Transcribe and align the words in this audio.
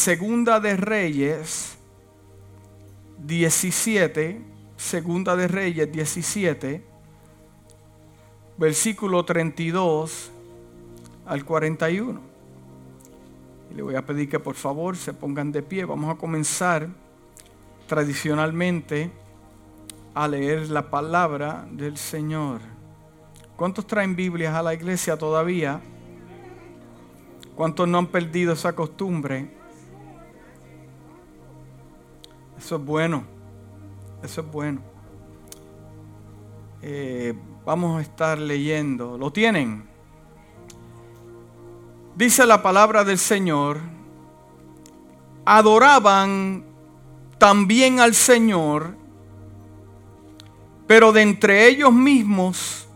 Segunda 0.00 0.60
de 0.60 0.78
Reyes 0.78 1.76
17, 3.18 4.40
Segunda 4.74 5.36
de 5.36 5.46
Reyes 5.46 5.92
17, 5.92 6.82
versículo 8.56 9.26
32 9.26 10.30
al 11.26 11.44
41. 11.44 12.18
Y 13.70 13.74
le 13.74 13.82
voy 13.82 13.94
a 13.94 14.06
pedir 14.06 14.30
que 14.30 14.38
por 14.38 14.54
favor 14.54 14.96
se 14.96 15.12
pongan 15.12 15.52
de 15.52 15.62
pie. 15.62 15.84
Vamos 15.84 16.10
a 16.10 16.18
comenzar 16.18 16.88
tradicionalmente 17.86 19.10
a 20.14 20.26
leer 20.26 20.70
la 20.70 20.88
palabra 20.88 21.68
del 21.72 21.98
Señor. 21.98 22.62
¿Cuántos 23.54 23.86
traen 23.86 24.16
Biblias 24.16 24.54
a 24.54 24.62
la 24.62 24.72
iglesia 24.72 25.18
todavía? 25.18 25.82
¿Cuántos 27.54 27.86
no 27.86 27.98
han 27.98 28.06
perdido 28.06 28.54
esa 28.54 28.74
costumbre? 28.74 29.59
Eso 32.60 32.76
es 32.76 32.84
bueno. 32.84 33.24
Eso 34.22 34.42
es 34.42 34.50
bueno. 34.52 34.82
Eh, 36.82 37.32
vamos 37.64 37.98
a 37.98 38.02
estar 38.02 38.38
leyendo. 38.38 39.16
¿Lo 39.16 39.32
tienen? 39.32 39.88
Dice 42.14 42.44
la 42.44 42.62
palabra 42.62 43.02
del 43.02 43.16
Señor. 43.16 43.80
Adoraban 45.46 46.66
también 47.38 47.98
al 47.98 48.14
Señor, 48.14 48.94
pero 50.86 51.12
de 51.12 51.22
entre 51.22 51.66
ellos 51.66 51.94
mismos 51.94 52.86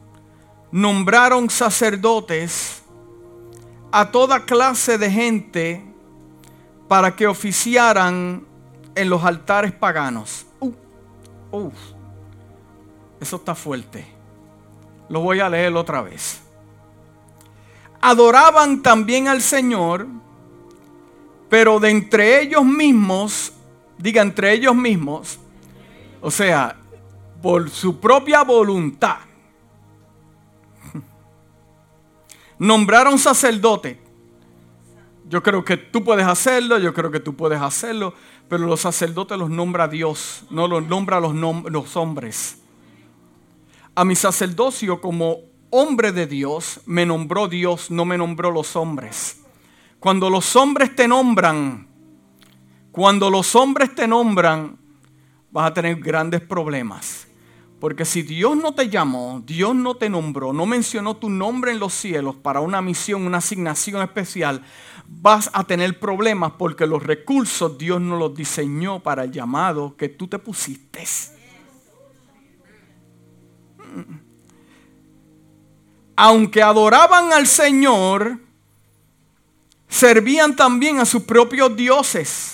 nombraron 0.73 1.49
sacerdotes 1.49 2.83
a 3.91 4.11
toda 4.11 4.45
clase 4.45 4.99
de 4.99 5.11
gente 5.11 5.83
para 6.87 7.17
que 7.17 7.27
oficiaran 7.27 8.53
en 8.95 9.11
los 9.11 9.25
altares 9.25 9.73
paganos. 9.73 10.47
Uh, 10.61 11.71
eso 13.21 13.37
está 13.37 13.55
fuerte. 13.55 14.05
Lo 15.09 15.21
voy 15.21 15.41
a 15.41 15.49
leer 15.49 15.75
otra 15.75 16.03
vez. 16.03 16.41
Adoraban 18.01 18.83
también 18.83 19.29
al 19.29 19.41
Señor, 19.41 20.07
pero 21.49 21.81
de 21.81 21.91
entre 21.91 22.43
ellos 22.43 22.65
mismos, 22.65 23.53
diga 23.97 24.21
entre 24.21 24.53
ellos 24.53 24.75
mismos, 24.75 25.39
o 26.21 26.31
sea, 26.31 26.77
por 27.41 27.71
su 27.71 28.01
propia 28.01 28.43
voluntad, 28.43 29.19
nombraron 32.59 33.19
sacerdote. 33.19 34.01
Yo 35.27 35.43
creo 35.43 35.65
que 35.65 35.77
tú 35.77 36.05
puedes 36.05 36.27
hacerlo, 36.27 36.79
yo 36.79 36.93
creo 36.93 37.11
que 37.11 37.21
tú 37.21 37.35
puedes 37.35 37.61
hacerlo, 37.61 38.13
pero 38.49 38.67
los 38.67 38.81
sacerdotes 38.81 39.39
los 39.39 39.51
nombra 39.51 39.89
Dios, 39.89 40.45
no 40.51 40.69
los 40.69 40.87
nombra 40.87 41.21
los, 41.21 41.35
los 41.35 41.97
hombres. 41.97 42.59
A 43.95 44.05
mi 44.05 44.17
sacerdocio 44.17 45.01
como 45.01 45.39
hombre 45.71 46.13
de 46.13 46.27
Dios 46.27 46.81
me 46.87 47.07
nombró 47.07 47.49
Dios, 47.49 47.91
no 47.91 48.05
me 48.05 48.19
nombró 48.19 48.51
los 48.51 48.77
hombres. 48.77 49.41
Cuando 49.99 50.31
los 50.31 50.55
hombres 50.57 50.95
te 50.95 51.09
nombran, 51.09 51.89
cuando 52.93 53.31
los 53.31 53.57
hombres 53.57 53.95
te 53.95 54.07
nombran, 54.07 54.79
vas 55.51 55.71
a 55.71 55.75
tener 55.75 55.97
grandes 55.97 56.41
problemas. 56.41 57.27
Porque 57.85 58.07
si 58.07 58.23
Dios 58.23 58.57
no 58.57 58.75
te 58.75 58.89
llamó, 58.89 59.43
Dios 59.45 59.75
no 59.75 59.95
te 59.95 60.09
nombró, 60.09 60.55
no 60.55 60.65
mencionó 60.65 61.19
tu 61.19 61.29
nombre 61.29 61.71
en 61.71 61.79
los 61.79 61.93
cielos 61.93 62.35
para 62.35 62.61
una 62.61 62.81
misión, 62.81 63.27
una 63.27 63.37
asignación 63.37 64.01
especial, 64.01 64.65
vas 65.07 65.51
a 65.53 65.65
tener 65.65 66.01
problemas 66.01 66.53
porque 66.57 66.87
los 66.87 67.03
recursos 67.03 67.77
Dios 67.77 68.01
no 68.01 68.17
los 68.17 68.35
diseñó 68.35 69.01
para 69.01 69.25
el 69.25 69.33
llamado 69.33 69.95
que 69.99 70.09
tú 70.09 70.27
te 70.27 70.39
pusiste. 70.39 71.05
Aunque 76.17 76.63
adoraban 76.63 77.35
al 77.35 77.47
Señor, 77.47 78.41
servían 79.91 80.57
también 80.57 81.01
a 81.01 81.05
sus 81.05 81.25
propios 81.25 81.77
dioses 81.77 82.54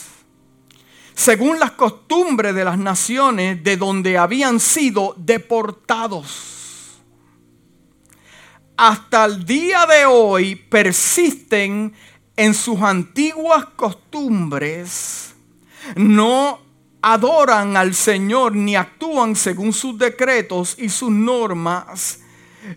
según 1.21 1.61
las 1.61 1.73
costumbres 1.73 2.55
de 2.55 2.65
las 2.65 2.79
naciones 2.79 3.63
de 3.63 3.77
donde 3.77 4.17
habían 4.17 4.59
sido 4.59 5.15
deportados. 5.19 6.99
Hasta 8.75 9.27
el 9.27 9.45
día 9.45 9.85
de 9.85 10.07
hoy 10.07 10.55
persisten 10.55 11.93
en 12.37 12.55
sus 12.55 12.81
antiguas 12.81 13.67
costumbres, 13.77 15.35
no 15.95 16.59
adoran 17.03 17.77
al 17.77 17.95
Señor 17.95 18.57
ni 18.57 18.75
actúan 18.75 19.37
según 19.37 19.75
sus 19.75 19.99
decretos 19.99 20.75
y 20.79 20.89
sus 20.89 21.11
normas 21.11 22.21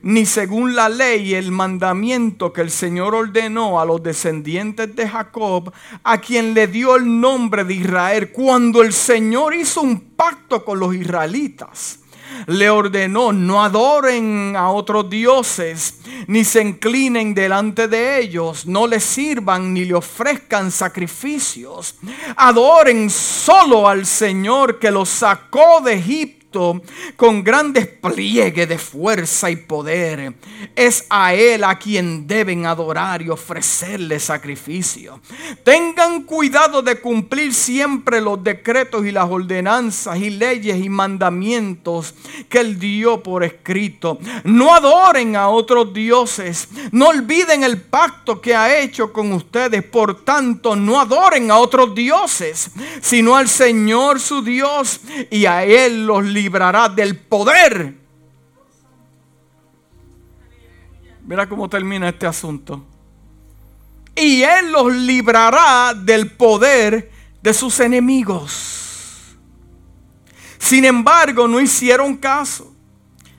ni 0.01 0.25
según 0.25 0.75
la 0.75 0.89
ley 0.89 1.29
y 1.29 1.35
el 1.35 1.51
mandamiento 1.51 2.53
que 2.53 2.61
el 2.61 2.71
Señor 2.71 3.15
ordenó 3.15 3.79
a 3.79 3.85
los 3.85 4.01
descendientes 4.01 4.95
de 4.95 5.07
Jacob, 5.07 5.71
a 6.03 6.19
quien 6.19 6.53
le 6.53 6.67
dio 6.67 6.95
el 6.95 7.19
nombre 7.19 7.63
de 7.63 7.73
Israel, 7.75 8.31
cuando 8.31 8.81
el 8.81 8.93
Señor 8.93 9.53
hizo 9.53 9.81
un 9.81 9.99
pacto 10.15 10.63
con 10.63 10.79
los 10.79 10.95
israelitas 10.95 11.99
le 12.47 12.69
ordenó, 12.69 13.31
no 13.31 13.63
adoren 13.63 14.55
a 14.55 14.69
otros 14.71 15.09
dioses, 15.09 15.99
ni 16.27 16.43
se 16.43 16.61
inclinen 16.61 17.33
delante 17.33 17.87
de 17.87 18.19
ellos, 18.19 18.65
no 18.65 18.87
les 18.87 19.03
sirvan 19.03 19.73
ni 19.73 19.85
le 19.85 19.93
ofrezcan 19.93 20.71
sacrificios. 20.71 21.95
Adoren 22.35 23.09
solo 23.09 23.87
al 23.87 24.05
Señor 24.05 24.79
que 24.79 24.91
los 24.91 25.09
sacó 25.09 25.81
de 25.81 25.93
Egipto 25.93 26.42
con 27.15 27.43
gran 27.43 27.73
despliegue 27.73 28.67
de 28.67 28.77
fuerza 28.77 29.49
y 29.49 29.55
poder. 29.55 30.33
Es 30.75 31.05
a 31.09 31.33
Él 31.33 31.63
a 31.63 31.77
quien 31.79 32.27
deben 32.27 32.65
adorar 32.65 33.21
y 33.21 33.29
ofrecerle 33.29 34.19
sacrificio. 34.19 35.19
Tengan 35.63 36.23
cuidado 36.23 36.81
de 36.81 36.99
cumplir 36.99 37.53
siempre 37.53 38.21
los 38.21 38.43
decretos 38.43 39.05
y 39.05 39.11
las 39.11 39.29
ordenanzas 39.29 40.17
y 40.19 40.29
leyes 40.29 40.83
y 40.83 40.89
mandamientos 40.89 42.13
que 42.49 42.59
Él 42.59 42.79
dio 42.79 43.23
por 43.23 43.43
escrito. 43.43 44.19
No 44.43 44.73
adoren 44.73 45.35
a 45.35 45.49
otros 45.49 45.93
dioses. 45.93 46.67
No 46.91 47.07
olviden 47.07 47.63
el 47.63 47.81
pacto 47.81 48.41
que 48.41 48.55
ha 48.55 48.79
hecho 48.79 49.11
con 49.11 49.31
ustedes. 49.33 49.83
Por 49.83 50.23
tanto, 50.23 50.75
no 50.75 50.99
adoren 50.99 51.51
a 51.51 51.57
otros 51.57 51.95
dioses, 51.95 52.71
sino 53.01 53.35
al 53.35 53.47
Señor 53.47 54.19
su 54.19 54.41
Dios 54.41 54.99
y 55.29 55.45
a 55.45 55.63
Él 55.63 56.05
los 56.05 56.23
librará 56.43 56.89
del 56.89 57.17
poder. 57.17 57.95
Mira 61.25 61.47
cómo 61.47 61.69
termina 61.69 62.09
este 62.09 62.27
asunto. 62.27 62.85
Y 64.13 64.43
Él 64.43 64.71
los 64.71 64.93
librará 64.93 65.93
del 65.93 66.31
poder 66.31 67.09
de 67.41 67.53
sus 67.53 67.79
enemigos. 67.79 69.35
Sin 70.57 70.83
embargo, 70.83 71.47
no 71.47 71.61
hicieron 71.61 72.17
caso, 72.17 72.73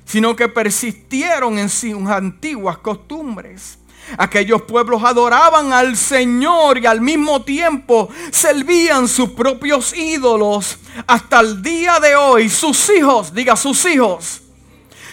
sino 0.04 0.34
que 0.34 0.48
persistieron 0.48 1.58
en 1.58 1.68
sus 1.68 2.06
antiguas 2.08 2.78
costumbres 2.78 3.78
Aquellos 4.18 4.62
pueblos 4.62 5.02
adoraban 5.02 5.72
al 5.72 5.96
Señor 5.96 6.78
y 6.78 6.86
al 6.86 7.00
mismo 7.00 7.42
tiempo 7.42 8.08
servían 8.30 9.08
sus 9.08 9.30
propios 9.30 9.96
ídolos. 9.96 10.78
Hasta 11.06 11.40
el 11.40 11.62
día 11.62 11.98
de 12.00 12.14
hoy, 12.14 12.48
sus 12.48 12.90
hijos, 12.90 13.32
diga 13.34 13.56
sus 13.56 13.84
hijos, 13.86 14.42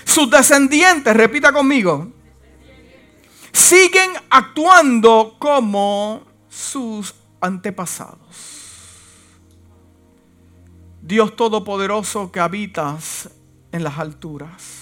sus 0.03 0.29
descendientes, 0.29 1.15
repita 1.15 1.51
conmigo, 1.51 2.09
siguen 3.51 4.11
actuando 4.29 5.35
como 5.39 6.23
sus 6.49 7.15
antepasados. 7.39 8.19
Dios 11.01 11.35
Todopoderoso 11.35 12.31
que 12.31 12.39
habitas 12.39 13.29
en 13.71 13.83
las 13.83 13.97
alturas. 13.97 14.81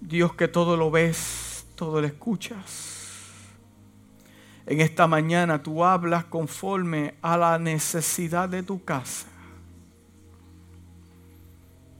Dios 0.00 0.34
que 0.34 0.48
todo 0.48 0.76
lo 0.76 0.90
ves 0.90 1.45
todo 1.76 2.00
lo 2.00 2.06
escuchas. 2.06 2.94
En 4.66 4.80
esta 4.80 5.06
mañana 5.06 5.62
tú 5.62 5.84
hablas 5.84 6.24
conforme 6.24 7.14
a 7.22 7.36
la 7.36 7.58
necesidad 7.58 8.48
de 8.48 8.64
tu 8.64 8.82
casa. 8.84 9.28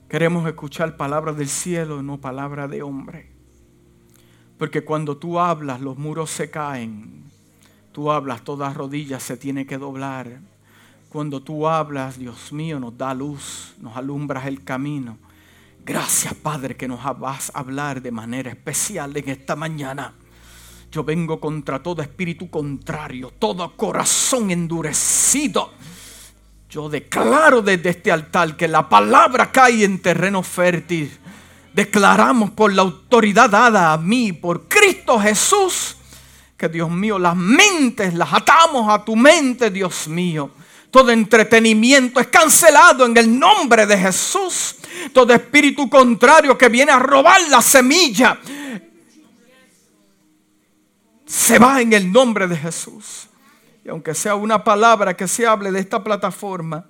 Queremos 0.09 0.45
escuchar 0.47 0.97
palabras 0.97 1.37
del 1.37 1.47
cielo, 1.47 2.01
no 2.01 2.19
palabras 2.19 2.69
de 2.69 2.81
hombre. 2.81 3.29
Porque 4.57 4.83
cuando 4.83 5.17
tú 5.17 5.39
hablas, 5.39 5.79
los 5.79 5.97
muros 5.97 6.29
se 6.29 6.49
caen. 6.49 7.23
Tú 7.91 8.11
hablas, 8.11 8.41
toda 8.43 8.73
rodillas 8.73 9.23
se 9.23 9.37
tiene 9.37 9.65
que 9.65 9.77
doblar. 9.77 10.39
Cuando 11.09 11.41
tú 11.41 11.67
hablas, 11.67 12.17
Dios 12.17 12.51
mío, 12.51 12.79
nos 12.79 12.97
da 12.97 13.13
luz, 13.13 13.75
nos 13.79 13.95
alumbras 13.95 14.45
el 14.45 14.63
camino. 14.63 15.17
Gracias, 15.87 16.33
Padre, 16.33 16.75
que 16.75 16.85
nos 16.85 17.01
vas 17.17 17.49
a 17.53 17.59
hablar 17.59 18.01
de 18.01 18.11
manera 18.11 18.49
especial 18.49 19.15
en 19.15 19.29
esta 19.29 19.55
mañana. 19.55 20.13
Yo 20.91 21.05
vengo 21.05 21.39
contra 21.39 21.81
todo 21.81 22.01
espíritu 22.01 22.49
contrario, 22.49 23.31
todo 23.39 23.73
corazón 23.77 24.51
endurecido. 24.51 25.71
Yo 26.69 26.89
declaro 26.89 27.61
desde 27.61 27.91
este 27.91 28.11
altar 28.11 28.57
que 28.57 28.67
la 28.67 28.89
palabra 28.89 29.49
cae 29.49 29.85
en 29.85 30.01
terreno 30.01 30.43
fértil. 30.43 31.09
Declaramos 31.73 32.49
por 32.49 32.73
la 32.73 32.81
autoridad 32.81 33.49
dada 33.49 33.93
a 33.93 33.97
mí, 33.97 34.33
por 34.33 34.67
Cristo 34.67 35.17
Jesús, 35.17 35.95
que 36.57 36.67
Dios 36.67 36.91
mío, 36.91 37.17
las 37.17 37.37
mentes 37.37 38.13
las 38.13 38.33
atamos 38.33 38.93
a 38.93 39.05
tu 39.05 39.15
mente, 39.15 39.71
Dios 39.71 40.09
mío. 40.09 40.51
Todo 40.97 41.11
entretenimiento 41.11 42.19
es 42.19 42.25
cancelado 42.25 43.05
en 43.05 43.15
el 43.15 43.37
nombre 43.37 43.85
de 43.85 43.95
Jesús. 43.95 44.77
Todo 45.13 45.31
espíritu 45.31 45.87
contrario 45.87 46.57
que 46.57 46.69
viene 46.69 46.91
a 46.91 46.97
robar 46.97 47.39
la 47.51 47.61
semilla 47.61 48.39
se 51.23 51.59
va 51.59 51.81
en 51.81 51.93
el 51.93 52.11
nombre 52.11 52.47
de 52.47 52.57
Jesús. 52.57 53.27
Y 53.85 53.89
aunque 53.89 54.15
sea 54.15 54.33
una 54.33 54.63
palabra 54.63 55.15
que 55.15 55.27
se 55.27 55.45
hable 55.45 55.71
de 55.71 55.81
esta 55.81 56.03
plataforma, 56.03 56.87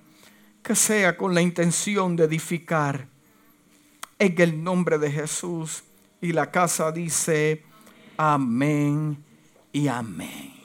que 0.62 0.74
sea 0.74 1.14
con 1.14 1.34
la 1.34 1.42
intención 1.42 2.16
de 2.16 2.24
edificar 2.24 3.06
en 4.18 4.34
el 4.40 4.64
nombre 4.64 4.96
de 4.96 5.12
Jesús. 5.12 5.84
Y 6.22 6.32
la 6.32 6.50
casa 6.50 6.90
dice, 6.92 7.62
amén 8.16 9.22
y 9.70 9.86
amén. 9.86 10.57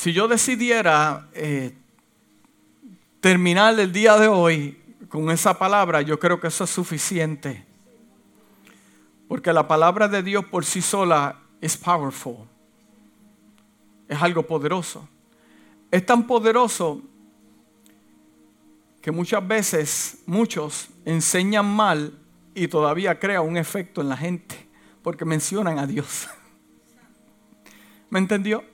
Si 0.00 0.14
yo 0.14 0.26
decidiera 0.28 1.28
eh, 1.34 1.74
terminar 3.20 3.78
el 3.78 3.92
día 3.92 4.16
de 4.16 4.28
hoy 4.28 4.80
con 5.10 5.30
esa 5.30 5.58
palabra, 5.58 6.00
yo 6.00 6.18
creo 6.18 6.40
que 6.40 6.46
eso 6.46 6.64
es 6.64 6.70
suficiente. 6.70 7.66
Porque 9.28 9.52
la 9.52 9.68
palabra 9.68 10.08
de 10.08 10.22
Dios 10.22 10.46
por 10.46 10.64
sí 10.64 10.80
sola 10.80 11.42
es 11.60 11.76
powerful. 11.76 12.48
Es 14.08 14.22
algo 14.22 14.42
poderoso. 14.42 15.06
Es 15.90 16.06
tan 16.06 16.26
poderoso 16.26 17.02
que 19.02 19.10
muchas 19.10 19.46
veces 19.46 20.22
muchos 20.24 20.88
enseñan 21.04 21.66
mal 21.66 22.18
y 22.54 22.68
todavía 22.68 23.20
crea 23.20 23.42
un 23.42 23.58
efecto 23.58 24.00
en 24.00 24.08
la 24.08 24.16
gente 24.16 24.66
porque 25.02 25.26
mencionan 25.26 25.78
a 25.78 25.86
Dios. 25.86 26.26
¿Me 28.08 28.18
entendió? 28.18 28.64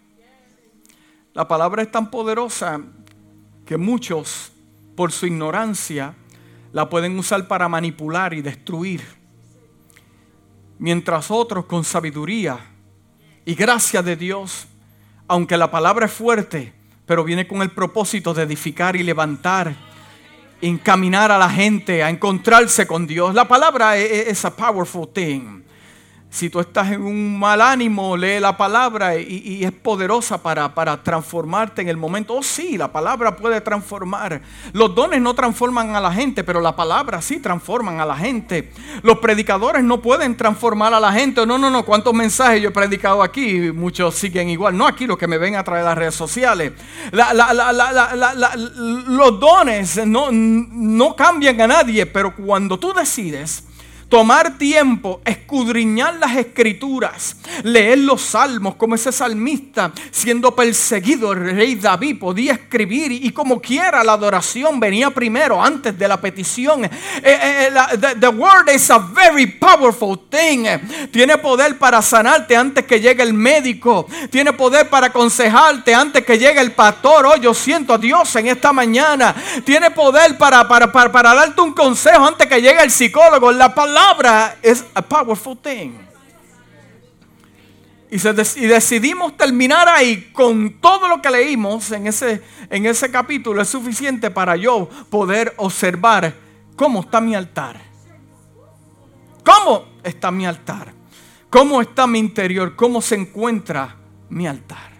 La 1.36 1.46
palabra 1.46 1.82
es 1.82 1.90
tan 1.90 2.10
poderosa 2.10 2.80
que 3.66 3.76
muchos, 3.76 4.52
por 4.96 5.12
su 5.12 5.26
ignorancia, 5.26 6.14
la 6.72 6.88
pueden 6.88 7.18
usar 7.18 7.46
para 7.46 7.68
manipular 7.68 8.32
y 8.32 8.40
destruir. 8.40 9.02
Mientras 10.78 11.30
otros 11.30 11.66
con 11.66 11.84
sabiduría 11.84 12.58
y 13.44 13.54
gracia 13.54 14.02
de 14.02 14.16
Dios, 14.16 14.66
aunque 15.28 15.58
la 15.58 15.70
palabra 15.70 16.06
es 16.06 16.12
fuerte, 16.12 16.72
pero 17.04 17.22
viene 17.22 17.46
con 17.46 17.60
el 17.60 17.70
propósito 17.70 18.32
de 18.32 18.44
edificar 18.44 18.96
y 18.96 19.02
levantar, 19.02 19.76
encaminar 20.62 21.30
a 21.30 21.36
la 21.36 21.50
gente 21.50 22.02
a 22.02 22.08
encontrarse 22.08 22.86
con 22.86 23.06
Dios. 23.06 23.34
La 23.34 23.46
palabra 23.46 23.98
e-, 23.98 24.06
e-, 24.06 24.30
es 24.30 24.42
a 24.46 24.56
powerful 24.56 25.06
thing. 25.12 25.65
Si 26.36 26.50
tú 26.50 26.60
estás 26.60 26.92
en 26.92 27.00
un 27.00 27.38
mal 27.38 27.62
ánimo, 27.62 28.14
lee 28.14 28.38
la 28.40 28.58
palabra 28.58 29.16
y, 29.16 29.64
es 29.64 29.72
poderosa 29.72 30.42
para, 30.42 30.74
para, 30.74 31.02
transformarte 31.02 31.80
en 31.80 31.88
el 31.88 31.96
momento. 31.96 32.34
Oh 32.34 32.42
sí, 32.42 32.76
la 32.76 32.92
palabra 32.92 33.34
puede 33.34 33.58
transformar. 33.62 34.42
Los 34.74 34.94
dones 34.94 35.22
no 35.22 35.32
transforman 35.32 35.96
a 35.96 36.00
la 36.02 36.12
gente, 36.12 36.44
pero 36.44 36.60
la 36.60 36.76
palabra 36.76 37.22
sí 37.22 37.38
transforman 37.38 38.00
a 38.00 38.04
la 38.04 38.18
gente. 38.18 38.70
Los 39.02 39.16
predicadores 39.16 39.82
no 39.82 40.02
pueden 40.02 40.36
transformar 40.36 40.92
a 40.92 41.00
la 41.00 41.10
gente. 41.10 41.46
No, 41.46 41.56
no, 41.56 41.70
no. 41.70 41.86
¿Cuántos 41.86 42.12
mensajes 42.12 42.60
yo 42.60 42.68
he 42.68 42.72
predicado 42.72 43.22
aquí? 43.22 43.72
Muchos 43.72 44.14
siguen 44.16 44.50
igual. 44.50 44.76
No 44.76 44.86
aquí 44.86 45.06
los 45.06 45.16
que 45.16 45.26
me 45.26 45.38
ven 45.38 45.56
a 45.56 45.64
través 45.64 45.84
de 45.84 45.88
las 45.88 45.96
redes 45.96 46.14
sociales. 46.14 46.74
los 49.06 49.40
dones 49.40 50.06
no, 50.06 50.28
no 50.30 51.16
cambian 51.16 51.58
a 51.62 51.66
nadie, 51.66 52.04
pero 52.04 52.36
cuando 52.36 52.78
tú 52.78 52.92
decides 52.92 53.65
tomar 54.08 54.56
tiempo, 54.56 55.20
escudriñar 55.24 56.14
las 56.14 56.36
escrituras, 56.36 57.36
leer 57.64 57.98
los 57.98 58.22
salmos 58.22 58.76
como 58.76 58.94
ese 58.94 59.10
salmista, 59.10 59.90
siendo 60.10 60.54
perseguido 60.54 61.32
el 61.32 61.56
rey 61.56 61.74
David, 61.74 62.18
podía 62.20 62.52
escribir 62.52 63.10
y 63.10 63.30
como 63.32 63.60
quiera 63.60 64.04
la 64.04 64.12
adoración 64.12 64.78
venía 64.78 65.10
primero 65.10 65.62
antes 65.62 65.98
de 65.98 66.06
la 66.06 66.20
petición. 66.20 66.84
Eh, 66.84 66.90
eh, 67.24 67.70
eh, 67.72 68.14
the, 68.20 68.28
word 68.28 68.68
is 68.72 68.90
a 68.90 68.98
very 68.98 69.46
powerful 69.46 70.16
thing. 70.30 70.66
Tiene 71.10 71.38
poder 71.38 71.76
para 71.76 72.00
sanarte 72.00 72.56
antes 72.56 72.84
que 72.84 73.00
llegue 73.00 73.22
el 73.22 73.34
médico. 73.34 74.06
Tiene 74.30 74.52
poder 74.52 74.88
para 74.88 75.08
aconsejarte 75.08 75.94
antes 75.94 76.24
que 76.24 76.38
llegue 76.38 76.60
el 76.60 76.72
pastor. 76.72 77.26
Oh, 77.26 77.36
yo 77.36 77.52
siento 77.54 77.94
a 77.94 77.98
Dios 77.98 78.36
en 78.36 78.46
esta 78.46 78.72
mañana. 78.72 79.34
Tiene 79.64 79.90
poder 79.90 80.38
para, 80.38 80.68
para, 80.68 80.92
para, 80.92 81.10
para 81.10 81.34
darte 81.34 81.60
un 81.60 81.72
consejo 81.72 82.24
antes 82.24 82.46
que 82.46 82.62
llegue 82.62 82.82
el 82.82 82.90
psicólogo. 82.90 83.50
La 83.50 83.74
palabra 83.74 83.95
palabra 83.96 84.58
es 84.62 84.84
a 84.92 85.00
powerful 85.00 85.56
thing. 85.56 85.92
Y, 88.10 88.18
decidimos 88.18 89.36
terminar 89.38 89.88
ahí 89.88 90.30
con 90.32 90.80
todo 90.80 91.08
lo 91.08 91.22
que 91.22 91.30
leímos 91.30 91.90
en 91.92 92.06
ese, 92.06 92.42
en 92.68 92.84
ese 92.84 93.10
capítulo. 93.10 93.62
Es 93.62 93.68
suficiente 93.68 94.30
para 94.30 94.54
yo 94.54 94.86
poder 95.08 95.54
observar 95.56 96.34
cómo 96.76 97.00
está 97.00 97.22
mi 97.22 97.34
altar. 97.34 97.80
¿Cómo 99.42 99.86
está 100.02 100.30
mi 100.30 100.44
altar? 100.44 100.92
¿Cómo 101.48 101.80
está 101.80 102.06
mi 102.06 102.18
interior? 102.18 102.76
¿Cómo 102.76 103.00
se 103.00 103.14
encuentra 103.14 103.96
mi 104.28 104.46
altar? 104.46 104.92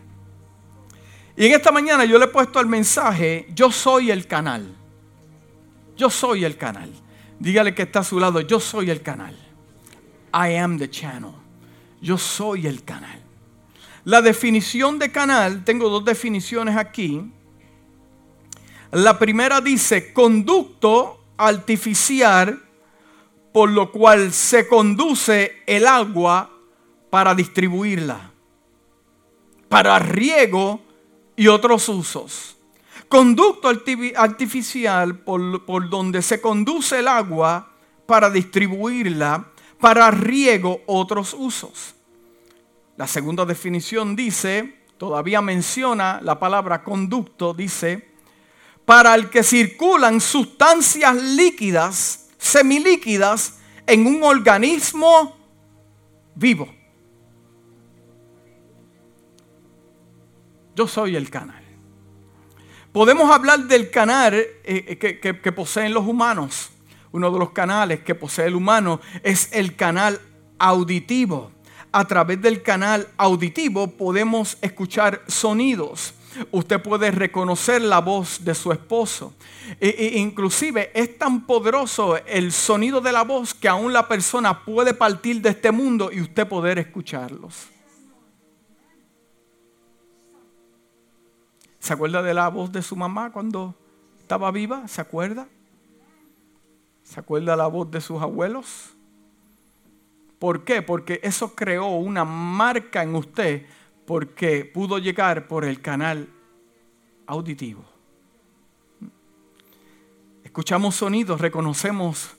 Y 1.37 1.46
en 1.46 1.52
esta 1.52 1.70
mañana 1.70 2.06
yo 2.06 2.19
le 2.19 2.25
he 2.25 2.28
puesto 2.28 2.58
al 2.58 2.66
mensaje, 2.66 3.46
yo 3.54 3.70
soy 3.70 4.10
el 4.10 4.26
canal. 4.26 4.75
Yo 5.96 6.08
soy 6.08 6.46
el 6.46 6.56
canal. 6.56 6.90
Dígale 7.38 7.75
que 7.75 7.83
está 7.83 8.00
a 8.00 8.05
su 8.05 8.19
lado, 8.19 8.41
yo 8.41 8.61
soy 8.61 8.91
el 8.91 9.03
canal. 9.03 9.35
I 10.33 10.56
am 10.56 10.79
the 10.79 10.88
channel. 10.88 11.33
Yo 12.00 12.19
soy 12.19 12.67
el 12.67 12.85
canal. 12.85 13.23
La 14.05 14.23
definición 14.23 14.99
de 14.99 15.11
canal, 15.11 15.65
tengo 15.65 15.88
dos 15.88 16.05
definiciones 16.05 16.77
aquí. 16.77 17.33
La 18.93 19.19
primera 19.19 19.61
dice 19.61 20.12
conducto 20.12 21.25
artificial 21.37 22.62
por 23.53 23.71
lo 23.71 23.91
cual 23.91 24.32
se 24.32 24.69
conduce 24.69 25.62
el 25.67 25.87
agua 25.87 26.50
para 27.09 27.35
distribuirla, 27.35 28.32
para 29.69 29.99
riego 29.99 30.81
y 31.37 31.49
otros 31.49 31.89
usos 31.89 32.56
conducto 33.08 33.69
artificial 33.69 35.19
por, 35.19 35.89
donde 35.89 36.22
se 36.22 36.41
conduce 36.41 36.98
el 36.98 37.08
agua 37.08 37.72
para 38.06 38.31
distribuirla 38.31 39.53
para 39.81 40.10
riego 40.10 40.81
otros 40.86 41.34
usos. 41.34 41.94
La 42.96 43.06
segunda 43.06 43.44
definición 43.44 44.17
dice, 44.17 44.81
todavía 44.96 45.43
menciona 45.43 46.20
la 46.22 46.39
palabra 46.39 46.82
conducto, 46.82 47.53
dice, 47.53 48.08
para 48.84 49.15
el 49.15 49.29
que 49.29 49.43
circulan 49.43 50.20
sustancias 50.20 51.15
líquidas, 51.15 52.29
semilíquidas, 52.39 53.58
en 53.86 54.06
un 54.06 54.22
organismo 54.22 55.36
vivo. 56.34 56.69
Yo 60.75 60.86
soy 60.86 61.17
el 61.17 61.31
canal. 61.31 61.66
Podemos 62.96 63.31
hablar 63.31 63.65
del 63.65 63.91
canal 63.91 64.32
eh, 64.32 64.56
eh, 64.65 65.20
que, 65.20 65.53
poseen 65.53 65.93
los 65.93 66.06
humanos. 66.06 66.70
Uno 67.12 67.31
de 67.31 67.38
los 67.38 67.50
canales 67.50 68.00
que 68.00 68.15
posee 68.15 68.46
el 68.46 68.55
humano 68.55 69.03
es 69.22 69.50
el 69.53 69.76
canal 69.76 70.19
auditivo. 70.58 71.50
A 71.93 72.06
través 72.06 72.41
del 72.41 72.62
canal 72.62 73.06
auditivo 73.19 73.88
podemos 73.88 74.56
escuchar 74.62 75.20
sonidos. 75.26 76.15
Usted 76.50 76.81
puede 76.81 77.10
reconocer 77.10 77.82
la 77.82 78.00
voz 78.00 78.43
de 78.43 78.55
su 78.55 78.72
esposo. 78.72 79.34
E, 79.79 79.88
e, 79.88 80.19
inclusive 80.19 80.91
es 80.94 81.19
tan 81.19 81.44
poderoso 81.44 82.17
el 82.24 82.50
sonido 82.50 83.03
de 83.03 83.12
la 83.12 83.24
voz 83.24 83.53
que 83.53 83.69
aún 83.69 83.93
la 83.93 84.08
persona 84.08 84.65
puede 84.65 84.94
partir 84.94 85.43
de 85.43 85.50
este 85.50 85.70
mundo 85.70 86.10
y 86.10 86.22
usted 86.22 86.48
poder 86.48 86.79
escucharlos. 86.79 87.76
¿Se 91.86 91.93
acuerda 91.93 92.20
de 92.20 92.34
la 92.34 92.48
voz 92.48 92.72
de 92.72 92.82
su 92.82 92.96
mamá 92.96 93.31
cuando 93.31 93.72
estaba 94.19 94.50
viva? 94.50 94.88
¿Se 94.88 95.00
acuerda? 95.00 95.46
¿Se 97.05 97.20
acuerda 97.20 97.55
la 97.55 97.69
voz 97.69 97.88
de 97.93 98.00
sus 98.00 98.20
abuelos? 98.20 98.90
¿Por 100.40 100.64
qué? 100.64 100.82
Porque 100.82 101.20
eso 101.22 101.55
creó 101.55 101.86
una 101.90 102.24
marca 102.24 103.05
en 103.05 103.14
usted 103.14 103.66
porque 104.05 104.64
pudo 104.64 104.98
llegar 104.98 105.46
por 105.46 105.64
el 105.64 105.81
canal 105.81 106.28
auditivo. 107.24 107.84
Escuchamos 110.43 110.96
sonidos, 110.96 111.40
reconocemos 111.40 112.34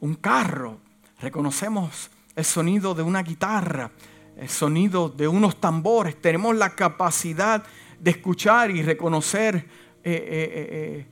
un 0.00 0.14
carro, 0.14 0.78
reconocemos 1.20 2.10
el 2.34 2.46
sonido 2.46 2.94
de 2.94 3.02
una 3.02 3.22
guitarra, 3.22 3.90
el 4.38 4.48
sonido 4.48 5.10
de 5.10 5.28
unos 5.28 5.60
tambores. 5.60 6.18
Tenemos 6.18 6.56
la 6.56 6.70
capacidad 6.70 7.62
de 8.00 8.10
escuchar 8.10 8.70
y 8.70 8.82
reconocer 8.82 9.56
eh, 9.56 9.64
eh, 10.04 10.68
eh, 10.70 11.06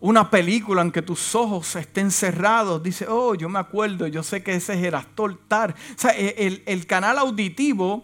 una 0.00 0.30
película 0.30 0.82
en 0.82 0.90
que 0.90 1.02
tus 1.02 1.34
ojos 1.34 1.76
estén 1.76 2.10
cerrados. 2.10 2.82
Dice, 2.82 3.06
oh, 3.08 3.34
yo 3.34 3.48
me 3.48 3.58
acuerdo, 3.58 4.06
yo 4.06 4.22
sé 4.22 4.42
que 4.42 4.54
ese 4.54 4.74
es 4.74 4.84
el 4.84 4.94
actor 4.94 5.38
Tar. 5.48 5.74
O 5.94 5.98
sea, 5.98 6.12
el, 6.12 6.62
el 6.64 6.86
canal 6.86 7.18
auditivo 7.18 8.02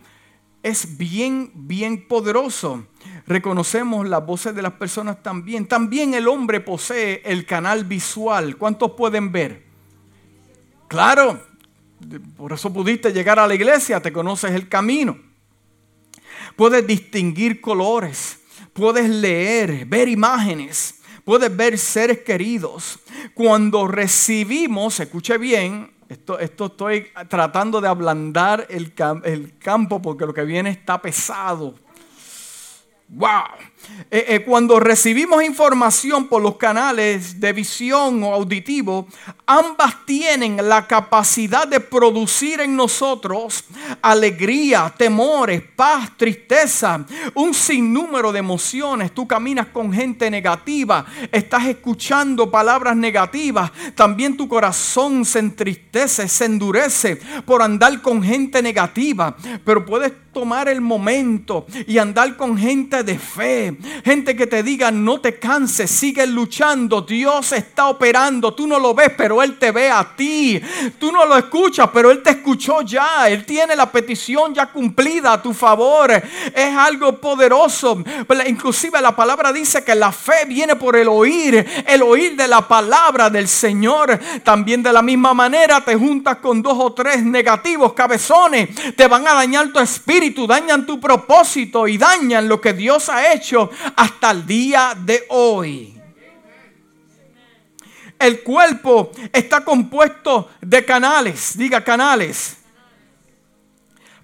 es 0.63 0.99
bien, 0.99 1.51
bien 1.55 2.07
poderoso. 2.07 2.87
Reconocemos 3.27 4.07
las 4.07 4.25
voces 4.27 4.55
de 4.55 4.63
las 4.63 4.73
personas 4.73 5.23
también. 5.23 5.67
También 5.67 6.13
el 6.15 6.29
hombre 6.29 6.61
posee 6.61 7.23
el 7.25 7.47
canal 7.47 7.85
visual. 7.85 8.57
¿Cuántos 8.57 8.93
pueden 8.93 9.33
ver? 9.33 9.65
Claro, 10.89 11.41
por 12.37 12.53
eso 12.53 12.73
pudiste 12.73 13.13
llegar 13.13 13.39
a 13.39 13.47
la 13.47 13.55
iglesia, 13.55 14.01
te 14.01 14.13
conoces 14.13 14.53
el 14.53 14.69
camino. 14.69 15.19
Puedes 16.57 16.87
distinguir 16.87 17.61
colores, 17.61 18.41
puedes 18.73 19.09
leer, 19.09 19.87
ver 19.87 20.09
imágenes, 20.09 21.01
puedes 21.25 21.55
ver 21.55 21.79
seres 21.79 22.19
queridos. 22.21 22.99
Cuando 23.35 23.87
recibimos, 23.87 25.01
escuche 25.01 25.39
bien, 25.39 25.93
esto, 26.09 26.39
esto 26.39 26.67
estoy 26.67 27.09
tratando 27.29 27.81
de 27.81 27.89
ablandar 27.89 28.67
el, 28.71 28.93
el 29.25 29.59
campo 29.59 30.01
porque 30.01 30.27
lo 30.27 30.33
que 30.33 30.45
viene 30.45 30.71
está 30.71 31.01
pesado. 31.03 31.75
¡Wow! 33.09 33.29
Eh, 34.11 34.25
eh, 34.29 34.45
cuando 34.45 34.79
recibimos 34.79 35.43
información 35.43 36.29
por 36.29 36.41
los 36.41 36.57
canales 36.57 37.41
de 37.41 37.53
visión 37.53 38.23
o 38.23 38.33
auditivo, 38.33 39.09
ambas 39.47 40.07
tienen 40.07 40.57
la 40.69 40.87
capacidad 40.87 41.67
de 41.67 41.81
producir 41.81 42.61
en 42.61 42.77
nosotros 42.77 43.65
alegría, 44.03 44.93
temores, 44.97 45.63
paz, 45.75 46.11
tristeza, 46.17 47.05
un 47.35 47.53
sinnúmero 47.53 48.33
de 48.33 48.39
emociones. 48.39 49.13
Tú 49.13 49.27
caminas 49.27 49.67
con 49.69 49.93
gente 49.93 50.31
negativa, 50.31 51.05
estás 51.33 51.67
escuchando 51.67 52.51
palabras 52.51 52.97
negativas, 52.97 53.71
también 53.95 54.37
tu 54.37 54.49
corazón 54.49 55.25
se 55.25 55.41
entristece, 55.41 56.29
se 56.29 56.45
endurece 56.45 57.17
por 57.45 57.63
andar 57.63 58.01
con 58.03 58.23
gente 58.23 58.63
negativa, 58.63 59.37
pero 59.65 59.85
puedes 59.85 60.13
tomar 60.33 60.69
el 60.69 60.81
momento 60.81 61.67
y 61.87 61.99
andar 61.99 62.37
con 62.37 62.59
gente 62.59 63.03
de 63.03 63.19
fe 63.19 63.76
Gente 64.05 64.37
que 64.37 64.47
te 64.47 64.63
diga, 64.63 64.91
no 64.91 65.21
te 65.21 65.39
canses, 65.39 65.91
sigue 65.91 66.27
luchando. 66.27 67.03
Dios 67.03 67.53
está 67.53 67.89
operando. 67.89 68.55
Tú 68.55 68.67
no 68.67 68.79
lo 68.79 68.95
ves, 68.95 69.11
pero 69.17 69.43
Él 69.43 69.59
te 69.59 69.71
ve 69.71 69.91
a 69.91 70.15
ti. 70.17 70.61
Tú 70.99 71.13
no 71.13 71.25
lo 71.25 71.37
escuchas, 71.37 71.89
pero 71.93 72.11
Él 72.11 72.23
te 72.23 72.31
escuchó 72.31 72.83
ya. 72.83 73.29
Él 73.29 73.45
tiene 73.45 73.77
la 73.77 73.91
petición 73.91 74.55
ya 74.55 74.67
cumplida 74.67 75.35
a 75.35 75.43
tu 75.43 75.53
favor. 75.53 76.11
Es 76.11 76.77
algo 76.77 77.19
poderoso. 77.21 78.03
Inclusive 78.47 79.01
la 79.01 79.15
palabra 79.15 79.53
dice 79.53 79.85
que 79.85 79.95
la 79.95 80.13
fe 80.13 80.45
viene 80.47 80.77
por 80.77 80.97
el 80.97 81.09
oír. 81.09 81.67
El 81.87 82.03
oír 82.03 82.37
de 82.37 82.49
la 82.49 82.67
palabra 82.67 83.31
del 83.31 83.49
Señor. 83.49 84.19
También 84.45 84.83
de 84.83 84.93
la 84.93 85.03
misma 85.03 85.35
manera 85.35 85.81
te 85.81 85.95
juntas 85.95 86.37
con 86.37 86.63
dos 86.63 86.77
o 86.79 86.93
tres 86.93 87.25
negativos 87.25 87.93
cabezones. 87.93 88.69
Te 88.97 89.07
van 89.09 89.27
a 89.27 89.35
dañar 89.35 89.73
tu 89.73 89.81
espíritu, 89.81 90.47
dañan 90.47 90.87
tu 90.87 91.01
propósito 91.01 91.89
y 91.89 91.99
dañan 91.99 92.49
lo 92.49 92.61
que 92.61 92.73
Dios 92.73 93.09
ha 93.09 93.33
hecho 93.33 93.66
hasta 93.97 94.31
el 94.31 94.47
día 94.47 94.95
de 94.97 95.25
hoy. 95.29 96.01
El 98.19 98.43
cuerpo 98.43 99.11
está 99.33 99.65
compuesto 99.65 100.51
de 100.61 100.85
canales, 100.85 101.57
diga 101.57 101.85
canales, 101.85 102.57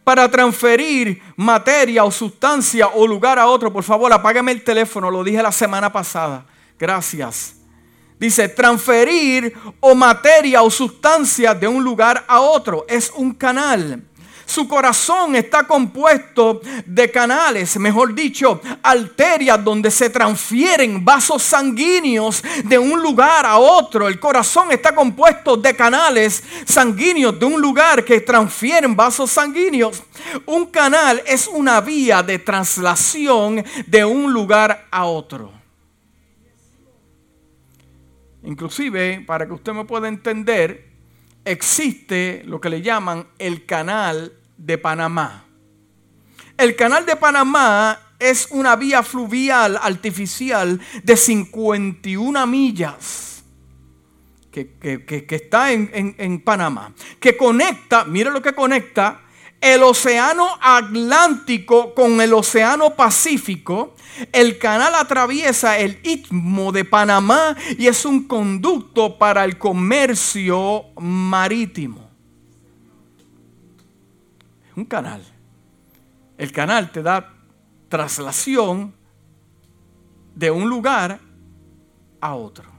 para 0.03 0.29
transferir 0.31 1.23
materia 1.37 2.05
o 2.05 2.11
sustancia 2.11 2.89
o 2.89 3.07
lugar 3.07 3.39
a 3.39 3.47
otro. 3.47 3.73
Por 3.73 3.85
favor, 3.85 4.13
apágame 4.13 4.53
el 4.53 4.65
teléfono, 4.65 5.11
lo 5.11 5.23
dije 5.23 5.43
la 5.43 5.53
semana 5.53 5.93
pasada. 5.93 6.47
Gracias. 6.79 7.57
Dice, 8.19 8.49
transferir 8.49 9.53
o 9.81 9.95
materia 9.95 10.63
o 10.63 10.71
sustancia 10.71 11.55
de 11.55 11.69
un 11.69 11.83
lugar 11.83 12.25
a 12.29 12.41
otro 12.41 12.85
es 12.89 13.13
un 13.15 13.35
canal. 13.35 14.03
Su 14.47 14.69
corazón 14.69 15.37
está 15.37 15.65
compuesto 15.65 16.61
de 16.85 17.11
canales, 17.11 17.77
mejor 17.79 18.15
dicho, 18.15 18.61
arterias 18.83 19.63
donde 19.63 19.91
se 19.91 20.11
transfieren 20.11 21.05
vasos 21.05 21.43
sanguíneos 21.43 22.43
de 22.65 22.79
un 22.79 23.01
lugar 23.01 23.47
a 23.47 23.59
otro. 23.59 24.09
El 24.09 24.21
corazón 24.21 24.73
está 24.73 24.95
compuesto 24.95 25.57
de 25.57 25.75
canales 25.75 26.43
sanguíneos 26.67 27.39
de 27.39 27.47
un 27.47 27.61
lugar 27.61 28.05
que 28.05 28.21
transfieren 28.21 28.95
vasos 28.95 29.31
sanguíneos. 29.31 30.03
Un 30.47 30.67
canal 30.67 31.23
es 31.27 31.47
una 31.47 31.81
vía 31.81 32.23
de 32.23 32.39
traslación 32.39 33.65
de 33.87 34.05
un 34.05 34.33
lugar 34.33 34.87
a 34.91 35.05
otro. 35.05 35.53
Inclusive, 38.45 39.23
para 39.27 39.47
que 39.47 39.53
usted 39.53 39.73
me 39.73 39.85
pueda 39.85 40.09
entender, 40.09 40.92
existe 41.45 42.43
lo 42.47 42.61
que 42.61 42.71
le 42.71 42.83
llaman 42.83 43.27
el 43.39 43.67
canal 43.67 44.33
de 44.57 44.79
Panamá. 44.79 45.45
El 46.57 46.77
canal 46.77 47.07
de 47.07 47.17
Panamá 47.17 47.99
es 48.19 48.49
una 48.51 48.77
vía 48.77 49.03
fluvial 49.03 49.79
artificial 49.83 50.81
de 51.03 51.17
51 51.17 52.47
millas 52.47 53.33
que, 54.53 55.27
está 55.31 55.73
en, 55.73 56.15
en, 56.19 56.41
Panamá, 56.41 56.93
que 57.19 57.37
conecta, 57.37 58.05
mire 58.05 58.31
lo 58.31 58.43
que 58.43 58.53
conecta, 58.53 59.22
el 59.63 59.83
océano 59.83 60.47
Atlántico 60.61 61.95
con 61.95 62.21
el 62.21 62.35
océano 62.35 62.95
Pacífico. 62.95 63.95
El 64.31 64.59
canal 64.59 64.95
atraviesa 64.95 65.79
el 65.79 65.99
istmo 66.03 66.71
de 66.73 66.85
Panamá 66.85 67.57
y 67.79 67.87
es 67.87 68.05
un 68.05 68.25
conducto 68.25 69.17
para 69.17 69.45
el 69.45 69.57
comercio 69.57 70.85
marítimo 71.01 72.13
un 74.77 74.85
canal. 74.85 75.23
El 76.39 76.53
canal 76.53 76.91
te 76.91 77.03
da 77.03 77.35
traslación 77.89 78.95
de 80.35 80.51
un 80.51 80.69
lugar 80.69 81.21
a 82.21 82.35
otro. 82.35 82.72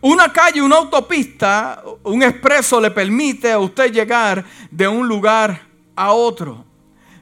Una 0.00 0.32
calle, 0.32 0.62
una 0.62 0.76
autopista, 0.76 1.82
un 2.04 2.22
expreso 2.22 2.80
le 2.80 2.90
permite 2.90 3.52
a 3.52 3.58
usted 3.58 3.92
llegar 3.92 4.44
de 4.70 4.86
un 4.86 5.08
lugar 5.08 5.68
a 5.96 6.12
otro. 6.12 6.64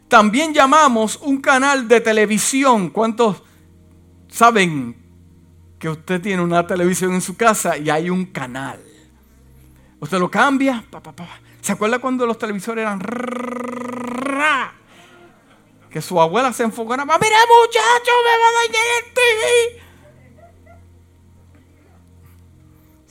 También 0.08 0.52
llamamos 0.54 1.18
un 1.22 1.40
canal 1.40 1.88
de 1.88 2.00
televisión. 2.00 2.90
¿Cuántos 2.90 3.42
saben 4.28 4.96
que 5.78 5.88
usted 5.88 6.20
tiene 6.20 6.42
una 6.42 6.66
televisión 6.66 7.14
en 7.14 7.20
su 7.20 7.37
casa 7.37 7.76
y 7.76 7.90
hay 7.90 8.10
un 8.10 8.26
canal? 8.26 8.80
Usted 10.00 10.18
lo 10.18 10.30
cambia, 10.30 10.84
pa, 10.90 11.02
pa, 11.02 11.12
¿Se 11.60 11.72
acuerda 11.72 11.98
cuando 11.98 12.25
los 12.25 12.38
televisores 12.38 12.82
eran 12.82 13.00
que 15.90 16.02
su 16.02 16.20
abuela 16.20 16.52
se 16.52 16.62
enfocaba, 16.64 17.04
mira 17.04 17.16
muchacho, 17.16 18.12
me 18.25 18.38
va 18.38 18.48
a 18.48 18.52
dañar 18.62 18.87
el 18.98 19.12
TV. 19.14 19.88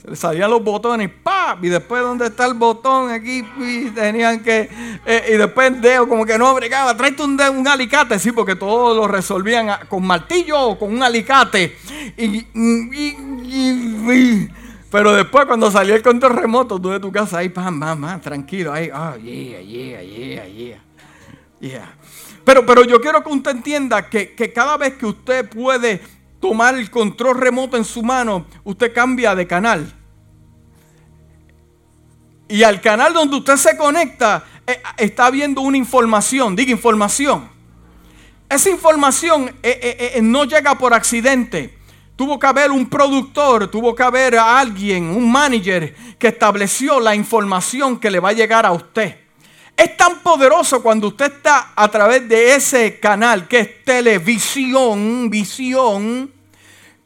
Se 0.00 0.08
le 0.08 0.16
salían 0.16 0.50
los 0.50 0.62
botones, 0.62 1.10
¡pap! 1.22 1.64
Y 1.64 1.68
después, 1.68 2.02
¿dónde 2.02 2.26
está 2.26 2.46
el 2.46 2.54
botón? 2.54 3.10
Aquí 3.10 3.44
y 3.58 3.90
tenían 3.90 4.42
que. 4.42 4.68
Eh, 5.04 5.30
y 5.34 5.36
después 5.36 5.72
el 5.72 5.80
dedo, 5.80 6.08
como 6.08 6.24
que 6.24 6.38
no 6.38 6.54
bregaba. 6.54 6.96
Tráete 6.96 7.22
un, 7.24 7.36
dedo, 7.36 7.52
un 7.52 7.66
alicate, 7.66 8.18
sí, 8.18 8.30
porque 8.32 8.54
todos 8.54 8.96
lo 8.96 9.08
resolvían 9.08 9.86
con 9.88 10.06
martillo 10.06 10.60
o 10.60 10.78
con 10.78 10.94
un 10.94 11.02
alicate. 11.02 11.76
y, 12.16 12.46
y 12.54 14.48
pero 14.90 15.12
después 15.12 15.44
cuando 15.46 15.70
salió 15.70 15.94
el 15.94 16.02
control 16.02 16.36
remoto, 16.36 16.80
tú 16.80 16.90
de 16.90 17.00
tu 17.00 17.12
casa, 17.12 17.38
ahí, 17.38 17.50
pam, 17.50 17.78
pam, 17.78 18.00
pam, 18.00 18.20
tranquilo, 18.20 18.72
ahí, 18.72 18.90
oh, 18.90 19.16
yeah, 19.16 19.60
yeah, 19.60 20.02
yeah, 20.02 20.46
yeah. 20.46 20.82
Yeah. 21.60 21.94
Pero, 22.44 22.64
pero 22.64 22.84
yo 22.84 23.00
quiero 23.00 23.22
que 23.22 23.30
usted 23.30 23.50
entienda 23.50 24.08
que, 24.08 24.34
que 24.34 24.52
cada 24.52 24.76
vez 24.76 24.94
que 24.94 25.04
usted 25.04 25.48
puede 25.50 26.00
tomar 26.40 26.74
el 26.76 26.90
control 26.90 27.38
remoto 27.38 27.76
en 27.76 27.84
su 27.84 28.02
mano, 28.02 28.46
usted 28.64 28.92
cambia 28.92 29.34
de 29.34 29.46
canal. 29.46 29.94
Y 32.48 32.62
al 32.62 32.80
canal 32.80 33.12
donde 33.12 33.36
usted 33.36 33.56
se 33.56 33.76
conecta, 33.76 34.44
eh, 34.66 34.80
está 34.96 35.30
viendo 35.30 35.60
una 35.60 35.76
información, 35.76 36.56
diga 36.56 36.70
información. 36.70 37.50
Esa 38.48 38.70
información 38.70 39.54
eh, 39.62 40.12
eh, 40.14 40.22
no 40.22 40.44
llega 40.44 40.78
por 40.78 40.94
accidente. 40.94 41.78
Tuvo 42.16 42.38
que 42.38 42.46
haber 42.46 42.70
un 42.70 42.88
productor, 42.88 43.70
tuvo 43.70 43.94
que 43.94 44.02
haber 44.02 44.36
alguien, 44.36 45.04
un 45.04 45.30
manager 45.30 45.94
que 46.18 46.28
estableció 46.28 46.98
la 46.98 47.14
información 47.14 48.00
que 48.00 48.10
le 48.10 48.18
va 48.18 48.30
a 48.30 48.32
llegar 48.32 48.64
a 48.64 48.72
usted. 48.72 49.27
Es 49.78 49.96
tan 49.96 50.18
poderoso 50.24 50.82
cuando 50.82 51.06
usted 51.06 51.32
está 51.36 51.72
a 51.76 51.88
través 51.88 52.28
de 52.28 52.56
ese 52.56 52.98
canal 52.98 53.46
que 53.46 53.60
es 53.60 53.84
televisión, 53.84 55.30
visión, 55.30 56.32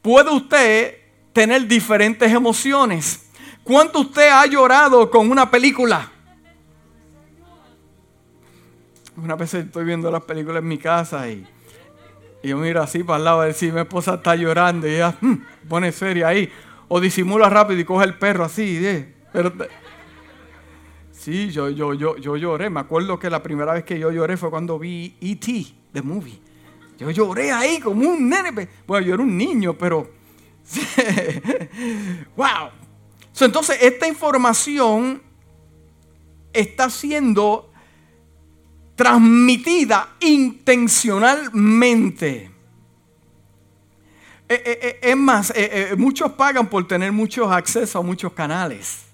puede 0.00 0.30
usted 0.30 0.96
tener 1.34 1.66
diferentes 1.66 2.32
emociones. 2.32 3.26
¿Cuánto 3.62 4.00
usted 4.00 4.26
ha 4.30 4.46
llorado 4.46 5.10
con 5.10 5.30
una 5.30 5.50
película? 5.50 6.10
Una 9.18 9.36
vez 9.36 9.52
estoy 9.52 9.84
viendo 9.84 10.10
las 10.10 10.22
películas 10.22 10.62
en 10.62 10.68
mi 10.68 10.78
casa 10.78 11.28
y, 11.28 11.46
yo 12.42 12.56
miro 12.56 12.82
así 12.82 13.04
para 13.04 13.18
el 13.18 13.24
lado 13.24 13.42
a 13.42 13.44
ver 13.44 13.54
si 13.54 13.70
mi 13.70 13.80
esposa 13.80 14.14
está 14.14 14.34
llorando 14.34 14.88
y 14.88 14.94
ella 14.94 15.14
hmm, 15.20 15.34
pone 15.68 15.92
seria 15.92 16.28
ahí. 16.28 16.50
O 16.88 17.00
disimula 17.00 17.50
rápido 17.50 17.80
y 17.80 17.84
coge 17.84 18.06
el 18.06 18.14
perro 18.14 18.44
así. 18.46 18.80
Eh, 18.82 19.14
pero, 19.30 19.52
sí, 21.22 21.50
yo, 21.50 21.70
yo, 21.70 21.94
yo, 21.94 22.16
yo 22.16 22.36
lloré. 22.36 22.68
Me 22.68 22.80
acuerdo 22.80 23.16
que 23.18 23.30
la 23.30 23.42
primera 23.42 23.72
vez 23.74 23.84
que 23.84 23.98
yo 23.98 24.10
lloré 24.10 24.36
fue 24.36 24.50
cuando 24.50 24.78
vi 24.78 25.16
E.T., 25.20 25.66
The 25.92 26.02
Movie. 26.02 26.38
Yo 26.98 27.10
lloré 27.10 27.50
ahí 27.52 27.80
como 27.80 28.06
un 28.08 28.28
nene. 28.28 28.68
Bueno, 28.86 29.06
yo 29.06 29.14
era 29.14 29.22
un 29.22 29.34
niño, 29.36 29.78
pero... 29.78 30.10
¡Wow! 32.36 32.70
entonces, 33.40 33.78
esta 33.80 34.06
información 34.06 35.22
está 36.52 36.90
siendo 36.90 37.72
transmitida 38.94 40.10
intencionalmente. 40.20 42.50
Eh, 44.48 44.62
eh, 44.64 44.78
eh, 44.82 44.98
es 45.02 45.16
más, 45.16 45.52
muchos 45.96 46.30
pagan 46.32 46.68
por 46.68 46.86
tener 46.86 47.10
muchos 47.10 47.50
accesos 47.50 47.96
a 47.96 48.02
muchos 48.02 48.32
canales. 48.32 49.11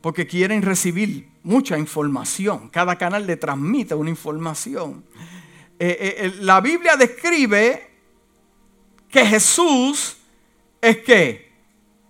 Porque 0.00 0.26
quieren 0.26 0.62
recibir 0.62 1.28
mucha 1.42 1.78
información. 1.78 2.68
Cada 2.68 2.96
canal 2.96 3.26
le 3.26 3.36
transmite 3.36 3.94
una 3.94 4.10
información. 4.10 5.04
la 6.40 6.60
Biblia 6.60 6.96
describe 6.96 7.90
que 9.08 9.26
Jesús 9.26 10.16
es 10.80 10.98
que 10.98 11.52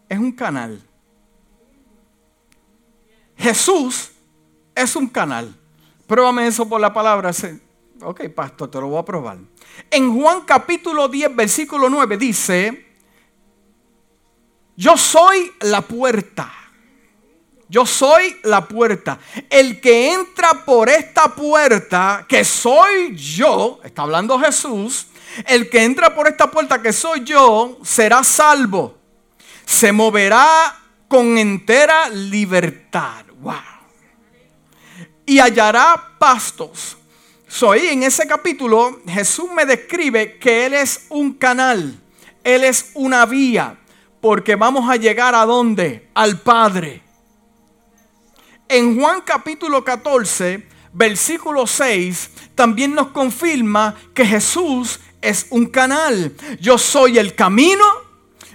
es 0.09 0.19
un 0.19 0.33
canal. 0.33 0.83
Jesús 3.37 4.13
es 4.75 4.95
un 4.97 5.09
canal. 5.09 5.55
Pruébame 6.07 6.47
eso 6.47 6.69
por 6.69 6.81
la 6.81 6.93
palabra. 6.93 7.31
Ok, 8.03 8.29
pastor, 8.35 8.71
te 8.71 8.81
lo 8.81 8.89
voy 8.89 8.99
a 8.99 9.05
probar. 9.05 9.39
En 9.91 10.15
Juan 10.15 10.43
capítulo 10.43 11.09
10, 11.09 11.35
versículo 11.35 11.89
9 11.89 12.17
dice, 12.17 12.87
yo 14.77 14.97
soy 14.97 15.53
la 15.61 15.83
puerta. 15.83 16.53
Yo 17.71 17.87
soy 17.87 18.37
la 18.43 18.69
puerta. 18.69 19.19
El 19.49 19.81
que 19.81 20.13
entra 20.13 20.65
por 20.67 20.91
esta 20.91 21.35
puerta, 21.35 22.27
que 22.29 22.45
soy 22.45 23.17
yo, 23.17 23.81
está 23.83 24.03
hablando 24.03 24.39
Jesús, 24.39 25.07
el 25.47 25.71
que 25.71 25.85
entra 25.85 26.15
por 26.15 26.29
esta 26.29 26.51
puerta, 26.51 26.83
que 26.83 26.93
soy 26.93 27.25
yo, 27.25 27.79
será 27.83 28.23
salvo. 28.23 28.99
Se 29.65 29.91
moverá 29.91 30.77
con 31.09 31.39
entera 31.39 32.11
libertad. 32.11 33.25
Wow 33.41 33.81
y 35.31 35.39
hallará 35.39 36.17
pastos. 36.19 36.97
Soy 37.47 37.87
en 37.87 38.03
ese 38.03 38.27
capítulo 38.27 39.01
Jesús 39.07 39.49
me 39.53 39.65
describe 39.65 40.39
que 40.39 40.67
Él 40.67 40.75
es 40.75 41.07
un 41.09 41.35
canal, 41.35 42.01
Él 42.43 42.65
es 42.65 42.91
una 42.95 43.27
vía, 43.27 43.79
porque 44.21 44.57
vamos 44.57 44.91
a 44.91 44.97
llegar 44.97 45.37
a 45.37 45.47
dónde? 45.47 46.09
Al 46.15 46.41
Padre. 46.41 47.03
En 48.73 48.97
Juan 49.01 49.23
capítulo 49.23 49.83
14, 49.83 50.65
versículo 50.93 51.67
6, 51.67 52.31
también 52.55 52.95
nos 52.95 53.09
confirma 53.09 53.97
que 54.15 54.25
Jesús 54.25 55.01
es 55.21 55.49
un 55.51 55.67
canal. 55.67 56.33
Yo 56.61 56.79
soy 56.79 57.19
el 57.19 57.35
camino, 57.35 57.85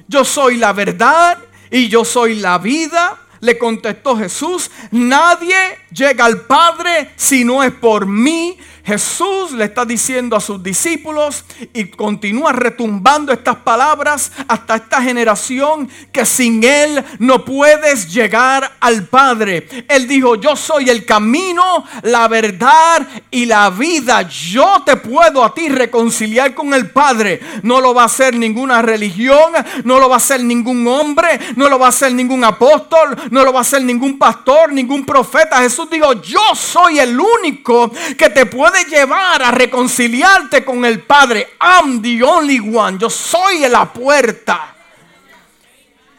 yo 0.08 0.24
soy 0.24 0.56
la 0.56 0.72
verdad 0.72 1.38
y 1.70 1.90
yo 1.90 2.06
soy 2.06 2.36
la 2.36 2.60
vida. 2.60 3.28
Le 3.42 3.58
contestó 3.58 4.16
Jesús, 4.16 4.72
nadie 4.90 5.58
llega 5.92 6.24
al 6.24 6.44
Padre 6.44 7.12
si 7.18 7.44
no 7.44 7.62
es 7.62 7.74
por 7.74 8.06
mí. 8.06 8.58
Jesús 8.86 9.52
le 9.54 9.66
está 9.66 9.84
diciendo 9.84 10.36
a 10.36 10.40
sus 10.40 10.62
discípulos 10.62 11.44
y 11.74 11.86
continúa 11.86 12.52
retumbando 12.52 13.34
estas 13.34 13.56
palabras 13.56 14.32
hasta 14.48 14.76
esta 14.76 15.02
generación 15.02 15.90
que 16.12 16.24
sin 16.24 16.64
Él 16.64 17.04
no 17.18 17.44
puedes 17.44 18.14
llegar 18.14 18.76
al 18.80 19.08
Padre. 19.08 19.68
Él 19.88 20.08
dijo, 20.08 20.36
yo 20.36 20.56
soy 20.56 20.92
el 20.92 21.04
camino, 21.04 21.84
la 22.04 22.28
verdad 22.28 23.08
y 23.32 23.46
la 23.46 23.72
vida. 23.72 24.22
Yo 24.22 24.84
te 24.86 24.98
puedo 24.98 25.44
a 25.44 25.54
ti 25.56 25.68
reconciliar 25.68 26.54
con 26.54 26.72
el 26.74 26.92
Padre. 26.92 27.40
No 27.64 27.82
lo 27.82 27.96
va 27.96 28.04
a 28.04 28.06
hacer 28.06 28.36
ninguna 28.38 28.84
religión, 28.84 29.52
no 29.84 30.00
lo 30.00 30.10
va 30.10 30.16
a 30.16 30.18
hacer 30.18 30.44
ningún 30.44 30.88
hombre, 30.88 31.40
no 31.56 31.70
lo 31.70 31.80
va 31.80 31.88
a 31.88 31.90
hacer 31.90 32.14
ningún 32.14 32.44
apóstol, 32.44 33.18
no 33.32 33.44
lo 33.44 33.52
va 33.52 33.60
a 33.60 33.62
hacer 33.62 33.82
ningún 33.82 34.20
pastor, 34.20 34.72
ningún 34.72 35.08
profeta. 35.08 35.58
Jesús 35.58 35.90
dijo, 35.90 36.14
yo 36.22 36.54
soy 36.54 37.00
el 37.00 37.20
único 37.20 37.92
que 38.16 38.30
te 38.30 38.46
puede 38.46 38.75
llevar 38.84 39.42
a 39.42 39.52
reconciliarte 39.52 40.66
con 40.66 40.84
el 40.86 41.02
Padre. 41.02 41.54
I'm 41.62 42.02
the 42.02 42.22
only 42.24 42.60
one. 42.60 42.98
Yo 43.00 43.10
soy 43.10 43.68
la 43.70 43.92
puerta. 43.92 44.75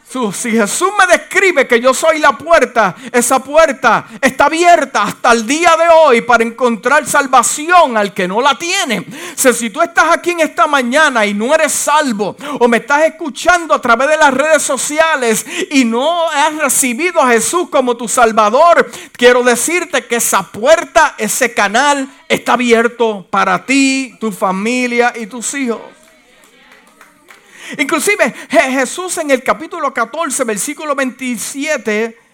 Si 0.09 0.51
Jesús 0.51 0.89
me 0.97 1.05
describe 1.05 1.67
que 1.67 1.81
yo 1.81 1.93
soy 1.93 2.19
la 2.19 2.31
puerta, 2.31 2.95
esa 3.11 3.39
puerta 3.43 4.07
está 4.21 4.45
abierta 4.45 5.03
hasta 5.03 5.33
el 5.33 5.45
día 5.45 5.75
de 5.75 5.89
hoy 5.89 6.21
para 6.21 6.45
encontrar 6.45 7.05
salvación 7.05 7.97
al 7.97 8.13
que 8.13 8.25
no 8.25 8.39
la 8.39 8.57
tiene. 8.57 9.05
Si 9.35 9.69
tú 9.69 9.81
estás 9.81 10.05
aquí 10.13 10.31
en 10.31 10.39
esta 10.39 10.65
mañana 10.65 11.25
y 11.25 11.33
no 11.33 11.53
eres 11.53 11.73
salvo 11.73 12.37
o 12.57 12.67
me 12.69 12.77
estás 12.77 13.03
escuchando 13.03 13.73
a 13.73 13.81
través 13.81 14.07
de 14.07 14.15
las 14.15 14.33
redes 14.33 14.63
sociales 14.63 15.45
y 15.71 15.83
no 15.83 16.29
has 16.29 16.55
recibido 16.55 17.19
a 17.21 17.27
Jesús 17.27 17.67
como 17.69 17.97
tu 17.97 18.07
Salvador, 18.07 18.89
quiero 19.11 19.43
decirte 19.43 20.05
que 20.05 20.15
esa 20.15 20.41
puerta, 20.41 21.15
ese 21.17 21.53
canal 21.53 22.07
está 22.29 22.53
abierto 22.53 23.27
para 23.29 23.65
ti, 23.65 24.15
tu 24.21 24.31
familia 24.31 25.11
y 25.17 25.27
tus 25.27 25.53
hijos. 25.53 25.96
Inclusive 27.77 28.33
Jesús 28.49 29.17
en 29.17 29.31
el 29.31 29.43
capítulo 29.43 29.93
14, 29.93 30.43
versículo 30.43 30.95
27 30.95 32.26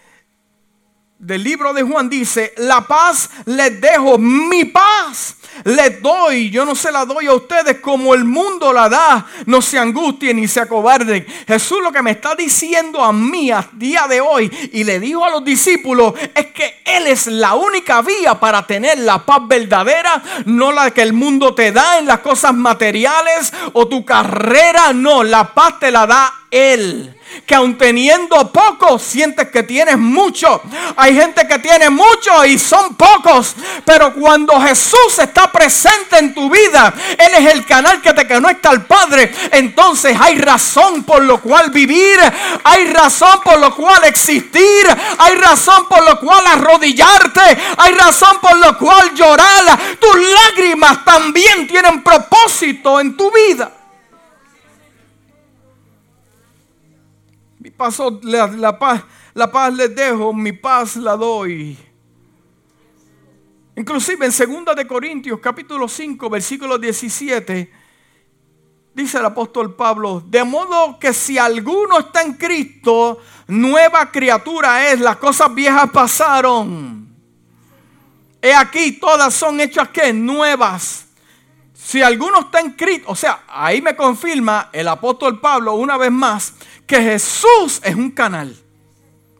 del 1.23 1.41
libro 1.41 1.73
de 1.73 1.83
Juan 1.83 2.09
dice, 2.09 2.53
la 2.57 2.81
paz 2.85 3.29
les 3.45 3.79
dejo, 3.79 4.17
mi 4.17 4.65
paz 4.65 5.37
les 5.63 6.01
doy, 6.01 6.49
yo 6.49 6.65
no 6.65 6.75
se 6.75 6.91
la 6.91 7.05
doy 7.05 7.27
a 7.27 7.33
ustedes 7.33 7.79
como 7.79 8.13
el 8.13 8.25
mundo 8.25 8.73
la 8.73 8.89
da, 8.89 9.25
no 9.45 9.61
se 9.61 9.79
angustien 9.79 10.35
ni 10.35 10.49
se 10.49 10.59
acobarden. 10.59 11.25
Jesús 11.47 11.79
lo 11.81 11.93
que 11.93 12.01
me 12.01 12.11
está 12.11 12.35
diciendo 12.35 13.01
a 13.01 13.13
mí 13.13 13.51
a 13.51 13.65
día 13.71 14.05
de 14.09 14.19
hoy 14.19 14.51
y 14.73 14.83
le 14.83 14.99
dijo 14.99 15.23
a 15.23 15.29
los 15.29 15.45
discípulos 15.45 16.13
es 16.35 16.47
que 16.47 16.81
Él 16.83 17.07
es 17.07 17.27
la 17.27 17.53
única 17.53 18.01
vía 18.01 18.37
para 18.37 18.67
tener 18.67 18.99
la 18.99 19.25
paz 19.25 19.47
verdadera, 19.47 20.21
no 20.45 20.73
la 20.73 20.91
que 20.91 21.03
el 21.03 21.13
mundo 21.13 21.55
te 21.55 21.71
da 21.71 21.99
en 21.99 22.05
las 22.05 22.19
cosas 22.19 22.53
materiales 22.53 23.53
o 23.71 23.87
tu 23.87 24.03
carrera, 24.03 24.91
no, 24.91 25.23
la 25.23 25.53
paz 25.53 25.79
te 25.79 25.89
la 25.89 26.05
da 26.05 26.33
Él 26.51 27.15
que 27.45 27.55
aun 27.55 27.77
teniendo 27.77 28.51
poco, 28.51 28.97
sientes 28.99 29.49
que 29.49 29.63
tienes 29.63 29.97
mucho. 29.97 30.61
Hay 30.95 31.15
gente 31.15 31.47
que 31.47 31.59
tiene 31.59 31.89
mucho 31.89 32.45
y 32.45 32.57
son 32.57 32.95
pocos. 32.95 33.55
Pero 33.85 34.13
cuando 34.13 34.59
Jesús 34.61 35.19
está 35.19 35.51
presente 35.51 36.17
en 36.17 36.33
tu 36.33 36.49
vida, 36.49 36.93
Él 37.17 37.45
es 37.45 37.53
el 37.53 37.65
canal 37.65 38.01
que 38.01 38.13
te 38.13 38.27
conecta 38.27 38.69
al 38.69 38.85
Padre. 38.85 39.33
Entonces 39.51 40.17
hay 40.19 40.37
razón 40.37 41.03
por 41.03 41.23
lo 41.23 41.41
cual 41.41 41.69
vivir. 41.71 42.19
Hay 42.63 42.85
razón 42.91 43.39
por 43.43 43.59
lo 43.59 43.75
cual 43.75 44.03
existir. 44.05 44.87
Hay 45.17 45.35
razón 45.35 45.87
por 45.87 46.03
lo 46.03 46.19
cual 46.19 46.45
arrodillarte. 46.47 47.57
Hay 47.77 47.93
razón 47.93 48.37
por 48.41 48.57
lo 48.57 48.77
cual 48.77 49.13
llorar. 49.13 49.79
Tus 49.99 50.15
lágrimas 50.15 51.03
también 51.03 51.67
tienen 51.67 52.03
propósito 52.03 52.99
en 52.99 53.17
tu 53.17 53.31
vida. 53.31 53.82
Mi 57.73 57.77
paso, 57.77 58.19
la, 58.21 58.77
paz, 58.77 59.03
la 59.33 59.51
paz 59.51 59.73
les 59.73 59.95
dejo, 59.95 60.31
mi 60.31 60.51
paz 60.51 60.95
la 60.95 61.17
doy. 61.17 61.75
Inclusive 63.75 64.27
en 64.27 64.31
2 64.31 64.75
de 64.75 64.85
Corintios 64.85 65.39
capítulo 65.39 65.87
5 65.87 66.29
versículo 66.29 66.77
17 66.77 67.71
dice 68.93 69.17
el 69.17 69.25
apóstol 69.25 69.75
Pablo, 69.75 70.23
de 70.23 70.43
modo 70.43 70.99
que 70.99 71.13
si 71.13 71.39
alguno 71.39 71.97
está 71.97 72.21
en 72.21 72.33
Cristo, 72.33 73.19
nueva 73.47 74.11
criatura 74.11 74.91
es, 74.91 74.99
las 74.99 75.17
cosas 75.17 75.51
viejas 75.55 75.89
pasaron. 75.91 77.07
He 78.39 78.53
aquí 78.53 78.99
todas 78.99 79.33
son 79.33 79.59
hechas 79.59 79.89
que 79.89 80.13
nuevas. 80.13 81.07
Si 81.83 82.01
alguno 82.01 82.39
está 82.39 82.61
en 82.61 82.71
Cristo, 82.71 83.11
o 83.11 83.15
sea, 83.15 83.43
ahí 83.45 83.81
me 83.81 83.93
confirma 83.93 84.69
el 84.71 84.87
apóstol 84.87 85.41
Pablo 85.41 85.73
una 85.73 85.97
vez 85.97 86.11
más 86.11 86.53
que 86.87 87.01
Jesús 87.01 87.81
es 87.83 87.93
un 87.93 88.09
canal 88.09 88.55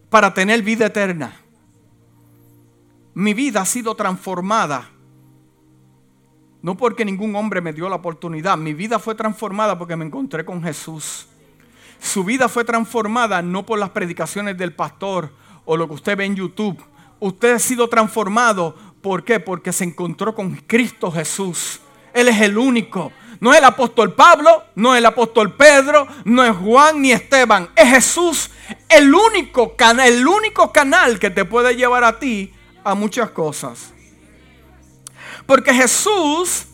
para 0.09 0.33
tener 0.33 0.61
vida 0.61 0.87
eterna. 0.87 1.39
Mi 3.13 3.33
vida 3.33 3.61
ha 3.61 3.65
sido 3.65 3.95
transformada. 3.95 4.89
No 6.61 6.75
porque 6.75 7.05
ningún 7.05 7.33
hombre 7.37 7.61
me 7.61 7.71
dio 7.71 7.87
la 7.87 7.95
oportunidad. 7.95 8.57
Mi 8.57 8.73
vida 8.73 8.99
fue 8.99 9.15
transformada 9.15 9.79
porque 9.79 9.95
me 9.95 10.05
encontré 10.05 10.43
con 10.43 10.61
Jesús. 10.61 11.27
su 12.01 12.25
vida 12.25 12.49
fue 12.49 12.65
transformada 12.65 13.41
no 13.41 13.65
por 13.65 13.79
las 13.79 13.91
predicaciones 13.91 14.57
del 14.57 14.75
pastor 14.75 15.31
o 15.63 15.77
lo 15.77 15.87
que 15.87 15.93
usted 15.93 16.17
ve 16.17 16.25
en 16.25 16.35
YouTube. 16.35 16.83
Usted 17.21 17.53
ha 17.53 17.59
sido 17.59 17.87
transformado. 17.87 18.75
¿Por 19.01 19.23
qué? 19.23 19.39
Porque 19.39 19.71
se 19.71 19.85
encontró 19.85 20.35
con 20.35 20.55
Cristo 20.67 21.09
Jesús. 21.09 21.79
Él 22.13 22.27
es 22.27 22.41
el 22.41 22.57
único. 22.57 23.11
No 23.39 23.51
es 23.51 23.59
el 23.59 23.65
apóstol 23.65 24.13
Pablo, 24.13 24.63
no 24.75 24.93
es 24.93 24.99
el 24.99 25.05
apóstol 25.05 25.53
Pedro, 25.55 26.07
no 26.23 26.45
es 26.45 26.55
Juan 26.55 27.01
ni 27.01 27.11
Esteban. 27.11 27.69
Es 27.75 27.89
Jesús 27.89 28.49
el 28.87 29.13
único, 29.13 29.75
canal, 29.75 30.07
el 30.07 30.25
único 30.25 30.71
canal 30.71 31.19
que 31.19 31.29
te 31.29 31.43
puede 31.43 31.75
llevar 31.75 32.03
a 32.03 32.19
ti 32.19 32.53
a 32.83 32.95
muchas 32.95 33.31
cosas. 33.31 33.93
Porque 35.45 35.73
Jesús, 35.73 36.67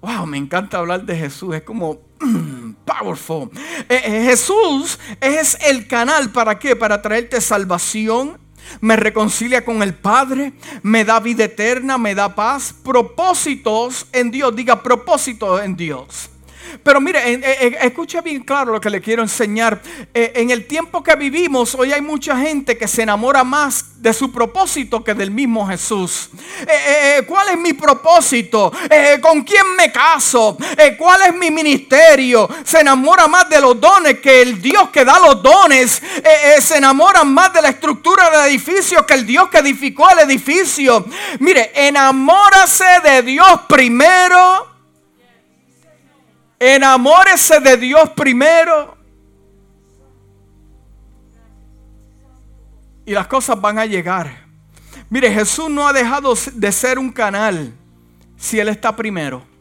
wow, 0.00 0.26
me 0.26 0.38
encanta 0.38 0.78
hablar 0.78 1.04
de 1.04 1.16
Jesús, 1.16 1.54
es 1.54 1.62
como 1.62 1.98
powerful. 2.84 3.50
Eh, 3.88 4.00
eh, 4.04 4.24
Jesús 4.24 4.98
es 5.20 5.58
el 5.62 5.86
canal 5.86 6.30
para 6.30 6.58
qué? 6.58 6.74
Para 6.74 7.02
traerte 7.02 7.40
salvación, 7.40 8.38
me 8.80 8.96
reconcilia 8.96 9.64
con 9.64 9.82
el 9.82 9.94
Padre, 9.94 10.52
me 10.82 11.04
da 11.04 11.20
vida 11.20 11.44
eterna, 11.44 11.98
me 11.98 12.14
da 12.14 12.34
paz, 12.34 12.74
propósitos 12.82 14.06
en 14.12 14.30
Dios, 14.30 14.54
diga 14.54 14.82
propósitos 14.82 15.62
en 15.62 15.76
Dios. 15.76 16.30
Pero 16.82 17.00
mire, 17.00 17.76
escuche 17.84 18.20
bien 18.20 18.42
claro 18.42 18.72
lo 18.72 18.80
que 18.80 18.90
le 18.90 19.00
quiero 19.00 19.22
enseñar. 19.22 19.80
Eh, 20.14 20.32
en 20.36 20.50
el 20.50 20.66
tiempo 20.66 21.02
que 21.02 21.14
vivimos, 21.16 21.74
hoy 21.74 21.92
hay 21.92 22.00
mucha 22.00 22.36
gente 22.36 22.76
que 22.76 22.88
se 22.88 23.02
enamora 23.02 23.44
más 23.44 24.02
de 24.02 24.12
su 24.12 24.30
propósito 24.30 25.02
que 25.02 25.14
del 25.14 25.30
mismo 25.30 25.66
Jesús. 25.66 26.30
Eh, 26.60 27.18
eh, 27.18 27.22
¿Cuál 27.26 27.48
es 27.50 27.58
mi 27.58 27.72
propósito? 27.72 28.72
¿Con 29.20 29.42
quién 29.42 29.74
me 29.76 29.90
caso? 29.90 30.56
¿Cuál 30.98 31.22
es 31.22 31.34
mi 31.34 31.50
ministerio? 31.50 32.48
Se 32.64 32.80
enamora 32.80 33.26
más 33.26 33.48
de 33.48 33.60
los 33.60 33.80
dones 33.80 34.20
que 34.20 34.42
el 34.42 34.60
Dios 34.60 34.90
que 34.90 35.04
da 35.04 35.18
los 35.18 35.42
dones. 35.42 36.02
se 36.60 36.76
enamora 36.76 37.24
más 37.24 37.52
de 37.52 37.62
la 37.62 37.70
estructura 37.70 38.30
del 38.30 38.50
edificio 38.50 39.04
que 39.04 39.14
el 39.14 39.26
Dios 39.26 39.48
que 39.48 39.58
edificó 39.58 40.10
el 40.10 40.20
edificio. 40.20 41.06
Mire, 41.40 41.72
enamórase 41.74 43.00
de 43.02 43.22
Dios 43.22 43.60
primero 43.68 44.75
Enamórese 46.58 47.60
de 47.60 47.76
Dios 47.76 48.10
primero. 48.10 48.96
Y 53.04 53.12
las 53.12 53.26
cosas 53.26 53.60
van 53.60 53.78
a 53.78 53.86
llegar. 53.86 54.46
Mire, 55.08 55.30
Jesús 55.32 55.70
no 55.70 55.86
ha 55.86 55.92
dejado 55.92 56.34
de 56.52 56.72
ser 56.72 56.98
un 56.98 57.12
canal 57.12 57.72
si 58.36 58.58
Él 58.58 58.68
está 58.68 58.94
primero. 58.94 59.55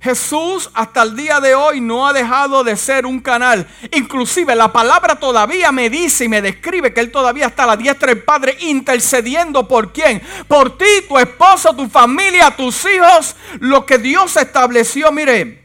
Jesús 0.00 0.70
hasta 0.72 1.02
el 1.02 1.14
día 1.14 1.40
de 1.40 1.54
hoy 1.54 1.80
no 1.80 2.06
ha 2.06 2.14
dejado 2.14 2.64
de 2.64 2.74
ser 2.76 3.04
un 3.04 3.20
canal. 3.20 3.68
Inclusive 3.92 4.54
la 4.54 4.72
palabra 4.72 5.16
todavía 5.16 5.72
me 5.72 5.90
dice 5.90 6.24
y 6.24 6.28
me 6.28 6.40
describe 6.40 6.94
que 6.94 7.00
Él 7.00 7.12
todavía 7.12 7.46
está 7.46 7.64
a 7.64 7.68
la 7.68 7.76
diestra 7.76 8.08
del 8.08 8.22
Padre 8.22 8.56
intercediendo 8.60 9.68
por 9.68 9.92
quién. 9.92 10.22
Por 10.48 10.78
ti, 10.78 10.86
tu 11.06 11.18
esposo, 11.18 11.76
tu 11.76 11.86
familia, 11.86 12.50
tus 12.56 12.82
hijos. 12.86 13.36
Lo 13.58 13.84
que 13.84 13.98
Dios 13.98 14.34
estableció. 14.38 15.12
Mire, 15.12 15.64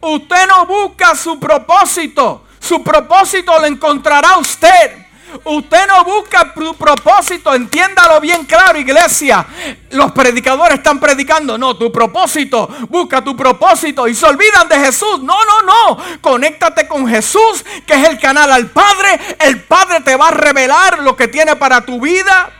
usted 0.00 0.46
no 0.48 0.66
busca 0.66 1.14
su 1.14 1.38
propósito. 1.38 2.44
Su 2.58 2.82
propósito 2.82 3.56
lo 3.56 3.66
encontrará 3.66 4.36
usted. 4.38 5.07
Usted 5.44 5.86
no 5.86 6.04
busca 6.04 6.52
su 6.54 6.74
propósito, 6.74 7.54
entiéndalo 7.54 8.20
bien 8.20 8.44
claro, 8.44 8.78
iglesia. 8.78 9.46
Los 9.90 10.12
predicadores 10.12 10.78
están 10.78 10.98
predicando, 10.98 11.58
no, 11.58 11.76
tu 11.76 11.92
propósito, 11.92 12.68
busca 12.88 13.22
tu 13.22 13.36
propósito 13.36 14.08
y 14.08 14.14
se 14.14 14.26
olvidan 14.26 14.68
de 14.68 14.78
Jesús. 14.78 15.20
No, 15.22 15.36
no, 15.44 15.62
no. 15.62 15.98
Conéctate 16.20 16.88
con 16.88 17.06
Jesús, 17.08 17.64
que 17.86 17.94
es 17.94 18.08
el 18.08 18.18
canal 18.18 18.50
al 18.50 18.66
Padre. 18.68 19.20
El 19.38 19.62
Padre 19.62 20.00
te 20.00 20.16
va 20.16 20.28
a 20.28 20.32
revelar 20.32 21.00
lo 21.00 21.16
que 21.16 21.28
tiene 21.28 21.56
para 21.56 21.82
tu 21.82 22.00
vida. 22.00 22.50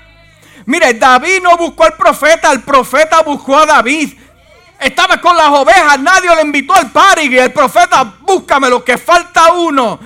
Mire, 0.67 0.95
David 0.95 1.43
no 1.43 1.57
buscó 1.57 1.85
al 1.85 1.95
profeta, 1.95 2.53
el 2.53 2.63
profeta 2.63 3.23
buscó 3.23 3.59
a 3.59 3.67
David. 3.67 4.13
Estaba 4.79 5.21
con 5.21 5.37
las 5.37 5.49
ovejas, 5.49 5.99
nadie 5.99 6.35
le 6.37 6.43
invitó 6.43 6.75
al 6.75 6.91
party 6.93 7.23
y 7.23 7.39
el 7.39 7.53
profeta, 7.53 8.05
búscame 8.21 8.69
lo 8.69 8.85
que 8.85 8.97
falta 8.97 9.53
uno. 9.53 9.99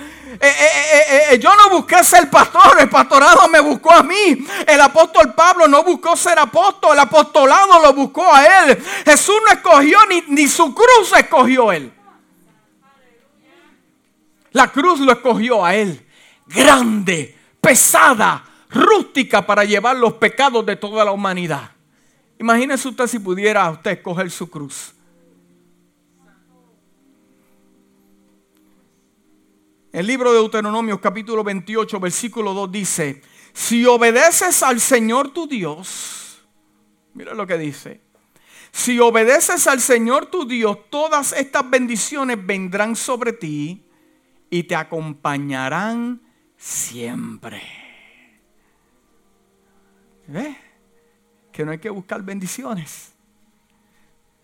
Eh, 0.45 0.49
eh, 0.49 1.23
eh, 1.31 1.39
yo 1.39 1.55
no 1.55 1.71
busqué 1.71 2.03
ser 2.03 2.29
pastor, 2.29 2.81
el 2.81 2.89
pastorado 2.89 3.47
me 3.47 3.61
buscó 3.61 3.93
a 3.93 4.03
mí. 4.03 4.45
El 4.67 4.81
apóstol 4.81 5.33
Pablo 5.35 5.69
no 5.69 5.85
buscó 5.85 6.17
ser 6.17 6.37
apóstol, 6.37 6.95
el 6.95 6.99
apostolado 6.99 7.81
lo 7.81 7.93
buscó 7.93 8.35
a 8.35 8.45
él. 8.45 8.77
Jesús 9.05 9.37
no 9.47 9.53
escogió 9.53 9.99
ni, 10.27 10.49
su 10.49 10.75
cruz 10.75 11.13
escogió 11.17 11.71
él. 11.71 11.93
La 14.51 14.67
cruz 14.73 14.99
lo 14.99 15.13
escogió 15.13 15.65
a 15.65 15.77
él. 15.77 16.05
Grande, 16.47 17.39
pesada, 17.61 18.45
rústica 18.69 19.47
para 19.47 19.63
llevar 19.63 19.95
los 19.95 20.15
pecados 20.15 20.67
de 20.67 20.75
toda 20.75 21.05
la 21.05 21.13
humanidad. 21.13 21.71
Imagínese 22.41 22.89
usted 22.89 23.07
si 23.07 23.21
pudiera 23.21 23.71
usted 23.71 23.93
escoger 23.93 24.29
su 24.29 24.51
cruz. 24.51 24.93
El 29.93 30.07
libro 30.07 30.33
de 30.33 30.39
Deuteronomio 30.39 30.99
capítulo 31.03 31.45
28 31.45 32.01
versículo 32.01 32.55
2 32.55 32.73
dice, 32.73 33.21
si 33.53 33.85
obedeces 33.85 34.63
al 34.63 34.81
Señor 34.81 35.35
tu 35.35 35.47
Dios, 35.47 36.43
mira 37.13 37.35
lo 37.35 37.47
que 37.47 37.59
dice, 37.59 38.01
si 38.71 38.99
obedeces 38.99 39.67
al 39.67 39.83
Señor 39.83 40.31
tu 40.31 40.47
Dios, 40.47 40.79
todas 40.89 41.35
estas 41.35 41.69
bendiciones 41.69 42.39
vendrán 42.45 42.97
sobre 42.97 43.35
ti 43.35 43.85
y 44.49 44.63
te 44.63 44.75
acompañarán 44.75 46.23
siempre. 46.57 47.61
¿Ve? 50.27 50.57
Que 51.53 51.67
no 51.67 51.71
hay 51.71 51.79
que 51.79 51.91
buscar 51.91 52.23
bendiciones. 52.23 53.13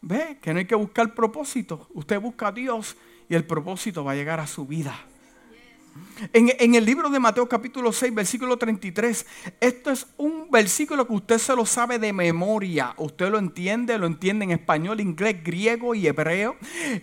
¿Ve? 0.03 0.39
Que 0.43 0.53
no 0.53 0.59
hay 0.59 0.67
que 0.67 0.75
buscar 0.75 1.15
propósito. 1.15 1.89
Usted 1.95 2.21
busca 2.21 2.49
a 2.49 2.53
Dios 2.53 2.99
y 3.31 3.35
el 3.35 3.47
propósito 3.47 4.05
va 4.05 4.13
a 4.13 4.15
llegar 4.15 4.41
a 4.41 4.47
su 4.47 4.67
vida. 4.67 4.95
En, 6.33 6.75
el 6.75 6.85
libro 6.85 7.09
de 7.11 7.21
Mateo 7.21 7.49
capítulo 7.49 7.93
6, 7.93 8.15
versículo 8.15 8.57
33, 8.57 9.27
esto 9.61 9.91
es 9.91 10.07
un 10.17 10.51
versículo 10.51 11.07
que 11.07 11.13
usted 11.13 11.39
se 11.39 11.55
lo 11.55 11.65
sabe 11.65 11.99
de 11.99 12.13
memoria. 12.13 12.95
Usted 12.97 13.31
lo 13.31 13.39
entiende, 13.39 13.99
lo 13.99 14.07
entiende 14.07 14.45
en 14.45 14.51
español, 14.51 15.01
inglés, 15.01 15.37
griego 15.43 15.95
y 15.95 16.07
hebreo. 16.07 16.57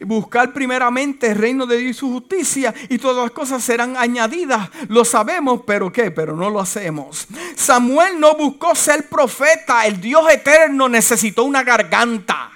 Buscar 0.05 0.53
primeramente 0.53 1.31
el 1.31 1.38
reino 1.38 1.65
de 1.65 1.77
Dios 1.77 1.91
y 1.91 1.99
su 1.99 2.12
justicia 2.12 2.73
y 2.89 2.97
todas 2.97 3.23
las 3.23 3.31
cosas 3.31 3.63
serán 3.63 3.95
añadidas. 3.97 4.69
Lo 4.89 5.05
sabemos, 5.05 5.62
pero 5.65 5.91
¿qué? 5.91 6.12
Pero 6.12 6.36
no 6.36 6.49
lo 6.49 6.60
hacemos. 6.60 7.27
Samuel 7.55 8.19
no 8.19 8.36
buscó 8.36 8.75
ser 8.75 9.08
profeta. 9.08 9.86
El 9.86 10.01
Dios 10.01 10.29
eterno 10.31 10.89
necesitó 10.89 11.43
una 11.43 11.63
garganta. 11.63 12.54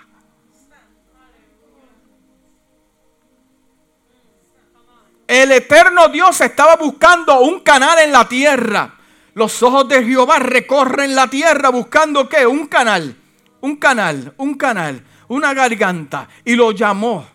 El 5.30 5.52
eterno 5.52 6.10
Dios 6.10 6.42
estaba 6.42 6.76
buscando 6.76 7.42
un 7.42 7.60
canal 7.60 8.00
en 8.00 8.12
la 8.12 8.28
tierra. 8.28 8.96
Los 9.36 9.62
ojos 9.62 9.88
de 9.88 10.04
Jehová 10.04 10.40
recorren 10.40 11.14
la 11.14 11.28
tierra 11.28 11.70
buscando 11.70 12.28
qué? 12.28 12.48
Un 12.48 12.66
canal, 12.66 13.16
un 13.62 13.76
canal, 13.76 14.34
un 14.38 14.56
canal, 14.56 15.06
una 15.28 15.54
garganta. 15.54 16.28
Y 16.44 16.56
lo 16.56 16.72
llamó. 16.72 17.28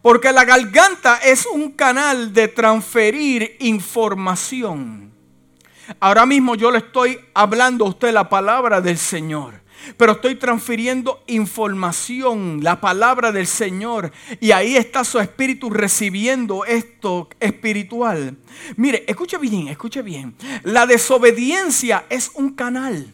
Porque 0.00 0.32
la 0.32 0.46
garganta 0.46 1.18
es 1.18 1.44
un 1.44 1.72
canal 1.72 2.32
de 2.32 2.48
transferir 2.48 3.58
información. 3.60 5.12
Ahora 6.00 6.24
mismo 6.24 6.54
yo 6.54 6.70
le 6.70 6.78
estoy 6.78 7.20
hablando 7.34 7.84
a 7.84 7.90
usted 7.90 8.14
la 8.14 8.30
palabra 8.30 8.80
del 8.80 8.96
Señor 8.96 9.60
pero 9.96 10.12
estoy 10.12 10.36
transfiriendo 10.36 11.22
información, 11.26 12.60
la 12.62 12.80
palabra 12.80 13.32
del 13.32 13.46
Señor, 13.46 14.12
y 14.40 14.52
ahí 14.52 14.76
está 14.76 15.04
su 15.04 15.18
espíritu 15.18 15.70
recibiendo 15.70 16.64
esto 16.64 17.28
espiritual. 17.40 18.36
Mire, 18.76 19.04
escuche 19.06 19.38
bien, 19.38 19.68
escuche 19.68 20.02
bien. 20.02 20.34
La 20.62 20.86
desobediencia 20.86 22.06
es 22.08 22.30
un 22.34 22.54
canal. 22.54 23.12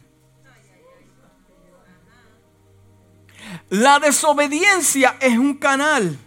La 3.68 3.98
desobediencia 3.98 5.16
es 5.20 5.36
un 5.36 5.54
canal. 5.54 6.18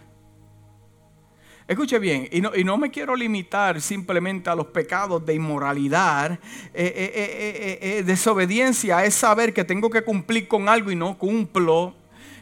Escuche 1.68 1.98
bien, 1.98 2.28
y 2.30 2.40
no, 2.40 2.78
me 2.78 2.92
quiero 2.92 3.16
limitar 3.16 3.80
simplemente 3.80 4.48
a 4.48 4.54
los 4.54 4.66
pecados 4.66 5.26
de 5.26 5.34
inmoralidad. 5.34 6.30
Eh, 6.32 6.38
eh, 6.72 7.78
eh, 7.82 8.02
desobediencia 8.04 9.04
es 9.04 9.14
saber 9.16 9.52
que 9.52 9.64
tengo 9.64 9.90
que 9.90 10.02
cumplir 10.02 10.46
con 10.46 10.68
algo 10.68 10.92
y 10.92 10.94
no 10.94 11.18
cumplo. 11.18 11.96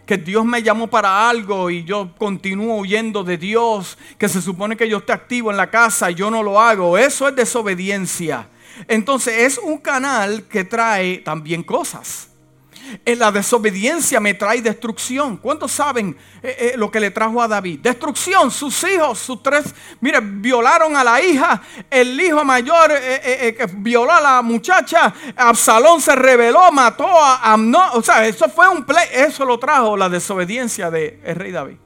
Que 0.04 0.18
Dios 0.18 0.44
me 0.44 0.62
llamó 0.62 0.88
para 0.88 1.30
algo 1.30 1.70
y 1.70 1.84
yo 1.84 2.14
continúo 2.18 2.76
huyendo 2.76 3.24
de 3.24 3.38
Dios. 3.38 3.96
Que 4.18 4.28
se 4.28 4.42
supone 4.42 4.76
que 4.76 4.90
yo 4.90 4.98
esté 4.98 5.14
activo 5.14 5.50
en 5.50 5.56
la 5.56 5.70
casa 5.70 6.10
y 6.10 6.16
yo 6.16 6.30
no 6.30 6.42
lo 6.42 6.60
hago. 6.60 6.98
Eso 6.98 7.26
es 7.26 7.34
desobediencia. 7.34 8.50
Entonces 8.88 9.38
es 9.38 9.56
un 9.56 9.78
canal 9.78 10.44
que 10.48 10.64
trae 10.64 11.18
también 11.18 11.62
cosas. 11.62 12.33
En 13.04 13.18
la 13.18 13.32
desobediencia 13.32 14.20
me 14.20 14.34
trae 14.34 14.60
destrucción. 14.62 15.36
¿Cuántos 15.36 15.72
saben 15.72 16.16
eh, 16.42 16.56
eh, 16.58 16.74
lo 16.76 16.90
que 16.90 17.00
le 17.00 17.10
trajo 17.10 17.40
a 17.40 17.48
David? 17.48 17.80
Destrucción, 17.80 18.50
sus 18.50 18.82
hijos, 18.84 19.18
sus 19.18 19.42
tres, 19.42 19.74
mire, 20.00 20.20
violaron 20.20 20.96
a 20.96 21.04
la 21.04 21.20
hija, 21.22 21.62
el 21.90 22.20
hijo 22.20 22.44
mayor 22.44 22.90
eh, 22.92 23.66
violó 23.76 24.12
a 24.12 24.20
la 24.20 24.42
muchacha, 24.42 25.14
Absalón 25.36 26.00
se 26.00 26.14
rebeló, 26.14 26.70
mató 26.72 27.06
a 27.06 27.52
Amnón. 27.52 27.90
O 27.94 28.02
sea, 28.02 28.26
eso 28.26 28.48
fue 28.48 28.68
un 28.68 28.84
play, 28.84 29.08
eso 29.12 29.44
lo 29.44 29.58
trajo 29.58 29.96
la 29.96 30.08
desobediencia 30.08 30.90
del 30.90 31.20
rey 31.22 31.52
David. 31.52 31.76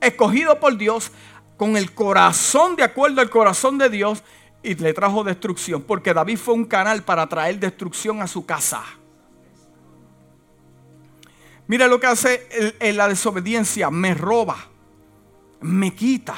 Escogido 0.00 0.58
por 0.58 0.76
Dios, 0.76 1.12
con 1.56 1.76
el 1.76 1.92
corazón 1.92 2.74
de 2.76 2.82
acuerdo 2.82 3.20
al 3.20 3.30
corazón 3.30 3.78
de 3.78 3.88
Dios, 3.88 4.22
y 4.62 4.74
le 4.76 4.94
trajo 4.94 5.24
destrucción, 5.24 5.82
porque 5.82 6.14
David 6.14 6.38
fue 6.38 6.54
un 6.54 6.64
canal 6.64 7.02
para 7.02 7.26
traer 7.26 7.58
destrucción 7.58 8.22
a 8.22 8.26
su 8.26 8.46
casa. 8.46 8.82
Mira 11.66 11.86
lo 11.86 12.00
que 12.00 12.06
hace 12.06 12.74
la 12.80 13.08
desobediencia. 13.08 13.90
Me 13.90 14.14
roba. 14.14 14.56
Me 15.60 15.94
quita. 15.94 16.34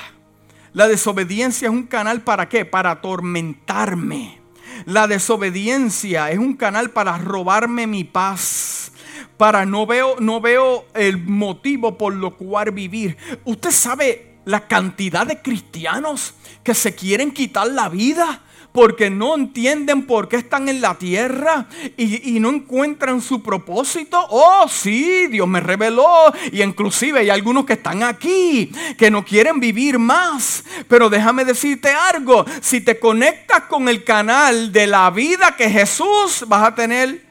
La 0.72 0.88
desobediencia 0.88 1.68
es 1.68 1.72
un 1.72 1.84
canal 1.84 2.22
para 2.22 2.48
qué? 2.48 2.64
Para 2.64 2.92
atormentarme. 2.92 4.40
La 4.87 5.06
desobediencia 5.06 6.30
es 6.30 6.38
un 6.38 6.54
canal 6.54 6.90
para 6.90 7.16
robarme 7.18 7.87
mi 7.87 8.04
paz. 8.04 8.92
Para 9.37 9.66
no 9.66 9.87
veo, 9.87 10.16
no 10.20 10.40
veo 10.40 10.87
el 10.94 11.18
motivo 11.18 11.96
por 11.98 12.14
lo 12.14 12.37
cual 12.37 12.70
vivir. 12.70 13.16
Usted 13.44 13.70
sabe 13.70 14.37
la 14.44 14.66
cantidad 14.68 15.26
de 15.26 15.42
cristianos 15.42 16.34
que 16.62 16.74
se 16.74 16.94
quieren 16.94 17.32
quitar 17.32 17.68
la 17.68 17.88
vida 17.88 18.43
porque 18.74 19.08
no 19.08 19.37
entienden 19.37 20.02
por 20.02 20.28
qué 20.28 20.34
están 20.34 20.68
en 20.68 20.80
la 20.80 20.96
tierra 20.96 21.66
y, 21.96 22.40
no 22.40 22.48
encuentran 22.50 23.20
su 23.20 23.40
propósito. 23.40 24.20
Oh, 24.30 24.66
sí, 24.68 25.28
Dios 25.28 25.46
me 25.46 25.60
reveló. 25.60 26.32
Y 26.50 26.60
inclusive 26.60 27.20
hay 27.20 27.30
algunos 27.30 27.66
que 27.66 27.74
están 27.74 28.02
aquí, 28.02 28.72
que 28.98 29.12
no 29.12 29.24
quieren 29.24 29.60
vivir 29.60 30.00
más. 30.00 30.64
Pero 30.88 31.08
déjame 31.08 31.44
decirte 31.44 31.90
algo, 31.90 32.44
si 32.60 32.80
te 32.80 32.98
conectas 32.98 33.60
con 33.68 33.88
el 33.88 34.02
canal 34.02 34.72
de 34.72 34.88
la 34.88 35.08
vida 35.10 35.54
que 35.56 35.70
Jesús, 35.70 36.44
vas 36.48 36.66
a 36.66 36.74
tener 36.74 37.22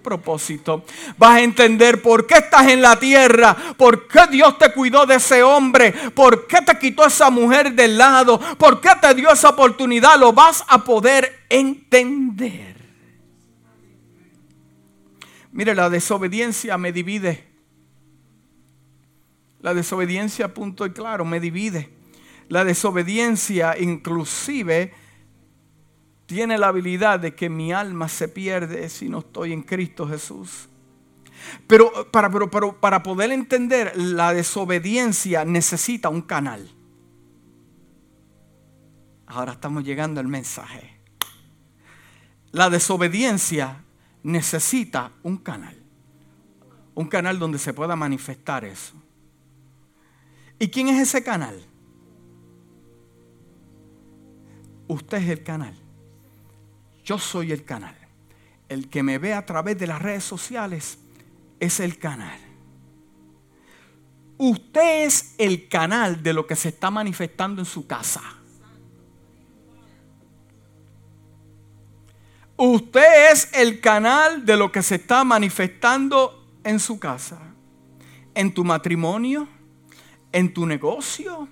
propósito. 0.00 0.84
Vas 1.16 1.36
a 1.36 1.40
entender 1.40 2.02
por 2.02 2.26
qué 2.26 2.34
estás 2.34 2.68
en 2.68 2.82
la 2.82 2.98
tierra, 2.98 3.56
por 3.76 4.06
qué 4.08 4.20
Dios 4.30 4.58
te 4.58 4.72
cuidó 4.72 5.06
de 5.06 5.16
ese 5.16 5.42
hombre, 5.42 5.92
por 6.14 6.46
qué 6.46 6.58
te 6.62 6.78
quitó 6.78 7.06
esa 7.06 7.30
mujer 7.30 7.72
del 7.72 7.98
lado, 7.98 8.40
por 8.58 8.80
qué 8.80 8.90
te 9.00 9.14
dio 9.14 9.30
esa 9.30 9.50
oportunidad. 9.50 10.18
Lo 10.18 10.32
vas 10.32 10.64
a 10.68 10.84
poder 10.84 11.44
entender. 11.48 12.74
Mire, 15.52 15.74
la 15.74 15.88
desobediencia 15.88 16.76
me 16.78 16.92
divide. 16.92 17.44
La 19.60 19.72
desobediencia, 19.72 20.52
punto 20.52 20.84
y 20.84 20.92
claro, 20.92 21.24
me 21.24 21.40
divide. 21.40 21.90
La 22.48 22.64
desobediencia 22.64 23.78
inclusive 23.78 24.92
tiene 26.26 26.58
la 26.58 26.68
habilidad 26.68 27.20
de 27.20 27.34
que 27.34 27.48
mi 27.48 27.72
alma 27.72 28.08
se 28.08 28.28
pierde 28.28 28.88
si 28.88 29.08
no 29.08 29.18
estoy 29.18 29.52
en 29.52 29.62
Cristo 29.62 30.08
Jesús. 30.08 30.68
Pero 31.66 32.10
para, 32.10 32.30
para 32.80 33.02
poder 33.02 33.32
entender 33.32 33.92
la 33.96 34.32
desobediencia 34.32 35.44
necesita 35.44 36.08
un 36.08 36.22
canal. 36.22 36.70
Ahora 39.26 39.52
estamos 39.52 39.84
llegando 39.84 40.20
al 40.20 40.28
mensaje. 40.28 40.98
La 42.52 42.70
desobediencia 42.70 43.84
necesita 44.22 45.12
un 45.22 45.38
canal. 45.38 45.76
Un 46.94 47.08
canal 47.08 47.38
donde 47.38 47.58
se 47.58 47.74
pueda 47.74 47.96
manifestar 47.96 48.64
eso. 48.64 48.94
¿Y 50.58 50.68
quién 50.68 50.88
es 50.88 51.00
ese 51.00 51.22
canal? 51.24 51.66
Usted 54.86 55.18
es 55.18 55.28
el 55.30 55.42
canal. 55.42 55.83
Yo 57.04 57.18
soy 57.18 57.52
el 57.52 57.64
canal. 57.64 57.96
El 58.68 58.88
que 58.88 59.02
me 59.02 59.18
ve 59.18 59.34
a 59.34 59.44
través 59.44 59.78
de 59.78 59.86
las 59.86 60.00
redes 60.00 60.24
sociales 60.24 60.98
es 61.60 61.80
el 61.80 61.98
canal. 61.98 62.40
Usted 64.38 65.04
es 65.04 65.34
el 65.38 65.68
canal 65.68 66.22
de 66.22 66.32
lo 66.32 66.46
que 66.46 66.56
se 66.56 66.70
está 66.70 66.90
manifestando 66.90 67.60
en 67.60 67.66
su 67.66 67.86
casa. 67.86 68.22
Usted 72.56 73.32
es 73.32 73.50
el 73.52 73.80
canal 73.80 74.44
de 74.44 74.56
lo 74.56 74.72
que 74.72 74.82
se 74.82 74.96
está 74.96 75.24
manifestando 75.24 76.46
en 76.62 76.78
su 76.78 76.98
casa, 76.98 77.38
en 78.34 78.54
tu 78.54 78.64
matrimonio, 78.64 79.48
en 80.32 80.54
tu 80.54 80.64
negocio, 80.64 81.48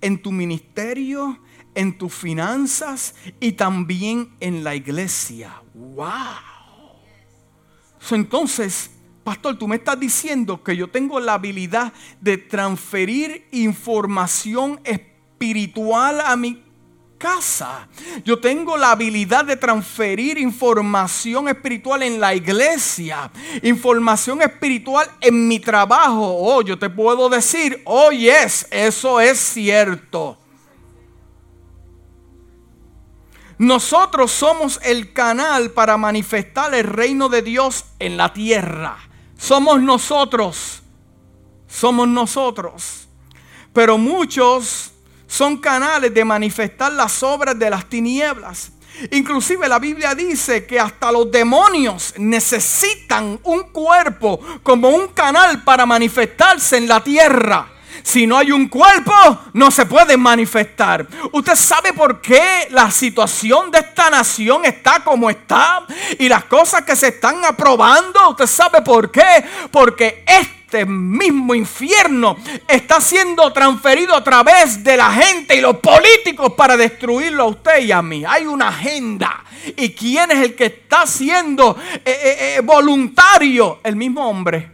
en 0.00 0.20
tu 0.22 0.30
ministerio, 0.32 1.40
en 1.74 1.96
tus 1.98 2.14
finanzas 2.14 3.14
y 3.40 3.52
también 3.52 4.34
en 4.40 4.64
la 4.64 4.74
iglesia. 4.74 5.62
¡Wow! 5.74 6.06
entonces, 8.10 8.90
pastor, 9.24 9.58
tú 9.58 9.66
me 9.66 9.76
estás 9.76 9.98
diciendo 9.98 10.62
que 10.62 10.76
yo 10.76 10.88
tengo 10.88 11.18
la 11.18 11.34
habilidad 11.34 11.92
de 12.20 12.36
transferir 12.36 13.48
información 13.50 14.78
espiritual 14.84 16.20
a 16.20 16.36
mi 16.36 16.62
casa. 17.24 17.88
Yo 18.22 18.38
tengo 18.38 18.76
la 18.76 18.90
habilidad 18.90 19.46
de 19.46 19.56
transferir 19.56 20.36
información 20.36 21.48
espiritual 21.48 22.02
en 22.02 22.20
la 22.20 22.34
iglesia, 22.34 23.30
información 23.62 24.42
espiritual 24.42 25.10
en 25.22 25.48
mi 25.48 25.58
trabajo. 25.58 26.36
Oh, 26.38 26.60
yo 26.60 26.78
te 26.78 26.90
puedo 26.90 27.30
decir, 27.30 27.80
oh 27.86 28.10
yes, 28.10 28.66
eso 28.70 29.20
es 29.20 29.38
cierto. 29.38 30.38
Nosotros 33.58 34.32
somos 34.32 34.80
el 34.82 35.12
canal 35.12 35.70
para 35.70 35.96
manifestar 35.96 36.74
el 36.74 36.84
reino 36.84 37.28
de 37.28 37.42
Dios 37.42 37.84
en 37.98 38.16
la 38.16 38.32
tierra. 38.32 38.96
Somos 39.38 39.80
nosotros. 39.80 40.82
Somos 41.68 42.08
nosotros. 42.08 43.08
Pero 43.72 43.98
muchos 43.98 44.92
son 45.26 45.56
canales 45.58 46.12
de 46.14 46.24
manifestar 46.24 46.92
las 46.92 47.22
obras 47.22 47.58
de 47.58 47.70
las 47.70 47.86
tinieblas. 47.88 48.72
Inclusive 49.10 49.68
la 49.68 49.78
Biblia 49.78 50.14
dice 50.14 50.66
que 50.66 50.78
hasta 50.78 51.10
los 51.10 51.30
demonios 51.30 52.14
necesitan 52.16 53.40
un 53.42 53.64
cuerpo 53.64 54.38
como 54.62 54.88
un 54.88 55.08
canal 55.08 55.64
para 55.64 55.84
manifestarse 55.84 56.76
en 56.76 56.86
la 56.86 57.02
tierra. 57.02 57.73
Si 58.04 58.26
no 58.26 58.36
hay 58.36 58.52
un 58.52 58.68
cuerpo, 58.68 59.14
no 59.54 59.70
se 59.70 59.86
puede 59.86 60.18
manifestar. 60.18 61.08
¿Usted 61.32 61.56
sabe 61.56 61.94
por 61.94 62.20
qué 62.20 62.68
la 62.70 62.90
situación 62.90 63.70
de 63.70 63.78
esta 63.78 64.10
nación 64.10 64.66
está 64.66 65.02
como 65.02 65.30
está? 65.30 65.86
Y 66.18 66.28
las 66.28 66.44
cosas 66.44 66.82
que 66.82 66.94
se 66.96 67.08
están 67.08 67.42
aprobando, 67.46 68.28
¿usted 68.28 68.46
sabe 68.46 68.82
por 68.82 69.10
qué? 69.10 69.42
Porque 69.70 70.22
este 70.26 70.84
mismo 70.84 71.54
infierno 71.54 72.36
está 72.68 73.00
siendo 73.00 73.50
transferido 73.54 74.14
a 74.14 74.22
través 74.22 74.84
de 74.84 74.98
la 74.98 75.10
gente 75.10 75.56
y 75.56 75.62
los 75.62 75.78
políticos 75.78 76.52
para 76.54 76.76
destruirlo 76.76 77.44
a 77.44 77.46
usted 77.46 77.84
y 77.84 77.90
a 77.90 78.02
mí. 78.02 78.22
Hay 78.28 78.44
una 78.44 78.68
agenda. 78.68 79.42
¿Y 79.78 79.94
quién 79.94 80.30
es 80.30 80.42
el 80.42 80.54
que 80.54 80.66
está 80.66 81.06
siendo 81.06 81.78
eh, 81.94 82.02
eh, 82.04 82.56
eh, 82.56 82.60
voluntario? 82.62 83.80
El 83.82 83.96
mismo 83.96 84.28
hombre. 84.28 84.73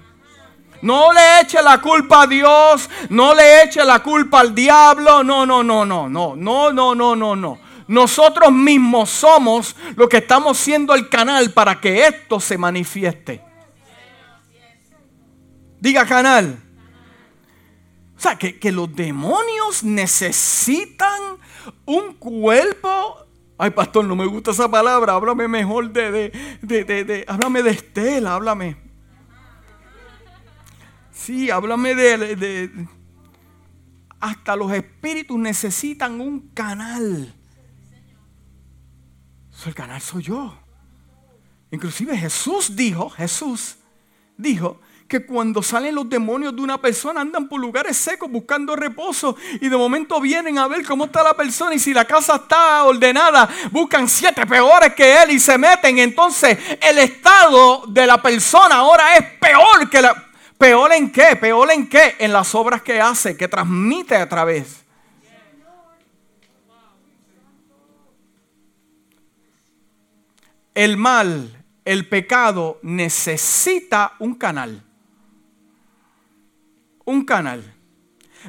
No 0.83 1.13
le 1.13 1.41
eche 1.41 1.63
la 1.63 1.81
culpa 1.81 2.23
a 2.23 2.27
Dios, 2.27 2.89
no 3.11 3.35
le 3.35 3.65
eche 3.65 3.85
la 3.85 4.03
culpa 4.03 4.41
al 4.41 4.55
diablo, 4.55 5.23
no, 5.23 5.45
no, 5.45 5.63
no, 5.63 5.85
no, 5.85 6.09
no, 6.09 6.37
no, 6.37 6.73
no, 6.73 6.95
no, 6.95 7.17
no, 7.17 7.37
no. 7.37 7.59
Nosotros 7.87 8.53
mismos 8.53 9.11
somos 9.11 9.75
los 9.97 10.09
que 10.09 10.19
estamos 10.19 10.57
siendo 10.57 10.95
el 10.95 11.09
canal 11.09 11.53
para 11.53 11.81
que 11.81 12.07
esto 12.07 12.39
se 12.39 12.57
manifieste. 12.57 13.43
Diga 15.81 16.07
canal. 16.07 16.57
O 18.17 18.21
sea, 18.21 18.37
que, 18.37 18.71
los 18.71 18.95
demonios 18.95 19.83
necesitan 19.83 21.39
un 21.87 22.15
cuerpo. 22.15 23.27
Ay, 23.57 23.71
pastor, 23.71 24.05
no 24.05 24.15
me 24.15 24.27
gusta 24.27 24.51
esa 24.51 24.71
palabra. 24.71 25.15
Háblame 25.15 25.49
mejor 25.49 25.91
de, 25.91 26.31
de, 26.63 26.85
de, 26.85 27.05
de 27.05 27.25
háblame 27.27 27.63
de 27.63 27.71
Estela, 27.71 28.35
háblame. 28.35 28.90
Sí, 31.21 31.51
háblame 31.51 31.95
de, 31.95 32.71
Hasta 34.21 34.57
los 34.57 34.73
espíritus 34.73 35.39
necesitan 35.39 36.19
un 36.19 36.49
canal. 36.55 37.35
el 39.67 39.75
canal 39.75 40.01
soy 40.01 40.23
yo. 40.23 40.59
Inclusive 41.71 42.17
Jesús 42.17 42.75
dijo, 42.75 43.11
Jesús 43.11 43.77
dijo 44.39 44.81
que 45.07 45.27
cuando 45.27 45.63
salen 45.63 45.95
los 45.95 46.09
demonios 46.09 46.57
de 46.57 46.63
una 46.63 46.81
persona 46.81 47.21
andan 47.21 47.49
por 47.49 47.61
lugares 47.61 47.99
secos 47.99 48.31
buscando 48.31 48.75
reposo 48.75 49.37
y 49.61 49.69
de 49.69 49.77
momento 49.77 50.21
vienen 50.23 50.59
a 50.59 50.69
ver 50.69 50.87
cómo 50.87 51.05
está 51.05 51.23
la 51.23 51.35
persona 51.35 51.75
y 51.75 51.79
si 51.79 51.93
la 51.93 52.07
casa 52.07 52.37
está 52.37 52.85
ordenada, 52.85 53.47
buscan 53.71 54.09
siete 54.09 54.47
peores 54.47 54.95
que 54.95 55.23
él 55.23 55.33
y 55.33 55.39
se 55.39 55.59
meten. 55.59 55.99
Entonces 55.99 56.57
el 56.81 56.99
estado 56.99 57.85
de 57.89 58.07
la 58.07 58.23
persona 58.23 58.77
ahora 58.77 59.17
es 59.17 59.25
peor 59.39 59.91
que 59.91 60.01
la... 60.01 60.30
¿Peor 60.61 60.93
en 60.93 61.11
qué? 61.11 61.37
¿Peor 61.37 61.71
en 61.71 61.89
qué? 61.89 62.17
En 62.19 62.35
las 62.35 62.55
obras 62.55 62.83
que 62.83 63.01
hace, 63.01 63.35
que 63.35 63.49
transmite 63.49 64.15
a 64.15 64.29
través. 64.29 64.85
El 70.75 70.99
mal 70.99 71.65
el 71.87 72.07
pecado 72.07 72.79
necesita 72.83 74.17
un 74.19 74.35
canal. 74.35 74.85
Un 77.07 77.25
canal. 77.25 77.75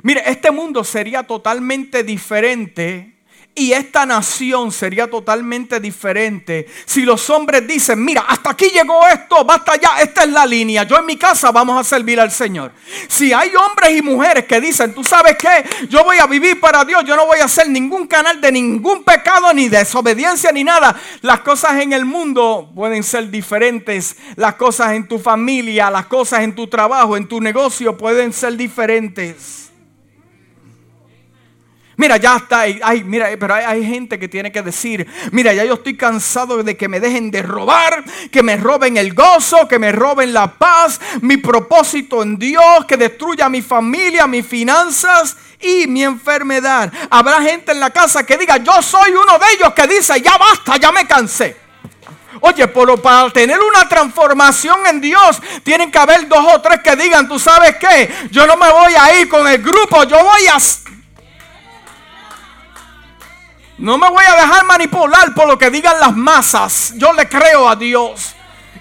Mire, 0.03 0.21
este 0.29 0.51
mundo 0.51 0.83
sería 0.83 1.23
totalmente 1.23 2.03
diferente 2.03 3.10
y 3.53 3.73
esta 3.73 4.05
nación 4.05 4.71
sería 4.71 5.09
totalmente 5.09 5.79
diferente 5.81 6.67
si 6.85 7.01
los 7.01 7.29
hombres 7.29 7.67
dicen, 7.67 8.03
mira, 8.03 8.21
hasta 8.21 8.51
aquí 8.51 8.69
llegó 8.69 9.05
esto, 9.07 9.43
basta 9.43 9.75
ya, 9.75 10.01
esta 10.01 10.23
es 10.23 10.29
la 10.29 10.45
línea, 10.45 10.83
yo 10.83 10.97
en 10.97 11.05
mi 11.05 11.17
casa 11.17 11.51
vamos 11.51 11.79
a 11.79 11.83
servir 11.83 12.19
al 12.19 12.31
Señor. 12.31 12.71
Si 13.09 13.33
hay 13.33 13.51
hombres 13.55 13.97
y 13.97 14.01
mujeres 14.01 14.45
que 14.45 14.61
dicen, 14.61 14.93
tú 14.93 15.03
sabes 15.03 15.35
qué, 15.37 15.87
yo 15.89 16.03
voy 16.03 16.17
a 16.17 16.27
vivir 16.27 16.59
para 16.61 16.85
Dios, 16.85 17.03
yo 17.05 17.15
no 17.15 17.25
voy 17.25 17.39
a 17.39 17.45
hacer 17.45 17.69
ningún 17.69 18.07
canal 18.07 18.39
de 18.39 18.51
ningún 18.51 19.03
pecado, 19.03 19.53
ni 19.53 19.67
desobediencia, 19.67 20.51
ni 20.51 20.63
nada. 20.63 20.95
Las 21.21 21.41
cosas 21.41 21.81
en 21.81 21.91
el 21.93 22.05
mundo 22.05 22.71
pueden 22.73 23.03
ser 23.03 23.29
diferentes, 23.29 24.15
las 24.37 24.55
cosas 24.55 24.93
en 24.93 25.07
tu 25.07 25.19
familia, 25.19 25.91
las 25.91 26.05
cosas 26.05 26.41
en 26.41 26.55
tu 26.55 26.67
trabajo, 26.67 27.17
en 27.17 27.27
tu 27.27 27.41
negocio 27.41 27.97
pueden 27.97 28.31
ser 28.31 28.55
diferentes. 28.55 29.70
Mira, 32.01 32.17
ya 32.17 32.37
está. 32.37 32.61
Ay, 32.61 33.03
mira, 33.03 33.29
pero 33.39 33.53
hay, 33.53 33.85
gente 33.85 34.17
que 34.17 34.27
tiene 34.27 34.51
que 34.51 34.63
decir, 34.63 35.05
mira, 35.31 35.53
ya 35.53 35.63
yo 35.65 35.75
estoy 35.75 35.95
cansado 35.95 36.63
de 36.63 36.75
que 36.75 36.87
me 36.87 36.99
dejen 36.99 37.29
de 37.29 37.43
robar, 37.43 38.03
que 38.31 38.41
me 38.41 38.57
roben 38.57 38.97
el 38.97 39.13
gozo, 39.13 39.67
que 39.67 39.77
me 39.77 39.91
roben 39.91 40.33
la 40.33 40.51
paz, 40.51 40.99
mi 41.21 41.37
propósito 41.37 42.23
en 42.23 42.39
Dios, 42.39 42.85
que 42.87 42.97
destruya 42.97 43.49
mi 43.49 43.61
familia, 43.61 44.25
mis 44.25 44.47
finanzas 44.47 45.37
y 45.59 45.85
mi 45.85 46.03
enfermedad. 46.03 46.91
Habrá 47.11 47.39
gente 47.39 47.71
en 47.71 47.79
la 47.79 47.91
casa 47.91 48.25
que 48.25 48.35
diga, 48.35 48.57
yo 48.57 48.81
soy 48.81 49.11
uno 49.11 49.37
de 49.37 49.45
ellos 49.53 49.71
que 49.75 49.85
dice, 49.85 50.19
ya 50.21 50.39
basta, 50.39 50.77
ya 50.77 50.91
me 50.91 51.05
cansé. 51.05 51.55
Oye, 52.39 52.67
pero 52.67 52.97
para 52.97 53.29
tener 53.29 53.59
una 53.59 53.87
transformación 53.87 54.87
en 54.87 55.01
Dios, 55.01 55.39
tienen 55.63 55.91
que 55.91 55.99
haber 55.99 56.27
dos 56.27 56.43
o 56.51 56.61
tres 56.61 56.79
que 56.83 56.95
digan, 56.95 57.27
tú 57.27 57.37
sabes 57.37 57.75
qué, 57.75 58.11
yo 58.31 58.47
no 58.47 58.57
me 58.57 58.71
voy 58.71 58.93
a 58.99 59.21
ir 59.21 59.29
con 59.29 59.47
el 59.47 59.61
grupo, 59.61 60.03
yo 60.05 60.17
voy 60.17 60.47
a 60.47 60.57
no 63.81 63.97
me 63.97 64.09
voy 64.09 64.23
a 64.23 64.35
dejar 64.35 64.63
manipular 64.65 65.33
por 65.33 65.47
lo 65.47 65.57
que 65.57 65.71
digan 65.71 65.99
las 65.99 66.15
masas. 66.15 66.93
Yo 66.97 67.11
le 67.13 67.27
creo 67.27 67.67
a 67.67 67.75
Dios. 67.75 68.35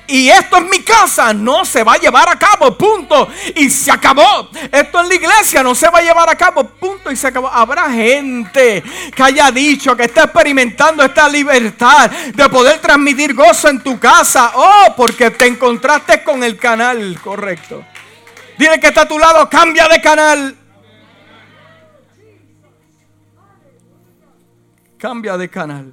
Y 0.06 0.28
esto 0.28 0.58
en 0.58 0.68
mi 0.68 0.80
casa 0.80 1.32
no 1.32 1.64
se 1.64 1.82
va 1.84 1.94
a 1.94 1.96
llevar 1.96 2.28
a 2.28 2.38
cabo, 2.38 2.76
punto. 2.76 3.28
Y 3.54 3.70
se 3.70 3.90
acabó. 3.90 4.50
Esto 4.70 5.00
en 5.00 5.08
la 5.08 5.14
iglesia 5.14 5.62
no 5.62 5.74
se 5.74 5.88
va 5.88 6.00
a 6.00 6.02
llevar 6.02 6.28
a 6.28 6.34
cabo, 6.34 6.64
punto. 6.64 7.10
Y 7.10 7.16
se 7.16 7.28
acabó. 7.28 7.48
Habrá 7.48 7.90
gente 7.90 8.82
que 9.14 9.22
haya 9.22 9.50
dicho 9.50 9.96
que 9.96 10.04
está 10.04 10.24
experimentando 10.24 11.02
esta 11.02 11.30
libertad 11.30 12.10
de 12.10 12.48
poder 12.50 12.78
transmitir 12.80 13.32
gozo 13.32 13.68
en 13.68 13.82
tu 13.82 13.98
casa. 13.98 14.52
Oh, 14.54 14.94
porque 14.96 15.30
te 15.30 15.46
encontraste 15.46 16.22
con 16.22 16.44
el 16.44 16.58
canal 16.58 17.18
correcto. 17.22 17.82
Dile 18.58 18.78
que 18.78 18.88
está 18.88 19.02
a 19.02 19.08
tu 19.08 19.18
lado, 19.18 19.48
cambia 19.48 19.88
de 19.88 19.98
canal. 20.02 20.59
Cambia 25.00 25.38
de 25.38 25.48
canal. 25.48 25.92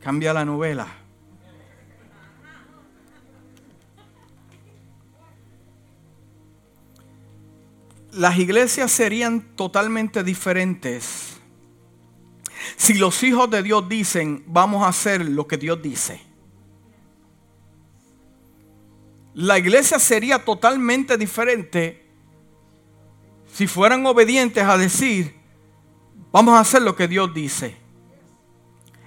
Cambia 0.00 0.32
la 0.32 0.44
novela. 0.44 0.88
Las 8.12 8.38
iglesias 8.38 8.90
serían 8.90 9.54
totalmente 9.54 10.24
diferentes 10.24 11.36
si 12.76 12.94
los 12.94 13.22
hijos 13.22 13.50
de 13.50 13.62
Dios 13.62 13.88
dicen, 13.88 14.42
vamos 14.46 14.82
a 14.82 14.88
hacer 14.88 15.28
lo 15.28 15.46
que 15.46 15.58
Dios 15.58 15.80
dice. 15.82 16.20
La 19.34 19.58
iglesia 19.58 19.98
sería 19.98 20.44
totalmente 20.44 21.18
diferente 21.18 22.06
si 23.52 23.66
fueran 23.66 24.04
obedientes 24.06 24.64
a 24.64 24.78
decir, 24.78 25.36
Vamos 26.36 26.52
a 26.52 26.60
hacer 26.60 26.82
lo 26.82 26.94
que 26.94 27.08
Dios 27.08 27.32
dice 27.32 27.74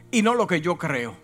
y 0.09 0.23
no 0.23 0.33
lo 0.33 0.47
que 0.47 0.61
yo 0.61 0.79
creo. 0.79 1.15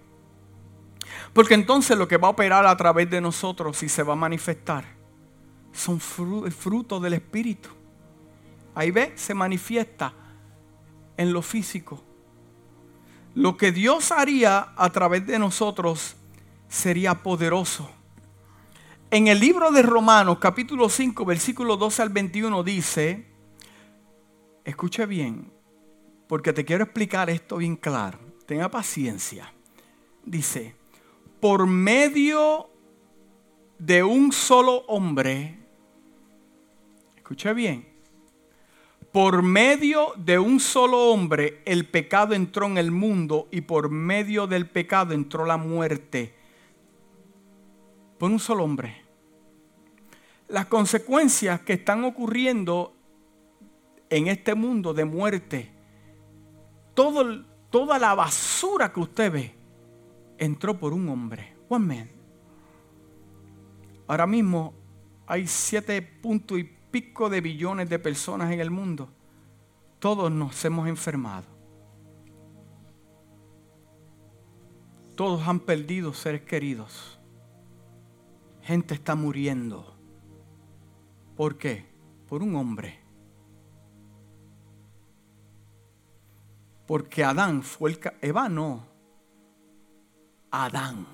Porque 1.33 1.55
entonces 1.55 1.97
lo 1.97 2.07
que 2.07 2.17
va 2.17 2.27
a 2.27 2.29
operar 2.29 2.67
a 2.67 2.77
través 2.77 3.09
de 3.09 3.19
nosotros 3.19 3.81
y 3.81 3.89
se 3.89 4.03
va 4.03 4.13
a 4.13 4.15
manifestar 4.15 4.85
son 5.73 5.99
frutos 5.99 7.01
del 7.01 7.13
Espíritu. 7.13 7.69
Ahí 8.75 8.91
ve, 8.91 9.13
se 9.15 9.33
manifiesta 9.33 10.13
en 11.17 11.33
lo 11.33 11.41
físico. 11.41 12.03
Lo 13.33 13.57
que 13.57 13.71
Dios 13.71 14.11
haría 14.11 14.73
a 14.77 14.91
través 14.91 15.25
de 15.25 15.39
nosotros 15.39 16.17
sería 16.69 17.23
poderoso. 17.23 17.89
En 19.09 19.27
el 19.27 19.39
libro 19.39 19.71
de 19.71 19.81
Romanos 19.81 20.37
capítulo 20.39 20.87
5 20.87 21.25
versículo 21.25 21.77
12 21.77 22.03
al 22.03 22.09
21 22.09 22.61
dice, 22.61 23.25
escuche 24.65 25.07
bien, 25.07 25.54
porque 26.27 26.53
te 26.53 26.65
quiero 26.65 26.83
explicar 26.83 27.29
esto 27.29 27.57
bien 27.57 27.75
claro. 27.75 28.19
Tenga 28.45 28.69
paciencia. 28.69 29.51
Dice, 30.23 30.75
por 31.39 31.67
medio 31.67 32.69
de 33.77 34.03
un 34.03 34.31
solo 34.31 34.77
hombre, 34.88 35.59
escuche 37.15 37.53
bien, 37.53 37.88
por 39.11 39.43
medio 39.43 40.13
de 40.17 40.39
un 40.39 40.59
solo 40.59 41.09
hombre 41.09 41.61
el 41.65 41.88
pecado 41.88 42.33
entró 42.33 42.65
en 42.65 42.77
el 42.77 42.91
mundo 42.91 43.47
y 43.51 43.61
por 43.61 43.89
medio 43.89 44.47
del 44.47 44.67
pecado 44.67 45.13
entró 45.13 45.45
la 45.45 45.57
muerte. 45.57 46.33
Por 48.17 48.31
un 48.31 48.39
solo 48.39 48.63
hombre. 48.63 49.03
Las 50.47 50.65
consecuencias 50.65 51.61
que 51.61 51.73
están 51.73 52.03
ocurriendo 52.03 52.93
en 54.09 54.27
este 54.27 54.53
mundo 54.53 54.93
de 54.93 55.05
muerte 55.05 55.74
toda 56.95 57.99
la 57.99 58.15
basura 58.15 58.91
que 58.91 58.99
usted 58.99 59.31
ve 59.31 59.55
entró 60.38 60.77
por 60.77 60.93
un 60.93 61.08
hombre. 61.10 61.55
One 61.69 61.86
man. 61.86 62.10
Ahora 64.08 64.25
mismo 64.25 64.73
hay 65.27 65.47
siete 65.47 66.01
puntos 66.01 66.58
y 66.60 66.63
pico 66.63 67.29
de 67.29 67.41
billones 67.41 67.89
de 67.89 67.99
personas 67.99 68.51
en 68.51 68.60
el 68.60 68.71
mundo. 68.71 69.10
Todos 69.99 70.31
nos 70.31 70.63
hemos 70.63 70.88
enfermado. 70.88 71.45
Todos 75.15 75.47
han 75.47 75.60
perdido 75.60 76.13
seres 76.13 76.41
queridos. 76.41 77.19
Gente 78.62 78.93
está 78.93 79.15
muriendo. 79.15 79.95
¿Por 81.36 81.58
qué? 81.58 81.86
Por 82.27 82.43
un 82.43 82.55
hombre. 82.55 83.04
Porque 86.85 87.23
Adán 87.23 87.63
fue 87.63 87.91
el... 87.91 87.99
Eva 88.21 88.49
no. 88.49 88.85
Adán. 90.51 91.05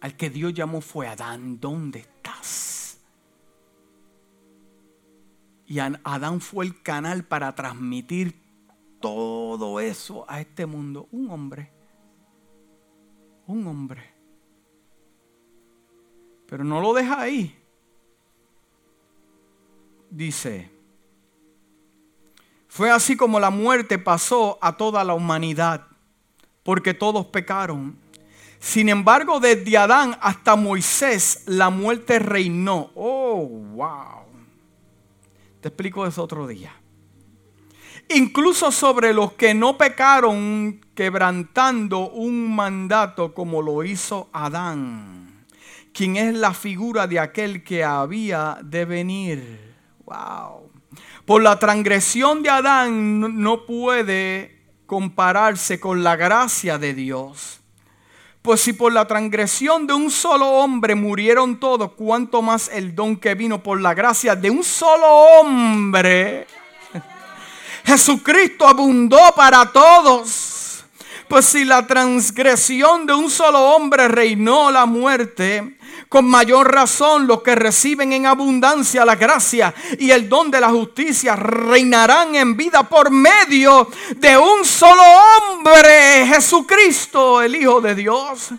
Al 0.00 0.16
que 0.16 0.30
Dios 0.30 0.52
llamó 0.52 0.80
fue 0.80 1.06
Adán. 1.06 1.60
¿Dónde 1.60 2.00
estás? 2.00 2.98
Y 5.66 5.78
Adán 5.78 6.40
fue 6.40 6.64
el 6.64 6.82
canal 6.82 7.24
para 7.24 7.54
transmitir 7.54 8.40
todo 9.00 9.80
eso 9.80 10.24
a 10.28 10.40
este 10.40 10.66
mundo. 10.66 11.08
Un 11.10 11.30
hombre. 11.30 11.72
Un 13.46 13.66
hombre. 13.66 14.14
Pero 16.46 16.64
no 16.64 16.80
lo 16.80 16.94
deja 16.94 17.20
ahí. 17.20 17.56
Dice, 20.10 20.70
fue 22.76 22.90
así 22.90 23.16
como 23.16 23.40
la 23.40 23.48
muerte 23.48 23.98
pasó 23.98 24.58
a 24.60 24.76
toda 24.76 25.02
la 25.02 25.14
humanidad, 25.14 25.86
porque 26.62 26.92
todos 26.92 27.24
pecaron. 27.24 27.96
Sin 28.58 28.90
embargo, 28.90 29.40
desde 29.40 29.78
Adán 29.78 30.18
hasta 30.20 30.56
Moisés, 30.56 31.44
la 31.46 31.70
muerte 31.70 32.18
reinó. 32.18 32.90
Oh, 32.94 33.46
wow. 33.46 34.26
Te 35.62 35.68
explico 35.68 36.06
eso 36.06 36.22
otro 36.22 36.46
día. 36.46 36.74
Incluso 38.10 38.70
sobre 38.70 39.14
los 39.14 39.32
que 39.32 39.54
no 39.54 39.78
pecaron, 39.78 40.80
quebrantando 40.94 42.10
un 42.10 42.54
mandato 42.54 43.32
como 43.32 43.62
lo 43.62 43.84
hizo 43.84 44.28
Adán 44.34 45.26
quien 45.96 46.16
es 46.16 46.34
la 46.34 46.52
figura 46.52 47.06
de 47.06 47.18
aquel 47.18 47.64
que 47.64 47.82
había 47.82 48.58
de 48.62 48.84
venir. 48.84 49.74
Wow. 50.04 50.75
Por 51.26 51.42
la 51.42 51.58
transgresión 51.58 52.44
de 52.44 52.50
Adán 52.50 53.42
no 53.42 53.66
puede 53.66 54.62
compararse 54.86 55.80
con 55.80 56.04
la 56.04 56.14
gracia 56.14 56.78
de 56.78 56.94
Dios. 56.94 57.60
Pues 58.42 58.60
si 58.60 58.72
por 58.72 58.92
la 58.92 59.08
transgresión 59.08 59.88
de 59.88 59.92
un 59.92 60.08
solo 60.12 60.48
hombre 60.48 60.94
murieron 60.94 61.58
todos, 61.58 61.94
cuanto 61.94 62.42
más 62.42 62.70
el 62.72 62.94
don 62.94 63.16
que 63.16 63.34
vino 63.34 63.60
por 63.60 63.80
la 63.80 63.92
gracia 63.92 64.36
de 64.36 64.50
un 64.50 64.62
solo 64.62 65.04
hombre. 65.08 66.46
Jesucristo 67.84 68.68
abundó 68.68 69.18
para 69.34 69.72
todos. 69.72 70.84
Pues 71.26 71.44
si 71.44 71.64
la 71.64 71.88
transgresión 71.88 73.04
de 73.04 73.14
un 73.14 73.28
solo 73.30 73.58
hombre 73.74 74.06
reinó 74.06 74.70
la 74.70 74.86
muerte, 74.86 75.75
con 76.08 76.24
mayor 76.26 76.72
razón 76.72 77.26
los 77.26 77.42
que 77.42 77.54
reciben 77.54 78.12
en 78.12 78.26
abundancia 78.26 79.04
la 79.04 79.16
gracia 79.16 79.74
y 79.98 80.10
el 80.10 80.28
don 80.28 80.50
de 80.50 80.60
la 80.60 80.70
justicia 80.70 81.36
reinarán 81.36 82.34
en 82.34 82.56
vida 82.56 82.84
por 82.84 83.10
medio 83.10 83.88
de 84.16 84.36
un 84.36 84.64
solo 84.64 85.02
hombre, 85.02 86.26
Jesucristo, 86.26 87.42
el 87.42 87.56
Hijo 87.56 87.80
de 87.80 87.94
Dios. 87.94 88.50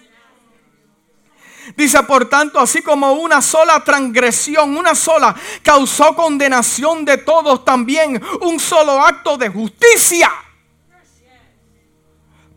Dice, 1.75 2.01
por 2.03 2.29
tanto, 2.29 2.59
así 2.59 2.81
como 2.81 3.13
una 3.13 3.41
sola 3.41 3.83
transgresión, 3.83 4.77
una 4.77 4.95
sola, 4.95 5.35
causó 5.61 6.15
condenación 6.15 7.03
de 7.03 7.17
todos, 7.17 7.65
también 7.65 8.21
un 8.41 8.59
solo 8.59 9.01
acto 9.01 9.37
de 9.37 9.49
justicia 9.49 10.31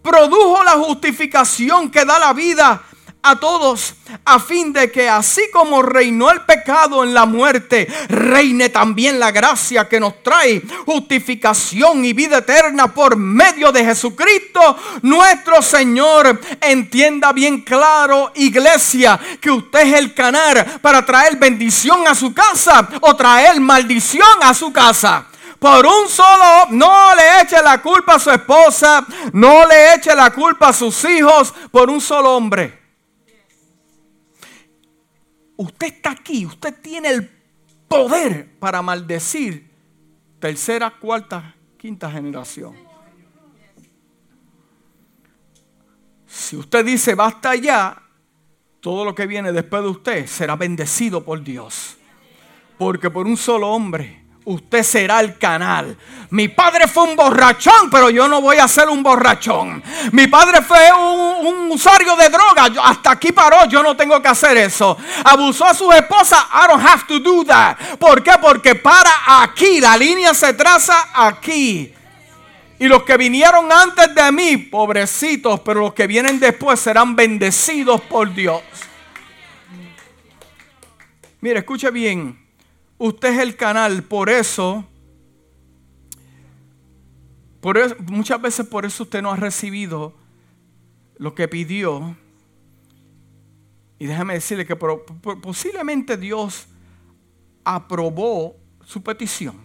produjo 0.03 0.63
la 0.65 0.73
justificación 0.73 1.91
que 1.91 2.05
da 2.05 2.19
la 2.19 2.33
vida 2.33 2.83
a 3.23 3.37
todos 3.37 3.95
a 4.25 4.39
fin 4.39 4.73
de 4.73 4.91
que 4.91 5.09
así 5.09 5.43
como 5.53 5.83
reinó 5.83 6.31
el 6.31 6.43
pecado 6.43 7.05
en 7.05 7.13
la 7.13 7.27
muerte, 7.27 7.87
reine 8.09 8.69
también 8.69 9.19
la 9.19 9.31
gracia 9.31 9.89
que 9.89 10.01
nos 10.01 10.23
trae 10.23 10.63
justificación 10.87 12.05
y 12.05 12.13
vida 12.13 12.39
eterna 12.39 12.93
por 12.93 13.17
medio 13.17 13.73
de 13.73 13.85
Jesucristo 13.85 14.77
nuestro 15.03 15.63
Señor. 15.63 16.41
Entienda 16.61 17.33
bien 17.33 17.61
claro, 17.61 18.33
iglesia, 18.35 19.19
que 19.41 19.51
usted 19.51 19.81
es 19.81 19.95
el 19.95 20.15
canal 20.15 20.79
para 20.81 21.05
traer 21.05 21.37
bendición 21.37 22.07
a 22.09 22.15
su 22.15 22.33
casa 22.33 22.89
o 23.01 23.15
traer 23.15 23.61
maldición 23.61 24.27
a 24.43 24.55
su 24.55 24.73
casa 24.73 25.27
por 25.59 25.85
un 25.85 26.09
solo, 26.09 26.69
no 26.71 27.15
le 27.15 27.43
eche 27.43 27.63
la 27.63 27.83
culpa 27.83 28.15
a 28.15 28.19
su 28.19 28.31
esposa, 28.31 29.05
no 29.35 29.67
le 29.67 29.95
eche 29.95 30.15
la 30.15 30.31
culpa 30.31 30.69
a 30.69 30.73
sus 30.73 31.05
hijos 31.05 31.53
por 31.71 31.91
un 31.91 32.01
solo 32.01 32.35
hombre. 32.35 32.80
Usted 35.61 35.89
está 35.89 36.13
aquí, 36.13 36.47
usted 36.47 36.75
tiene 36.81 37.11
el 37.11 37.31
poder 37.87 38.51
para 38.59 38.81
maldecir 38.81 39.71
tercera, 40.39 40.91
cuarta, 40.99 41.55
quinta 41.77 42.11
generación. 42.11 42.75
Si 46.27 46.57
usted 46.57 46.83
dice 46.83 47.15
basta 47.15 47.55
ya, 47.57 48.03
todo 48.81 49.05
lo 49.05 49.15
que 49.15 49.27
viene 49.27 49.53
después 49.53 49.83
de 49.83 49.89
usted 49.91 50.27
será 50.27 50.57
bendecido 50.57 51.27
por 51.27 51.45
Dios. 51.45 51.99
Porque 52.79 53.11
por 53.11 53.27
un 53.27 53.37
solo 53.37 53.69
hombre 53.69 54.20
usted 54.51 54.83
será 54.83 55.21
el 55.21 55.39
canal. 55.39 55.97
Mi 56.31 56.49
padre 56.49 56.87
fue 56.87 57.05
un 57.05 57.17
borrachón, 57.17 57.91
pero 57.91 58.11
yo 58.11 58.29
no 58.29 58.41
voy 58.41 58.59
a 58.59 58.69
ser 58.69 58.89
un 58.89 59.03
borrachón. 59.03 59.83
Mi 60.13 60.27
padre 60.27 60.63
fue 60.63 60.93
un, 60.93 61.71
usuario 61.71 62.17
de 62.17 62.29
droga, 62.29 62.69
hasta 62.85 63.13
aquí 63.13 63.33
paró, 63.33 63.65
yo 63.67 63.83
no 63.83 63.97
tengo 63.97 64.21
que 64.21 64.29
hacer 64.29 64.57
eso. 64.57 64.97
Abusó 65.25 65.67
a 65.67 65.75
su 65.75 65.91
esposa, 65.93 66.49
I 66.53 66.69
don't 66.69 66.85
have 66.85 67.05
to 67.07 67.21
do 67.21 67.45
that. 67.45 67.77
¿Por 67.99 68.23
qué? 68.23 68.33
Porque 68.41 68.75
para 68.75 69.43
aquí, 69.43 69.81
la 69.81 69.97
línea 69.97 70.35
se 70.35 70.53
traza 70.55 71.11
aquí. 71.15 71.95
Y 72.79 72.89
los 72.89 73.03
que 73.05 73.17
vinieron 73.17 73.71
antes 73.71 74.15
de 74.15 74.33
mí, 74.33 74.57
pobrecitos, 74.57 75.61
pero 75.61 75.81
los 75.81 75.95
que 75.95 76.07
vienen 76.07 76.41
después 76.41 76.81
serán 76.81 77.15
bendecidos 77.15 78.01
por 78.03 78.33
Dios. 78.35 78.63
Mire, 81.41 81.61
escuche 81.61 81.91
bien. 81.91 82.40
Usted 83.03 83.31
es 83.31 83.39
el 83.39 83.57
canal, 83.57 84.03
por 84.03 84.29
eso, 84.29 84.85
muchas 88.11 88.43
veces 88.43 88.67
por 88.67 88.85
eso 88.85 89.05
usted 89.05 89.23
no 89.23 89.33
ha 89.33 89.37
recibido 89.37 90.13
lo 91.17 91.35
que 91.35 91.49
pidió. 91.49 92.15
Y 93.99 94.05
déjame 94.05 94.35
decirle 94.35 94.67
que 94.67 94.77
posiblemente 94.77 96.19
Dios 96.19 96.67
aprobó 97.65 98.57
su 98.85 99.03
petición. 99.03 99.57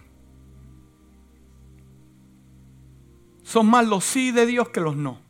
Son 3.42 3.66
más 3.66 3.86
los 3.86 4.02
sí 4.02 4.30
de 4.30 4.46
Dios 4.46 4.70
que 4.70 4.80
los 4.80 4.96
no. 4.96 5.20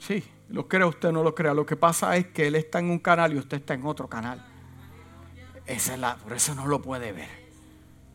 Sí, 0.00 0.22
lo 0.50 0.68
cree 0.68 0.84
usted, 0.84 1.12
no 1.12 1.22
lo 1.22 1.34
crea. 1.34 1.54
Lo 1.54 1.64
que 1.64 1.76
pasa 1.76 2.14
es 2.18 2.26
que 2.26 2.46
Él 2.46 2.56
está 2.56 2.78
en 2.78 2.90
un 2.90 2.98
canal 2.98 3.32
y 3.32 3.38
usted 3.38 3.56
está 3.56 3.72
en 3.72 3.86
otro 3.86 4.06
canal. 4.06 4.47
Esa 5.68 5.92
es 5.92 6.00
la, 6.00 6.16
por 6.16 6.32
eso 6.32 6.54
no 6.54 6.66
lo 6.66 6.80
puede 6.80 7.12
ver. 7.12 7.28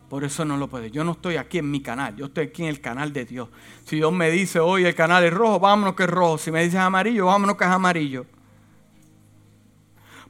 Por 0.10 0.24
eso 0.24 0.44
no 0.44 0.58
lo 0.58 0.68
puede. 0.68 0.90
Yo 0.90 1.04
no 1.04 1.12
estoy 1.12 1.38
aquí 1.38 1.60
en 1.60 1.70
mi 1.70 1.82
canal, 1.82 2.16
yo 2.16 2.26
estoy 2.26 2.48
aquí 2.48 2.64
en 2.64 2.70
el 2.70 2.82
canal 2.82 3.14
de 3.14 3.26
Dios. 3.26 3.50
Si 3.86 3.98
Dios 3.98 4.12
me 4.12 4.32
dice, 4.32 4.60
hoy 4.60 4.86
el 4.86 4.96
canal 4.96 5.24
es 5.24 5.34
rojo, 5.34 5.60
vámonos 5.60 5.96
que 5.96 6.04
es 6.04 6.10
rojo. 6.10 6.40
Si 6.40 6.52
me 6.52 6.64
dice 6.64 6.80
amarillo, 6.80 7.28
vámonos 7.28 7.56
que 7.56 7.64
es 7.64 7.70
amarillo. 7.70 8.26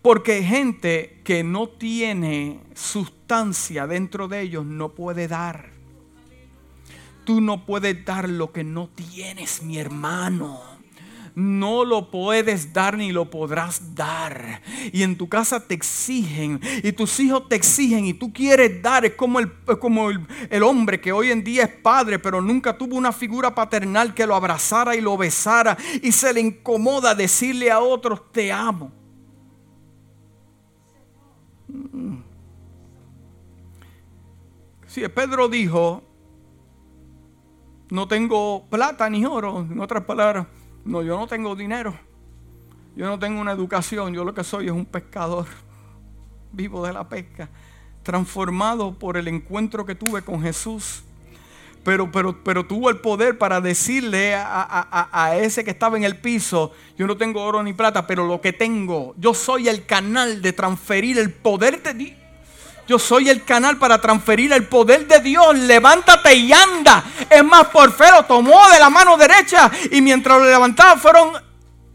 Porque 0.01 0.43
gente 0.43 1.21
que 1.23 1.45
no 1.45 1.69
tiene 1.69 2.59
sustancia 2.75 3.87
dentro 3.87 4.27
de 4.27 4.41
ellos 4.41 4.65
no 4.65 4.89
puede 4.89 5.29
dar. 5.29 5.71
Tú 7.23 7.39
no 7.39 7.65
puedes 7.65 8.03
dar 8.03 8.27
lo 8.27 8.51
que 8.51 8.65
no 8.65 8.89
tienes, 8.89 9.63
mi 9.63 9.79
hermano 9.79 10.72
no 11.35 11.83
lo 11.85 12.11
puedes 12.11 12.73
dar 12.73 12.97
ni 12.97 13.11
lo 13.11 13.29
podrás 13.29 13.95
dar. 13.95 14.61
Y 14.91 15.03
en 15.03 15.17
tu 15.17 15.27
casa 15.27 15.59
te 15.59 15.73
exigen 15.73 16.59
y 16.83 16.91
tus 16.91 17.19
hijos 17.19 17.47
te 17.49 17.55
exigen 17.55 18.05
y 18.05 18.13
tú 18.13 18.31
quieres 18.31 18.81
dar. 18.81 19.05
Es 19.05 19.13
como 19.13 19.39
el, 19.39 19.51
como 19.79 20.09
el, 20.09 20.25
el 20.49 20.63
hombre 20.63 21.01
que 21.01 21.11
hoy 21.11 21.31
en 21.31 21.43
día 21.43 21.63
es 21.63 21.69
padre, 21.69 22.19
pero 22.19 22.41
nunca 22.41 22.77
tuvo 22.77 22.95
una 22.95 23.11
figura 23.11 23.53
paternal 23.53 24.13
que 24.13 24.27
lo 24.27 24.35
abrazara 24.35 24.95
y 24.95 25.01
lo 25.01 25.17
besara 25.17 25.77
y 26.01 26.11
se 26.11 26.33
le 26.33 26.41
incomoda 26.41 27.15
decirle 27.15 27.71
a 27.71 27.79
otros 27.79 28.31
te 28.31 28.51
amo. 28.51 28.91
Mm. 31.67 32.17
Sí, 34.87 35.01
Pedro 35.09 35.49
dijo, 35.49 36.03
no 37.89 38.07
tengo 38.07 38.67
plata 38.69 39.09
ni 39.09 39.25
oro, 39.25 39.61
en 39.61 39.79
otras 39.79 40.03
palabras, 40.03 40.45
no, 40.85 41.01
yo 41.01 41.17
no 41.17 41.27
tengo 41.27 41.55
dinero. 41.55 41.97
Yo 42.95 43.07
no 43.07 43.17
tengo 43.17 43.41
una 43.41 43.51
educación. 43.51 44.13
Yo 44.13 44.23
lo 44.23 44.33
que 44.33 44.43
soy 44.43 44.65
es 44.65 44.71
un 44.71 44.85
pescador 44.85 45.45
vivo 46.51 46.85
de 46.85 46.93
la 46.93 47.07
pesca, 47.07 47.49
transformado 48.03 48.93
por 48.93 49.17
el 49.17 49.27
encuentro 49.27 49.85
que 49.85 49.95
tuve 49.95 50.21
con 50.21 50.41
Jesús. 50.41 51.03
Pero, 51.83 52.09
pero, 52.11 52.43
pero 52.43 52.65
tuvo 52.65 52.89
el 52.89 52.97
poder 53.01 53.37
para 53.37 53.59
decirle 53.59 54.35
a, 54.35 55.09
a, 55.11 55.35
ese 55.35 55.65
que 55.65 55.71
estaba 55.71 55.97
en 55.97 56.05
el 56.05 56.15
piso, 56.15 56.71
yo 56.97 57.05
no 57.07 57.17
tengo 57.17 57.43
oro 57.43 57.61
ni 57.61 57.73
plata, 57.73 58.07
pero 58.07 58.25
lo 58.25 58.39
que 58.39 58.53
tengo, 58.53 59.13
yo 59.17 59.33
soy 59.33 59.67
el 59.67 59.85
canal 59.85 60.41
de 60.41 60.53
transferir 60.53 61.19
el 61.19 61.33
poder 61.33 61.83
de 61.83 61.93
Dios. 61.93 62.22
Yo 62.87 62.99
soy 62.99 63.29
el 63.29 63.43
canal 63.45 63.77
para 63.77 64.01
transferir 64.01 64.51
el 64.51 64.67
poder 64.67 65.07
de 65.07 65.19
Dios. 65.19 65.57
Levántate 65.57 66.33
y 66.35 66.51
anda. 66.51 67.03
Es 67.29 67.43
más, 67.43 67.67
por 67.67 67.93
fe 67.93 68.11
lo 68.11 68.23
tomó 68.23 68.69
de 68.69 68.79
la 68.79 68.89
mano 68.89 69.17
derecha 69.17 69.71
y 69.91 70.01
mientras 70.01 70.37
lo 70.37 70.45
levantaba 70.45 70.97
fueron 70.97 71.31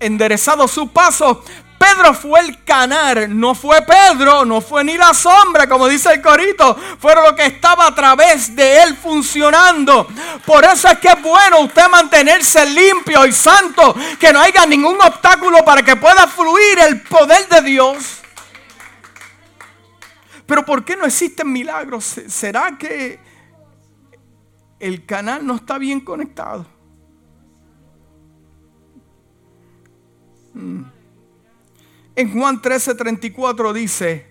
enderezados 0.00 0.70
sus 0.70 0.90
pasos. 0.90 1.38
Pedro 1.78 2.12
fue 2.12 2.40
el 2.40 2.64
canal, 2.64 3.38
no 3.38 3.54
fue 3.54 3.80
Pedro, 3.82 4.44
no 4.44 4.60
fue 4.60 4.82
ni 4.82 4.96
la 4.96 5.14
sombra, 5.14 5.68
como 5.68 5.86
dice 5.86 6.12
el 6.12 6.20
corito, 6.20 6.76
fue 6.98 7.14
lo 7.14 7.36
que 7.36 7.46
estaba 7.46 7.86
a 7.86 7.94
través 7.94 8.54
de 8.56 8.82
él 8.82 8.96
funcionando. 8.96 10.08
Por 10.44 10.64
eso 10.64 10.88
es 10.88 10.98
que 10.98 11.08
es 11.08 11.22
bueno 11.22 11.60
usted 11.60 11.88
mantenerse 11.88 12.66
limpio 12.66 13.24
y 13.26 13.32
santo, 13.32 13.94
que 14.18 14.32
no 14.32 14.40
haya 14.40 14.66
ningún 14.66 14.98
obstáculo 15.00 15.64
para 15.64 15.82
que 15.82 15.94
pueda 15.94 16.26
fluir 16.26 16.80
el 16.80 17.00
poder 17.02 17.48
de 17.48 17.62
Dios. 17.62 18.22
Pero 20.48 20.64
¿por 20.64 20.82
qué 20.82 20.96
no 20.96 21.04
existen 21.04 21.52
milagros? 21.52 22.06
¿Será 22.26 22.78
que 22.78 23.20
el 24.80 25.04
canal 25.04 25.46
no 25.46 25.56
está 25.56 25.76
bien 25.76 26.00
conectado? 26.00 26.64
Mm. 30.54 30.84
En 32.16 32.32
Juan 32.32 32.62
13:34 32.62 33.74
dice, 33.74 34.26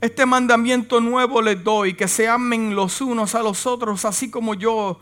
este 0.00 0.24
mandamiento 0.24 1.02
nuevo 1.02 1.42
les 1.42 1.62
doy, 1.62 1.92
que 1.92 2.08
se 2.08 2.26
amen 2.26 2.74
los 2.74 3.02
unos 3.02 3.34
a 3.34 3.42
los 3.42 3.66
otros, 3.66 4.06
así 4.06 4.30
como 4.30 4.54
yo 4.54 5.00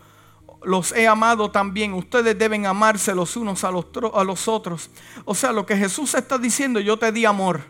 los 0.63 0.91
he 0.91 1.07
amado 1.07 1.49
también. 1.49 1.93
Ustedes 1.93 2.37
deben 2.37 2.65
amarse 2.65 3.15
los 3.15 3.37
unos 3.37 3.63
a 3.63 3.71
los, 3.71 3.85
a 4.13 4.25
los 4.25 4.49
otros. 4.49 4.91
O 5.23 5.33
sea, 5.33 5.53
lo 5.53 5.65
que 5.65 5.77
Jesús 5.77 6.13
está 6.13 6.37
diciendo, 6.37 6.81
yo 6.81 6.99
te 6.99 7.09
di 7.13 7.23
amor, 7.23 7.61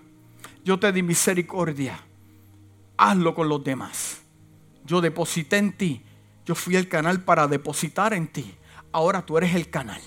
yo 0.63 0.79
te 0.79 0.91
di 0.91 1.03
misericordia. 1.03 2.09
Hazlo 3.01 3.33
con 3.33 3.47
los 3.47 3.63
demás. 3.63 4.19
Yo 4.83 4.99
deposité 4.99 5.55
en 5.55 5.71
ti. 5.71 6.03
Yo 6.45 6.53
fui 6.53 6.75
el 6.75 6.89
canal 6.89 7.21
para 7.21 7.47
depositar 7.47 8.13
en 8.13 8.27
ti. 8.27 8.53
Ahora 8.91 9.25
tú 9.25 9.37
eres 9.37 9.55
el 9.55 9.69
canal. 9.69 10.01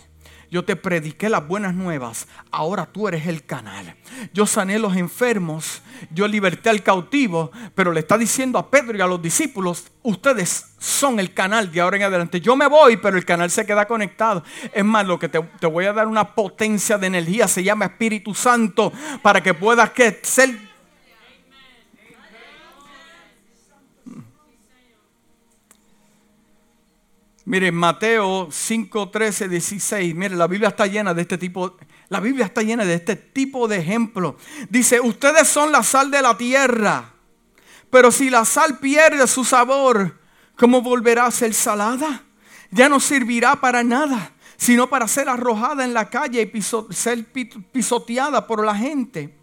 Yo 0.50 0.62
te 0.66 0.76
prediqué 0.76 1.30
las 1.30 1.48
buenas 1.48 1.74
nuevas. 1.74 2.28
Ahora 2.50 2.84
tú 2.84 3.08
eres 3.08 3.26
el 3.26 3.46
canal. 3.46 3.96
Yo 4.34 4.44
sané 4.44 4.78
los 4.78 4.94
enfermos. 4.94 5.80
Yo 6.10 6.28
liberté 6.28 6.68
al 6.68 6.82
cautivo. 6.82 7.50
Pero 7.74 7.92
le 7.92 8.00
está 8.00 8.18
diciendo 8.18 8.58
a 8.58 8.70
Pedro 8.70 8.98
y 8.98 9.00
a 9.00 9.06
los 9.06 9.22
discípulos, 9.22 9.86
ustedes 10.02 10.74
son 10.78 11.18
el 11.18 11.32
canal 11.32 11.72
de 11.72 11.80
ahora 11.80 11.96
en 11.96 12.02
adelante. 12.02 12.42
Yo 12.42 12.56
me 12.56 12.66
voy, 12.66 12.98
pero 12.98 13.16
el 13.16 13.24
canal 13.24 13.50
se 13.50 13.64
queda 13.64 13.86
conectado. 13.86 14.44
Es 14.74 14.84
más, 14.84 15.06
lo 15.06 15.18
que 15.18 15.30
te, 15.30 15.38
voy 15.66 15.86
a 15.86 15.94
dar 15.94 16.06
una 16.06 16.34
potencia 16.34 16.98
de 16.98 17.06
energía. 17.06 17.48
Se 17.48 17.64
llama 17.64 17.86
Espíritu 17.86 18.34
Santo. 18.34 18.92
Para 19.22 19.42
que 19.42 19.54
puedas 19.54 19.92
que 19.92 20.20
ser 20.22 20.71
Mire, 27.44 27.72
Mateo 27.72 28.48
5, 28.50 29.10
13, 29.10 29.48
16. 29.48 30.14
Mire, 30.14 30.36
la 30.36 30.46
Biblia 30.46 30.68
está 30.68 30.86
llena 30.86 31.12
de 31.12 31.22
este 31.22 31.38
tipo. 31.38 31.76
La 32.08 32.20
Biblia 32.20 32.46
está 32.46 32.62
llena 32.62 32.84
de 32.84 32.94
este 32.94 33.16
tipo 33.16 33.66
de 33.66 33.78
ejemplos. 33.78 34.34
Dice, 34.68 35.00
ustedes 35.00 35.48
son 35.48 35.72
la 35.72 35.82
sal 35.82 36.10
de 36.10 36.22
la 36.22 36.36
tierra. 36.36 37.12
Pero 37.90 38.12
si 38.12 38.30
la 38.30 38.44
sal 38.44 38.78
pierde 38.78 39.26
su 39.26 39.44
sabor, 39.44 40.18
¿cómo 40.56 40.82
volverá 40.82 41.26
a 41.26 41.30
ser 41.30 41.52
salada? 41.52 42.22
Ya 42.70 42.88
no 42.88 43.00
servirá 43.00 43.56
para 43.56 43.82
nada, 43.82 44.32
sino 44.56 44.88
para 44.88 45.08
ser 45.08 45.28
arrojada 45.28 45.84
en 45.84 45.92
la 45.92 46.08
calle 46.08 46.50
y 46.54 46.62
ser 46.62 47.26
pisoteada 47.72 48.46
por 48.46 48.64
la 48.64 48.74
gente. 48.74 49.36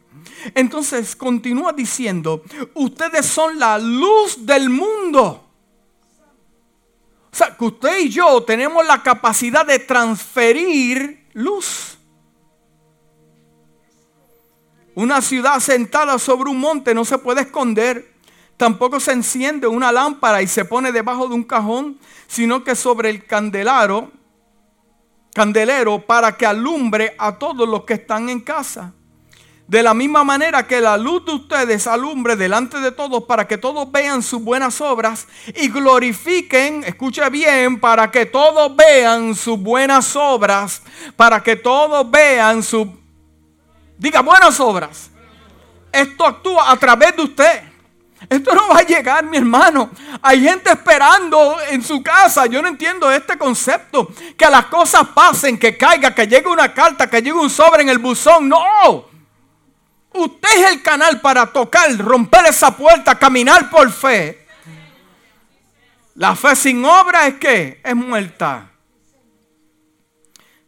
Entonces 0.55 1.15
continúa 1.15 1.73
diciendo, 1.73 2.43
ustedes 2.73 3.25
son 3.25 3.59
la 3.59 3.77
luz 3.77 4.45
del 4.45 4.69
mundo. 4.69 5.48
O 7.31 7.35
sea, 7.35 7.55
que 7.55 7.65
usted 7.65 7.99
y 7.99 8.09
yo 8.09 8.43
tenemos 8.43 8.85
la 8.85 9.03
capacidad 9.03 9.65
de 9.65 9.79
transferir 9.79 11.27
luz. 11.33 11.97
Una 14.95 15.21
ciudad 15.21 15.59
sentada 15.59 16.19
sobre 16.19 16.49
un 16.49 16.59
monte 16.59 16.93
no 16.93 17.05
se 17.05 17.17
puede 17.17 17.41
esconder. 17.41 18.13
Tampoco 18.57 18.99
se 18.99 19.13
enciende 19.13 19.67
una 19.67 19.91
lámpara 19.91 20.41
y 20.41 20.47
se 20.47 20.65
pone 20.65 20.91
debajo 20.91 21.27
de 21.29 21.35
un 21.35 21.43
cajón, 21.43 21.97
sino 22.27 22.63
que 22.63 22.75
sobre 22.75 23.09
el 23.09 23.25
candelero, 23.25 24.11
candelero 25.33 26.05
para 26.05 26.35
que 26.35 26.45
alumbre 26.45 27.15
a 27.17 27.37
todos 27.37 27.69
los 27.69 27.85
que 27.85 27.93
están 27.93 28.27
en 28.27 28.41
casa. 28.41 28.93
De 29.69 29.83
la 29.83 29.93
misma 29.93 30.23
manera 30.23 30.65
que 30.65 30.81
la 30.81 30.97
luz 30.97 31.23
de 31.25 31.31
ustedes 31.33 31.85
alumbre 31.85 32.35
delante 32.35 32.79
de 32.79 32.91
todos 32.91 33.25
para 33.25 33.47
que 33.47 33.55
todos 33.55 33.91
vean 33.91 34.23
sus 34.23 34.41
buenas 34.41 34.81
obras 34.81 35.27
y 35.55 35.69
glorifiquen, 35.69 36.83
escuche 36.83 37.29
bien, 37.29 37.79
para 37.79 38.09
que 38.09 38.25
todos 38.25 38.75
vean 38.75 39.35
sus 39.35 39.59
buenas 39.59 40.15
obras, 40.15 40.81
para 41.15 41.43
que 41.43 41.55
todos 41.55 42.09
vean 42.09 42.63
su, 42.63 42.97
diga 43.95 44.23
buenas 44.23 44.59
obras. 44.59 45.11
Esto 45.91 46.25
actúa 46.25 46.71
a 46.71 46.75
través 46.75 47.15
de 47.15 47.21
usted. 47.21 47.63
Esto 48.27 48.55
no 48.55 48.69
va 48.69 48.79
a 48.79 48.83
llegar, 48.83 49.23
mi 49.23 49.37
hermano. 49.37 49.91
Hay 50.23 50.41
gente 50.41 50.71
esperando 50.71 51.57
en 51.69 51.83
su 51.83 52.01
casa. 52.01 52.47
Yo 52.47 52.59
no 52.63 52.69
entiendo 52.69 53.11
este 53.11 53.37
concepto. 53.37 54.09
Que 54.35 54.49
las 54.49 54.65
cosas 54.65 55.09
pasen, 55.13 55.59
que 55.59 55.77
caiga, 55.77 56.15
que 56.15 56.25
llegue 56.25 56.47
una 56.47 56.73
carta, 56.73 57.07
que 57.07 57.21
llegue 57.21 57.33
un 57.33 57.51
sobre 57.51 57.83
en 57.83 57.89
el 57.89 57.99
buzón. 57.99 58.49
No. 58.49 59.08
Usted 60.13 60.49
es 60.57 60.71
el 60.71 60.81
canal 60.81 61.21
para 61.21 61.45
tocar, 61.51 61.95
romper 61.97 62.45
esa 62.47 62.75
puerta, 62.75 63.17
caminar 63.17 63.69
por 63.69 63.91
fe. 63.91 64.47
La 66.15 66.35
fe 66.35 66.55
sin 66.55 66.83
obra 66.83 67.27
es 67.27 67.35
que 67.35 67.79
es 67.83 67.95
muerta. 67.95 68.71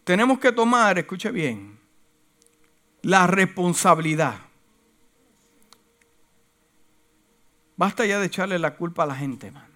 Tenemos 0.03 0.39
que 0.39 0.51
tomar, 0.51 0.97
escuche 0.99 1.31
bien, 1.31 1.79
la 3.01 3.27
responsabilidad. 3.27 4.35
Basta 7.75 8.05
ya 8.05 8.19
de 8.19 8.27
echarle 8.27 8.59
la 8.59 8.75
culpa 8.75 9.03
a 9.03 9.07
la 9.07 9.15
gente, 9.15 9.51
man. 9.51 9.67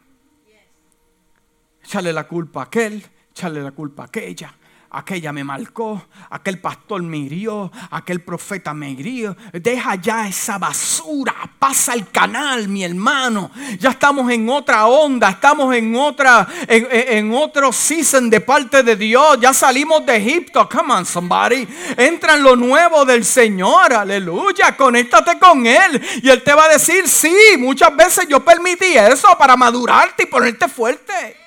Echarle 1.83 2.13
la 2.13 2.27
culpa 2.27 2.61
a 2.61 2.63
aquel, 2.65 3.05
echarle 3.31 3.61
la 3.61 3.71
culpa 3.71 4.03
a 4.03 4.05
aquella 4.07 4.55
aquella 4.95 5.33
me 5.33 5.43
marcó, 5.43 6.07
aquel 6.29 6.59
pastor 6.59 7.03
me 7.03 7.17
hirió, 7.17 7.69
aquel 7.91 8.21
profeta 8.21 8.73
me 8.73 8.91
hirió. 8.91 9.35
Deja 9.51 9.95
ya 9.95 10.27
esa 10.27 10.57
basura, 10.57 11.35
pasa 11.59 11.93
el 11.93 12.09
canal, 12.09 12.69
mi 12.69 12.83
hermano. 12.83 13.51
Ya 13.77 13.89
estamos 13.89 14.31
en 14.31 14.47
otra 14.49 14.87
onda, 14.87 15.29
estamos 15.29 15.75
en 15.75 15.95
otra, 15.95 16.47
en, 16.67 17.33
otro 17.33 17.73
season 17.73 18.29
de 18.29 18.39
parte 18.39 18.83
de 18.83 18.95
Dios. 18.95 19.37
Ya 19.41 19.53
salimos 19.53 20.05
de 20.05 20.15
Egipto. 20.15 20.67
Come 20.69 20.93
on, 20.93 21.05
somebody. 21.05 21.67
Entra 21.97 22.35
en 22.35 22.43
lo 22.43 22.55
nuevo 22.55 23.03
del 23.03 23.25
Señor, 23.25 23.93
aleluya. 23.93 24.77
Conéctate 24.77 25.37
con 25.37 25.65
Él 25.67 26.01
y 26.23 26.29
Él 26.29 26.41
te 26.41 26.53
va 26.53 26.65
a 26.65 26.69
decir, 26.69 27.07
sí, 27.09 27.35
muchas 27.57 27.93
veces 27.95 28.27
yo 28.29 28.43
permití 28.43 28.95
eso 28.95 29.27
para 29.37 29.57
madurarte 29.57 30.23
y 30.23 30.27
ponerte 30.27 30.69
fuerte. 30.69 31.44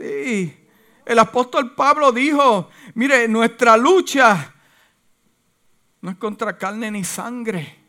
Sí, 0.00 0.66
el 1.04 1.18
apóstol 1.18 1.74
Pablo 1.74 2.10
dijo, 2.10 2.70
mire, 2.94 3.28
nuestra 3.28 3.76
lucha 3.76 4.54
no 6.00 6.10
es 6.10 6.16
contra 6.16 6.56
carne 6.56 6.90
ni 6.90 7.04
sangre 7.04 7.79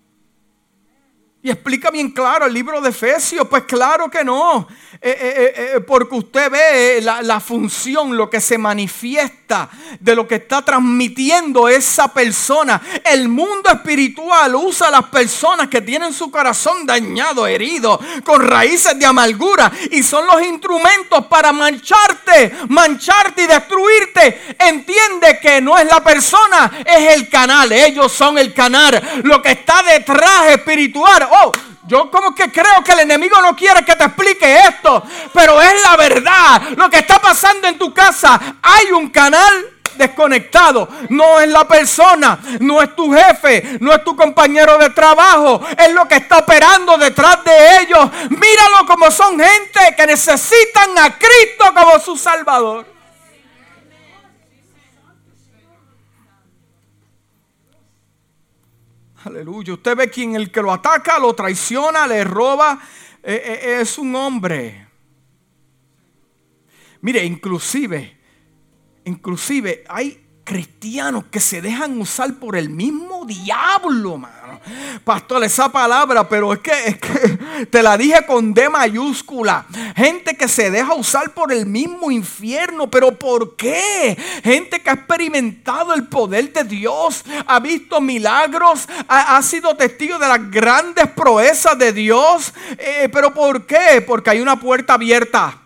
y 1.43 1.49
explica 1.49 1.89
bien 1.89 2.11
claro 2.11 2.45
el 2.45 2.53
libro 2.53 2.79
de 2.81 2.89
Efesios, 2.89 3.47
pues 3.47 3.63
claro 3.63 4.11
que 4.11 4.23
no, 4.23 4.67
eh, 5.01 5.17
eh, 5.19 5.53
eh, 5.55 5.79
porque 5.79 6.13
usted 6.13 6.51
ve 6.51 7.01
la, 7.01 7.39
función, 7.39 8.15
lo 8.15 8.29
que 8.29 8.39
se 8.39 8.59
manifiesta 8.59 9.67
de 9.99 10.15
lo 10.15 10.27
que 10.27 10.35
está 10.35 10.63
transmitiendo 10.63 11.67
esa 11.67 12.13
persona. 12.13 12.79
El 13.03 13.27
mundo 13.27 13.71
espiritual 13.71 14.55
usa 14.55 14.89
a 14.89 14.91
las 14.91 15.05
personas 15.05 15.67
que 15.67 15.81
tienen 15.81 16.13
su 16.13 16.29
corazón 16.29 16.85
dañado, 16.85 17.47
herido, 17.47 17.99
con 18.23 18.47
raíces 18.47 18.99
de 18.99 19.07
amargura 19.07 19.71
y 19.89 20.03
son 20.03 20.27
los 20.27 20.43
instrumentos 20.43 21.25
para 21.25 21.51
mancharte, 21.51 22.55
mancharte 22.69 23.43
y 23.43 23.47
destruirte. 23.47 24.55
Entiende 24.59 25.39
que 25.41 25.59
no 25.59 25.75
es 25.75 25.87
la 25.87 26.03
persona, 26.03 26.83
es 26.85 27.15
el 27.15 27.29
canal, 27.29 27.71
ellos 27.71 28.11
son 28.11 28.37
el 28.37 28.53
canal, 28.53 29.21
lo 29.23 29.41
que 29.41 29.51
está 29.53 29.81
detrás 29.81 30.49
espiritual 30.49 31.30
oh, 31.31 31.51
yo 31.87 32.11
como 32.11 32.35
que 32.35 32.51
creo 32.51 32.83
que 32.83 32.91
el 32.91 32.99
enemigo 32.99 33.41
no 33.41 33.55
quiere 33.55 33.83
que 33.83 33.95
te 33.95 34.03
explique 34.03 34.59
esto, 34.67 35.03
pero 35.33 35.61
es 35.61 35.81
la 35.81 35.97
verdad. 35.97 36.61
Lo 36.75 36.89
que 36.89 36.99
está 36.99 37.19
pasando 37.19 37.67
en 37.67 37.77
tu 37.77 37.93
casa, 37.93 38.39
hay 38.61 38.91
un 38.91 39.09
canal 39.09 39.71
desconectado. 39.95 40.87
No 41.09 41.39
es 41.39 41.49
la 41.49 41.67
persona, 41.67 42.39
no 42.59 42.81
es 42.81 42.95
tu 42.95 43.11
jefe, 43.13 43.77
no 43.79 43.93
es 43.93 44.03
tu 44.03 44.15
compañero 44.15 44.77
de 44.77 44.89
trabajo. 44.91 45.61
Es 45.77 45.93
lo 45.93 46.07
que 46.07 46.15
está 46.15 46.39
operando 46.39 46.97
detrás 46.97 47.43
de 47.43 47.81
ellos. 47.81 48.09
Míralo 48.29 48.85
como 48.87 49.09
son 49.11 49.39
gente 49.39 49.95
que 49.95 50.05
necesitan 50.05 50.97
a 50.97 51.17
Cristo 51.17 51.73
como 51.73 51.99
su 51.99 52.17
Salvador. 52.17 52.90
Aleluya. 59.23 59.73
Usted 59.73 59.95
ve 59.95 60.09
quien 60.09 60.35
el 60.35 60.51
que 60.51 60.61
lo 60.61 60.71
ataca, 60.71 61.19
lo 61.19 61.33
traiciona, 61.33 62.07
le 62.07 62.23
roba, 62.23 62.79
eh, 63.23 63.41
eh, 63.45 63.81
es 63.81 63.97
un 63.97 64.15
hombre. 64.15 64.87
Mire, 67.01 67.23
inclusive, 67.23 68.17
inclusive 69.05 69.83
hay 69.87 70.23
cristianos 70.43 71.25
que 71.25 71.39
se 71.39 71.61
dejan 71.61 71.99
usar 71.99 72.39
por 72.39 72.55
el 72.55 72.69
mismo 72.69 73.25
diablo, 73.25 74.17
mano. 74.17 74.40
Pastor, 75.03 75.43
esa 75.43 75.71
palabra, 75.71 76.27
pero 76.27 76.53
es 76.53 76.59
que, 76.59 76.71
es 76.85 76.97
que, 76.97 77.65
te 77.65 77.81
la 77.81 77.97
dije 77.97 78.25
con 78.25 78.53
D 78.53 78.69
mayúscula. 78.69 79.65
Gente 79.95 80.35
que 80.35 80.47
se 80.47 80.69
deja 80.69 80.93
usar 80.93 81.33
por 81.33 81.51
el 81.51 81.65
mismo 81.65 82.11
infierno, 82.11 82.89
pero 82.89 83.17
¿por 83.17 83.55
qué? 83.55 84.17
Gente 84.43 84.81
que 84.81 84.89
ha 84.89 84.93
experimentado 84.93 85.93
el 85.93 86.07
poder 86.07 86.51
de 86.53 86.63
Dios, 86.63 87.23
ha 87.45 87.59
visto 87.59 88.01
milagros, 88.01 88.87
ha, 89.07 89.41
sido 89.41 89.75
testigo 89.75 90.19
de 90.19 90.27
las 90.27 90.51
grandes 90.51 91.07
proezas 91.07 91.77
de 91.77 91.93
Dios. 91.93 92.53
Eh, 92.77 93.09
pero 93.11 93.33
¿por 93.33 93.65
qué? 93.65 94.03
Porque 94.05 94.29
hay 94.29 94.41
una 94.41 94.59
puerta 94.59 94.93
abierta. 94.93 95.60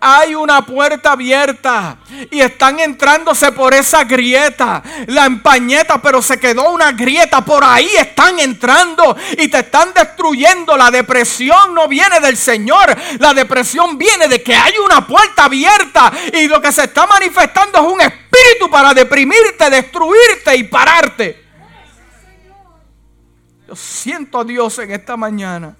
Hay 0.00 0.34
una 0.34 0.64
puerta 0.64 1.12
abierta 1.12 1.98
y 2.30 2.40
están 2.40 2.80
entrándose 2.80 3.52
por 3.52 3.74
esa 3.74 4.04
grieta, 4.04 4.82
la 5.06 5.26
empañeta, 5.26 6.00
pero 6.00 6.20
se 6.22 6.38
quedó 6.38 6.70
una 6.70 6.92
grieta, 6.92 7.44
por 7.44 7.64
ahí 7.64 7.88
están 7.96 8.38
entrando 8.38 9.16
y 9.38 9.48
te 9.48 9.60
están 9.60 9.92
destruyendo. 9.94 10.76
La 10.76 10.90
depresión 10.90 11.74
no 11.74 11.88
viene 11.88 12.20
del 12.20 12.36
Señor, 12.36 12.94
la 13.18 13.34
depresión 13.34 13.96
viene 13.98 14.28
de 14.28 14.42
que 14.42 14.54
hay 14.54 14.74
una 14.78 15.06
puerta 15.06 15.44
abierta 15.44 16.12
y 16.32 16.48
lo 16.48 16.60
que 16.60 16.72
se 16.72 16.84
está 16.84 17.06
manifestando 17.06 17.78
es 17.78 17.84
un 17.84 18.00
espíritu 18.00 18.70
para 18.70 18.92
deprimirte, 18.94 19.70
destruirte 19.70 20.56
y 20.56 20.64
pararte. 20.64 21.44
Yo 23.66 23.74
siento 23.74 24.40
a 24.40 24.44
Dios 24.44 24.78
en 24.78 24.90
esta 24.90 25.16
mañana. 25.16 25.76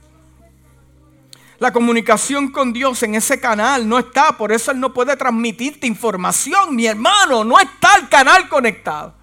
La 1.65 1.73
comunicación 1.73 2.49
con 2.49 2.75
Dios 2.75 3.03
en 3.05 3.15
ese 3.15 3.41
canal 3.41 3.89
no 3.89 3.99
está, 3.99 4.37
por 4.37 4.53
eso 4.53 4.71
Él 4.71 4.79
no 4.79 4.93
puede 4.93 5.17
transmitirte 5.17 5.87
información, 5.87 6.77
mi 6.77 6.85
hermano, 6.85 7.43
no 7.43 7.59
está 7.59 7.97
el 7.97 8.11
canal 8.11 8.51
conectado. 8.51 9.15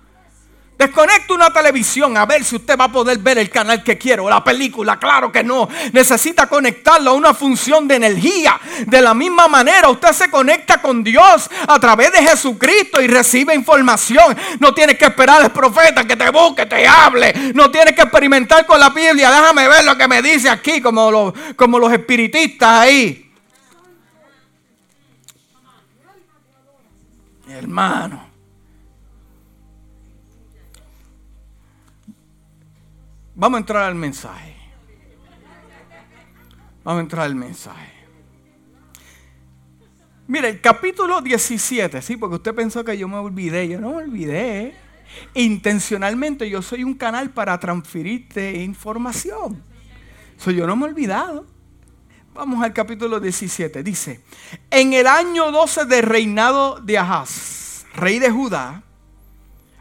Desconecta 0.81 1.35
una 1.35 1.53
televisión 1.53 2.17
a 2.17 2.25
ver 2.25 2.43
si 2.43 2.55
usted 2.55 2.75
va 2.75 2.85
a 2.85 2.91
poder 2.91 3.19
ver 3.19 3.37
el 3.37 3.51
canal 3.51 3.83
que 3.83 3.99
quiere 3.99 4.19
o 4.19 4.27
la 4.27 4.43
película. 4.43 4.97
Claro 4.97 5.31
que 5.31 5.43
no. 5.43 5.69
Necesita 5.93 6.47
conectarlo 6.47 7.11
a 7.11 7.13
una 7.13 7.35
función 7.35 7.87
de 7.87 7.97
energía. 7.97 8.59
De 8.87 8.99
la 8.99 9.13
misma 9.13 9.47
manera, 9.47 9.89
usted 9.89 10.11
se 10.11 10.31
conecta 10.31 10.81
con 10.81 11.03
Dios 11.03 11.51
a 11.67 11.79
través 11.79 12.11
de 12.11 12.23
Jesucristo 12.23 12.99
y 12.99 13.05
recibe 13.05 13.53
información. 13.53 14.35
No 14.59 14.73
tiene 14.73 14.97
que 14.97 15.05
esperar 15.05 15.43
al 15.43 15.51
profeta 15.51 16.03
que 16.03 16.15
te 16.15 16.31
busque, 16.31 16.65
te 16.65 16.87
hable. 16.87 17.51
No 17.53 17.69
tiene 17.69 17.93
que 17.93 18.01
experimentar 18.01 18.65
con 18.65 18.79
la 18.79 18.89
Biblia. 18.89 19.29
Déjame 19.29 19.67
ver 19.67 19.85
lo 19.85 19.95
que 19.95 20.07
me 20.07 20.23
dice 20.23 20.49
aquí, 20.49 20.81
como 20.81 21.11
los, 21.11 21.33
como 21.55 21.77
los 21.77 21.93
espiritistas 21.93 22.69
ahí. 22.79 23.31
Hermano. 27.47 28.30
Vamos 33.41 33.57
a 33.57 33.61
entrar 33.61 33.83
al 33.85 33.95
mensaje. 33.95 34.55
Vamos 36.83 36.99
a 36.99 37.01
entrar 37.01 37.25
al 37.25 37.33
mensaje. 37.33 37.91
Mire, 40.27 40.49
el 40.49 40.61
capítulo 40.61 41.21
17, 41.21 42.03
sí, 42.03 42.17
porque 42.17 42.35
usted 42.35 42.53
pensó 42.53 42.85
que 42.85 42.95
yo 42.95 43.07
me 43.07 43.17
olvidé. 43.17 43.67
Yo 43.67 43.81
no 43.81 43.93
me 43.93 44.03
olvidé. 44.03 44.75
Intencionalmente 45.33 46.47
yo 46.51 46.61
soy 46.61 46.83
un 46.83 46.93
canal 46.93 47.31
para 47.31 47.59
transferirte 47.59 48.61
información. 48.61 49.63
So, 50.37 50.51
yo 50.51 50.67
no 50.67 50.75
me 50.75 50.85
he 50.85 50.89
olvidado. 50.89 51.47
Vamos 52.35 52.63
al 52.63 52.73
capítulo 52.73 53.19
17. 53.19 53.81
Dice, 53.81 54.21
en 54.69 54.93
el 54.93 55.07
año 55.07 55.51
12 55.51 55.85
de 55.85 56.03
reinado 56.03 56.79
de 56.79 56.99
Ahaz, 56.99 57.87
rey 57.95 58.19
de 58.19 58.29
Judá, 58.29 58.83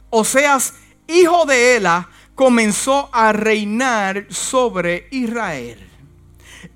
Oseas, 0.09 0.77
hijo 1.07 1.45
de 1.45 1.77
Ela, 1.77 2.09
comenzó 2.41 3.11
a 3.13 3.35
reinar 3.35 4.25
sobre 4.31 5.09
Israel. 5.11 5.79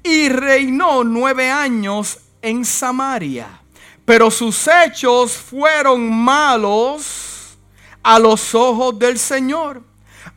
Y 0.03 0.29
reinó 0.29 1.05
nueve 1.05 1.51
años 1.51 2.21
en 2.43 2.67
Samaria. 2.67 3.63
Pero 4.05 4.31
sus 4.31 4.69
hechos 4.69 5.33
fueron 5.33 6.13
malos 6.13 7.57
a 8.03 8.19
los 8.19 8.55
ojos 8.55 8.99
del 8.99 9.19
Señor. 9.19 9.83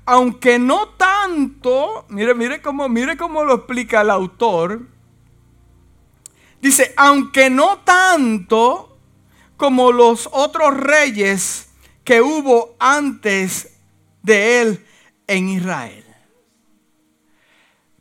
Aunque 0.05 0.57
no 0.59 0.87
tanto, 0.95 2.05
mire, 2.07 2.33
mire 2.33 2.61
cómo, 2.61 2.87
mire 2.87 3.17
cómo 3.17 3.43
lo 3.43 3.55
explica 3.55 3.99
el 3.99 4.11
autor. 4.11 4.79
Dice, 6.61 6.93
aunque 6.95 7.49
no 7.49 7.79
tanto 7.79 8.97
como 9.57 9.91
los 9.91 10.29
otros 10.31 10.77
reyes 10.77 11.67
que 12.05 12.21
hubo 12.21 12.77
antes 12.79 13.73
de 14.23 14.61
él 14.61 14.86
en 15.27 15.49
Israel. 15.49 16.03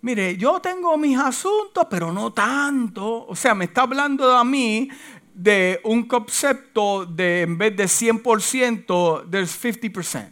Mire, 0.01 0.37
yo 0.37 0.61
tengo 0.61 0.97
mis 0.97 1.19
asuntos, 1.19 1.87
pero 1.91 2.13
no 2.13 2.33
tanto. 2.33 3.27
O 3.27 3.35
sea, 3.35 3.55
me 3.55 3.65
está 3.65 3.83
hablando 3.83 4.37
a 4.37 4.45
mí 4.45 4.89
de 5.35 5.81
un 5.85 6.05
concepto 6.05 7.05
de 7.05 7.43
en 7.43 7.59
vez 7.59 7.77
de 7.77 7.85
100%, 7.85 9.29
there's 9.31 9.63
50%. 9.63 10.31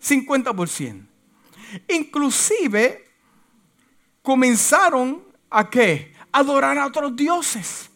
50%. 0.00 1.06
Inclusive 1.88 3.04
comenzaron 4.22 5.24
a 5.50 5.68
qué? 5.68 6.14
Adorar 6.32 6.78
a 6.78 6.86
otros 6.86 7.16
dioses. 7.16 7.90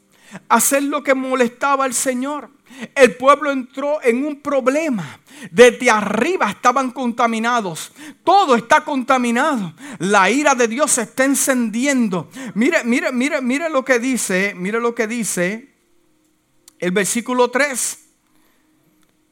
Hacer 0.48 0.82
lo 0.82 1.02
que 1.02 1.14
molestaba 1.14 1.84
al 1.84 1.94
Señor. 1.94 2.50
El 2.94 3.16
pueblo 3.16 3.50
entró 3.50 4.02
en 4.02 4.24
un 4.24 4.40
problema. 4.40 5.20
Desde 5.50 5.90
arriba 5.90 6.50
estaban 6.50 6.90
contaminados. 6.90 7.92
Todo 8.24 8.56
está 8.56 8.84
contaminado. 8.84 9.74
La 9.98 10.30
ira 10.30 10.54
de 10.54 10.68
Dios 10.68 10.92
se 10.92 11.02
está 11.02 11.24
encendiendo. 11.24 12.30
Mire, 12.54 12.84
mire, 12.84 13.12
mire, 13.12 13.40
mire 13.40 13.68
lo 13.68 13.84
que 13.84 13.98
dice. 13.98 14.54
Mire 14.56 14.80
lo 14.80 14.94
que 14.94 15.06
dice 15.06 15.70
el 16.80 16.90
versículo 16.92 17.50
3. 17.50 17.98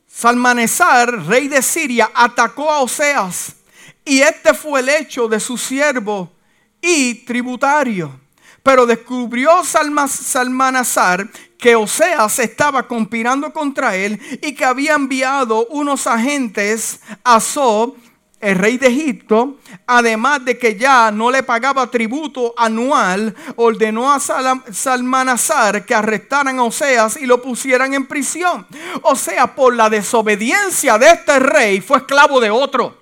Salmanezar, 0.07 1.27
rey 1.27 1.49
de 1.49 1.63
Siria, 1.63 2.11
atacó 2.15 2.71
a 2.71 2.83
Oseas. 2.83 3.57
Y 4.05 4.21
este 4.21 4.55
fue 4.55 4.81
el 4.81 4.89
hecho 4.89 5.29
de 5.29 5.41
su 5.41 5.57
siervo 5.57 6.33
y 6.81 7.15
tributario. 7.25 8.21
Pero 8.63 8.87
descubrió 8.87 9.65
Salmanazar 9.65 11.29
que 11.59 11.75
Oseas 11.75 12.39
estaba 12.39 12.87
conspirando 12.87 13.53
contra 13.53 13.97
él 13.97 14.21
y 14.41 14.55
que 14.55 14.65
había 14.65 14.95
enviado 14.95 15.67
unos 15.67 16.07
agentes 16.07 17.01
a 17.25 17.41
So, 17.41 17.97
el 18.41 18.55
rey 18.55 18.79
de 18.79 18.87
Egipto, 18.87 19.59
además 19.85 20.45
de 20.45 20.57
que 20.57 20.77
ya 20.77 21.11
no 21.11 21.29
le 21.33 21.43
pagaba 21.43 21.91
tributo 21.91 22.55
anual, 22.57 23.35
ordenó 23.57 24.13
a 24.13 24.21
Salmanazar 24.21 25.85
que 25.85 25.95
arrestaran 25.95 26.61
a 26.61 26.63
Oseas 26.63 27.17
y 27.17 27.27
lo 27.27 27.43
pusieran 27.43 27.95
en 27.95 28.07
prisión. 28.07 28.65
O 29.03 29.17
sea, 29.17 29.57
por 29.57 29.75
la 29.75 29.91
desobediencia 29.91 30.97
de 30.99 31.11
este 31.11 31.41
rey 31.41 31.81
fue 31.81 31.99
esclavo 31.99 32.39
de 32.39 32.51
otro. 32.51 32.97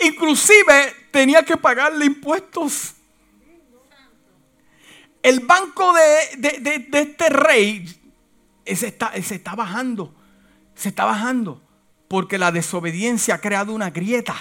Inclusive 0.00 0.94
tenía 1.10 1.42
que 1.42 1.58
pagarle 1.58 2.06
impuestos 2.06 2.93
el 5.24 5.40
banco 5.40 5.94
de, 5.94 6.86
este 6.92 7.30
rey 7.30 7.82
se 8.66 8.88
está, 8.88 9.10
se 9.22 9.36
está 9.36 9.54
bajando, 9.54 10.14
se 10.74 10.90
está 10.90 11.06
bajando, 11.06 11.62
porque 12.08 12.36
la 12.36 12.52
desobediencia 12.52 13.36
ha 13.36 13.40
creado 13.40 13.72
una 13.72 13.88
grieta. 13.88 14.36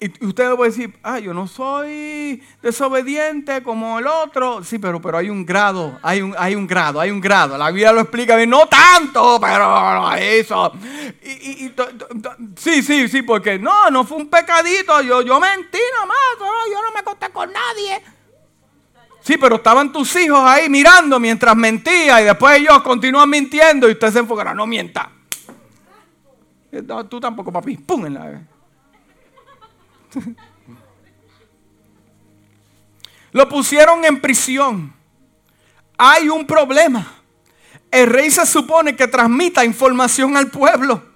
Y 0.00 0.24
usted 0.26 0.52
puede 0.56 0.72
decir, 0.72 0.98
ah, 1.04 1.20
yo 1.20 1.32
no 1.32 1.46
soy 1.46 2.42
desobediente 2.60 3.62
como 3.62 4.00
el 4.00 4.08
otro. 4.08 4.64
Sí, 4.64 4.80
pero, 4.80 5.00
pero 5.00 5.18
hay 5.18 5.30
un 5.30 5.46
grado, 5.46 6.00
hay 6.02 6.20
un, 6.20 6.34
hay 6.36 6.56
un 6.56 6.66
grado, 6.66 6.98
hay 6.98 7.12
un 7.12 7.20
grado. 7.20 7.56
La 7.56 7.68
Biblia 7.68 7.92
lo 7.92 8.00
explica 8.00 8.34
bien, 8.34 8.50
no 8.50 8.66
tanto, 8.66 9.38
pero 9.40 10.12
eso. 10.16 10.72
sí, 12.56 12.82
sí, 12.82 13.06
sí, 13.06 13.22
porque 13.22 13.60
no, 13.60 13.90
no 13.90 14.02
fue 14.02 14.16
un 14.16 14.28
pecadito. 14.28 15.00
Yo, 15.02 15.22
yo 15.22 15.38
mentí 15.38 15.78
nomás, 16.00 16.18
yo 16.68 16.82
no 16.82 16.90
me 16.92 16.98
acosté 16.98 17.30
con 17.30 17.52
nadie. 17.52 18.02
Sí, 19.22 19.36
pero 19.38 19.56
estaban 19.56 19.92
tus 19.92 20.14
hijos 20.16 20.40
ahí 20.40 20.68
mirando 20.68 21.20
mientras 21.20 21.56
mentía 21.56 22.20
y 22.20 22.24
después 22.24 22.58
ellos 22.58 22.82
continúan 22.82 23.30
mintiendo 23.30 23.88
y 23.88 23.92
usted 23.92 24.10
se 24.12 24.18
enfocará, 24.18 24.52
no 24.52 24.66
mienta. 24.66 25.10
tú 27.08 27.20
tampoco, 27.20 27.52
papi. 27.52 27.76
¡Pum! 27.76 28.06
En 28.06 28.14
la... 28.14 28.42
Lo 33.32 33.48
pusieron 33.48 34.04
en 34.04 34.20
prisión. 34.20 34.92
Hay 35.96 36.28
un 36.28 36.46
problema. 36.46 37.06
El 37.90 38.08
rey 38.08 38.30
se 38.30 38.44
supone 38.44 38.96
que 38.96 39.06
transmita 39.06 39.64
información 39.64 40.36
al 40.36 40.50
pueblo. 40.50 41.11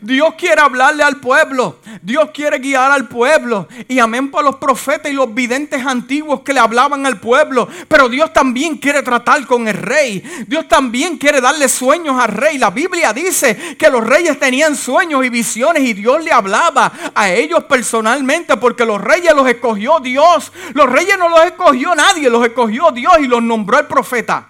Dios 0.00 0.34
quiere 0.36 0.60
hablarle 0.60 1.02
al 1.02 1.16
pueblo. 1.16 1.78
Dios 2.02 2.30
quiere 2.32 2.58
guiar 2.58 2.92
al 2.92 3.08
pueblo. 3.08 3.68
Y 3.88 3.98
amén 3.98 4.30
por 4.30 4.44
los 4.44 4.56
profetas 4.56 5.10
y 5.10 5.14
los 5.14 5.34
videntes 5.34 5.84
antiguos 5.84 6.40
que 6.40 6.52
le 6.52 6.60
hablaban 6.60 7.06
al 7.06 7.18
pueblo. 7.20 7.68
Pero 7.88 8.08
Dios 8.08 8.32
también 8.32 8.76
quiere 8.78 9.02
tratar 9.02 9.46
con 9.46 9.68
el 9.68 9.74
rey. 9.74 10.22
Dios 10.46 10.68
también 10.68 11.18
quiere 11.18 11.40
darle 11.40 11.68
sueños 11.68 12.20
al 12.20 12.28
rey. 12.28 12.58
La 12.58 12.70
Biblia 12.70 13.12
dice 13.12 13.76
que 13.78 13.90
los 13.90 14.06
reyes 14.06 14.38
tenían 14.38 14.76
sueños 14.76 15.24
y 15.24 15.28
visiones 15.28 15.82
y 15.82 15.92
Dios 15.92 16.22
le 16.22 16.32
hablaba 16.32 16.92
a 17.14 17.30
ellos 17.30 17.64
personalmente 17.64 18.56
porque 18.56 18.84
los 18.84 19.00
reyes 19.00 19.34
los 19.34 19.48
escogió 19.48 20.00
Dios. 20.00 20.52
Los 20.74 20.90
reyes 20.90 21.18
no 21.18 21.28
los 21.28 21.44
escogió 21.44 21.94
nadie, 21.94 22.30
los 22.30 22.44
escogió 22.44 22.90
Dios 22.90 23.18
y 23.20 23.26
los 23.26 23.42
nombró 23.42 23.78
el 23.78 23.86
profeta. 23.86 24.48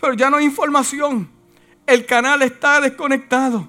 Pero 0.00 0.14
ya 0.14 0.28
no 0.28 0.36
hay 0.36 0.44
información 0.44 1.33
el 1.86 2.06
canal 2.06 2.42
está 2.42 2.80
desconectado. 2.80 3.68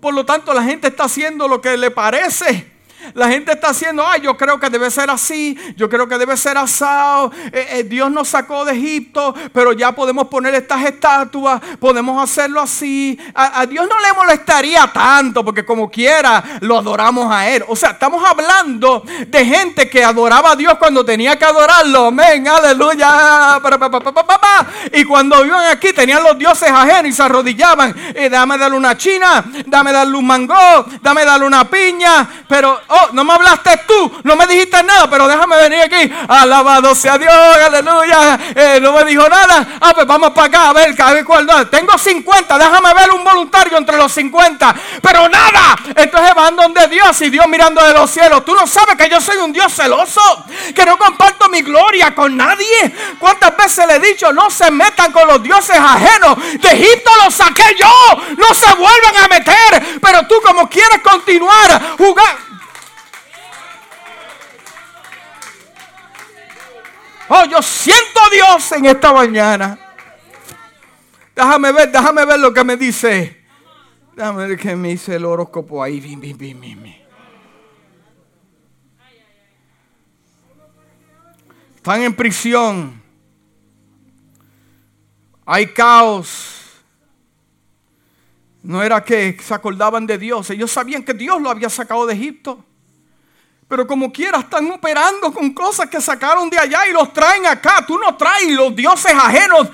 Por 0.00 0.14
lo 0.14 0.24
tanto, 0.24 0.54
la 0.54 0.62
gente 0.62 0.88
está 0.88 1.04
haciendo 1.04 1.48
lo 1.48 1.60
que 1.60 1.76
le 1.76 1.90
parece. 1.90 2.77
La 3.14 3.28
gente 3.28 3.52
está 3.52 3.68
haciendo, 3.70 4.06
ay, 4.06 4.20
yo 4.20 4.36
creo 4.36 4.58
que 4.58 4.70
debe 4.70 4.90
ser 4.90 5.10
así, 5.10 5.56
yo 5.76 5.88
creo 5.88 6.08
que 6.08 6.18
debe 6.18 6.36
ser 6.36 6.58
asado. 6.58 7.32
Eh, 7.52 7.68
eh, 7.70 7.84
Dios 7.84 8.10
nos 8.10 8.28
sacó 8.28 8.64
de 8.64 8.72
Egipto, 8.72 9.34
pero 9.52 9.72
ya 9.72 9.92
podemos 9.92 10.28
poner 10.28 10.54
estas 10.54 10.84
estatuas, 10.84 11.60
podemos 11.80 12.22
hacerlo 12.22 12.60
así. 12.60 13.18
A, 13.34 13.66
Dios 13.66 13.88
no 13.88 13.98
le 14.00 14.12
molestaría 14.12 14.90
tanto, 14.92 15.44
porque 15.44 15.64
como 15.64 15.90
quiera 15.90 16.42
lo 16.60 16.78
adoramos 16.78 17.32
a 17.32 17.48
Él. 17.48 17.64
O 17.68 17.76
sea, 17.76 17.90
estamos 17.90 18.22
hablando 18.28 19.02
de 19.26 19.44
gente 19.44 19.88
que 19.88 20.04
adoraba 20.04 20.52
a 20.52 20.56
Dios 20.56 20.74
cuando 20.78 21.04
tenía 21.04 21.38
que 21.38 21.44
adorarlo. 21.44 22.06
Amén, 22.06 22.46
aleluya. 22.48 23.60
Y 24.92 25.04
cuando 25.04 25.44
iban 25.44 25.66
aquí 25.66 25.92
tenían 25.92 26.22
los 26.22 26.38
dioses 26.38 26.70
ajenos 26.70 27.06
y 27.06 27.12
se 27.12 27.22
arrodillaban. 27.22 27.94
Y 28.16 28.28
dame 28.28 28.58
darle 28.58 28.76
una 28.76 28.96
china, 28.96 29.44
dame 29.66 29.92
darle 29.92 30.16
un 30.16 30.26
mango, 30.26 30.86
dame 31.00 31.24
darle 31.24 31.46
una 31.46 31.68
piña. 31.68 32.28
Pero, 32.48 32.80
oh, 32.88 33.08
no 33.12 33.24
me 33.24 33.32
hablaste 33.32 33.80
tú, 33.86 34.20
no 34.24 34.36
me 34.36 34.46
dijiste 34.46 34.82
nada, 34.82 35.08
pero 35.08 35.28
déjame 35.28 35.56
venir 35.56 35.80
aquí. 35.80 36.12
Alabado 36.28 36.94
sea 36.94 37.18
Dios, 37.18 37.32
aleluya. 37.32 38.38
Eh, 38.54 38.78
no 38.80 38.92
me 38.92 39.04
dijo 39.04 39.28
nada. 39.28 39.78
Ah, 39.80 39.92
pues 39.94 40.06
vamos 40.06 40.30
para 40.30 40.46
acá 40.46 40.70
a 40.70 40.72
ver, 40.72 41.24
cuál. 41.24 41.46
Tengo 41.70 41.96
50, 41.96 42.58
déjame 42.58 42.94
ver 42.94 43.10
un 43.12 43.24
voluntario 43.24 43.78
entre 43.78 43.96
los 43.96 44.12
50. 44.12 44.74
Pero 45.02 45.28
nada. 45.28 45.76
Entonces 45.94 46.34
van 46.34 46.56
donde 46.56 46.86
Dios 46.88 47.20
y 47.22 47.30
Dios 47.30 47.46
mirando 47.48 47.82
de 47.82 47.92
los 47.92 48.10
cielos. 48.10 48.44
Tú 48.44 48.54
no 48.54 48.66
sabes 48.66 48.96
que 48.96 49.08
yo 49.08 49.20
soy 49.20 49.36
un 49.38 49.52
Dios 49.52 49.72
celoso, 49.72 50.20
que 50.74 50.84
no 50.84 50.96
comparto 50.98 51.48
mi 51.48 51.62
gloria 51.62 52.14
con 52.14 52.36
nadie. 52.36 52.94
¿Cuántas 53.18 53.56
veces 53.56 53.86
le 53.86 53.96
he 53.96 54.00
dicho, 54.00 54.32
no 54.32 54.50
se 54.50 54.70
metan 54.70 55.12
con 55.12 55.26
los 55.26 55.42
dioses 55.42 55.76
ajenos? 55.76 56.36
De 56.60 56.68
Egipto 56.68 57.10
los 57.24 57.34
saqué 57.34 57.76
yo, 57.78 57.90
no 58.36 58.54
se 58.54 58.74
vuelvan 58.74 59.16
a 59.24 59.28
meter. 59.28 60.00
Pero 60.00 60.26
tú 60.26 60.40
como 60.44 60.68
quieres 60.68 61.00
continuar 61.02 61.96
jugar. 61.96 62.48
Oh, 67.28 67.44
yo 67.44 67.60
siento 67.60 68.20
a 68.20 68.30
Dios 68.30 68.72
en 68.72 68.86
esta 68.86 69.12
mañana. 69.12 69.78
Déjame 71.34 71.72
ver, 71.72 71.92
déjame 71.92 72.24
ver 72.24 72.40
lo 72.40 72.52
que 72.52 72.64
me 72.64 72.76
dice. 72.76 73.44
Déjame 74.16 74.48
ver 74.48 74.58
qué 74.58 74.74
me 74.74 74.88
dice 74.88 75.14
el 75.16 75.24
horóscopo 75.24 75.82
ahí. 75.82 76.00
Bim, 76.00 76.20
bim, 76.20 76.36
bim, 76.36 76.60
bim. 76.60 76.94
Están 81.76 82.02
en 82.02 82.14
prisión. 82.14 83.02
Hay 85.44 85.66
caos. 85.68 86.82
No 88.62 88.82
era 88.82 89.04
que 89.04 89.38
se 89.40 89.54
acordaban 89.54 90.06
de 90.06 90.18
Dios. 90.18 90.50
Ellos 90.50 90.70
sabían 90.70 91.04
que 91.04 91.14
Dios 91.14 91.40
lo 91.40 91.50
había 91.50 91.70
sacado 91.70 92.06
de 92.06 92.14
Egipto. 92.14 92.64
Pero 93.68 93.86
como 93.86 94.10
quiera 94.10 94.38
están 94.38 94.70
operando 94.70 95.30
con 95.30 95.52
cosas 95.52 95.90
que 95.90 96.00
sacaron 96.00 96.48
de 96.48 96.58
allá 96.58 96.86
y 96.88 96.92
los 96.92 97.12
traen 97.12 97.46
acá. 97.46 97.84
Tú 97.86 97.98
no 97.98 98.16
traes 98.16 98.48
los 98.52 98.74
dioses 98.74 99.12
ajenos. 99.12 99.68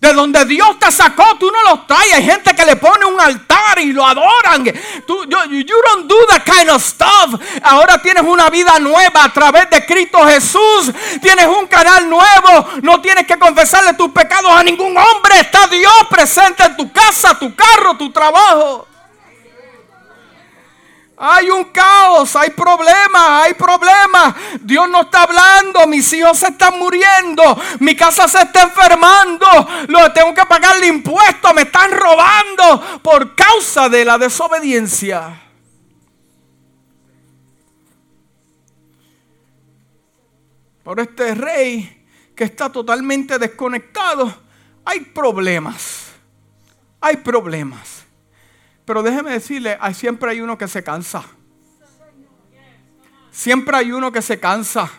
De 0.00 0.12
donde 0.12 0.44
Dios 0.44 0.78
te 0.78 0.90
sacó, 0.92 1.36
tú 1.38 1.50
no 1.50 1.70
los 1.70 1.86
traes. 1.86 2.14
Hay 2.14 2.24
gente 2.24 2.54
que 2.54 2.64
le 2.64 2.76
pone 2.76 3.04
un 3.04 3.20
altar 3.20 3.78
y 3.80 3.92
lo 3.92 4.06
adoran. 4.06 4.64
Tú, 5.06 5.24
you, 5.24 5.38
you 5.50 5.76
don't 5.86 6.08
do 6.08 6.16
that 6.28 6.44
kind 6.44 6.70
of 6.70 6.82
stuff. 6.82 7.38
Ahora 7.62 8.00
tienes 8.00 8.22
una 8.22 8.48
vida 8.48 8.78
nueva 8.78 9.24
a 9.24 9.32
través 9.34 9.68
de 9.68 9.84
Cristo 9.84 10.24
Jesús. 10.26 10.92
Tienes 11.20 11.46
un 11.46 11.66
canal 11.66 12.08
nuevo. 12.08 12.68
No 12.80 13.02
tienes 13.02 13.26
que 13.26 13.38
confesarle 13.38 13.92
tus 13.94 14.12
pecados 14.12 14.50
a 14.50 14.62
ningún 14.62 14.96
hombre. 14.96 15.40
Está 15.40 15.66
Dios 15.66 16.06
presente 16.08 16.62
en 16.62 16.76
tu 16.76 16.90
casa, 16.90 17.38
tu 17.38 17.54
carro, 17.54 17.98
tu 17.98 18.10
trabajo. 18.10 18.86
Hay 21.20 21.50
un 21.50 21.64
caos, 21.64 22.36
hay 22.36 22.50
problemas, 22.50 23.44
hay 23.44 23.54
problemas. 23.54 24.34
Dios 24.60 24.88
no 24.88 25.00
está 25.00 25.22
hablando, 25.22 25.86
mis 25.88 26.12
hijos 26.12 26.38
se 26.38 26.48
están 26.48 26.78
muriendo, 26.78 27.60
mi 27.80 27.96
casa 27.96 28.28
se 28.28 28.40
está 28.42 28.62
enfermando, 28.62 29.46
lo 29.88 30.12
tengo 30.12 30.32
que 30.32 30.46
pagarle 30.46 30.86
impuestos, 30.86 31.52
me 31.54 31.62
están 31.62 31.90
robando 31.90 33.00
por 33.02 33.34
causa 33.34 33.88
de 33.88 34.04
la 34.04 34.16
desobediencia. 34.16 35.42
Por 40.84 41.00
este 41.00 41.34
rey 41.34 42.06
que 42.36 42.44
está 42.44 42.70
totalmente 42.70 43.38
desconectado, 43.38 44.32
hay 44.84 45.00
problemas. 45.00 46.12
Hay 47.00 47.16
problemas. 47.16 47.97
Pero 48.88 49.02
déjeme 49.02 49.32
decirle, 49.32 49.76
siempre 49.92 50.30
hay 50.30 50.40
uno 50.40 50.56
que 50.56 50.66
se 50.66 50.82
cansa. 50.82 51.22
Siempre 53.30 53.76
hay 53.76 53.92
uno 53.92 54.10
que 54.10 54.22
se 54.22 54.40
cansa. 54.40 54.90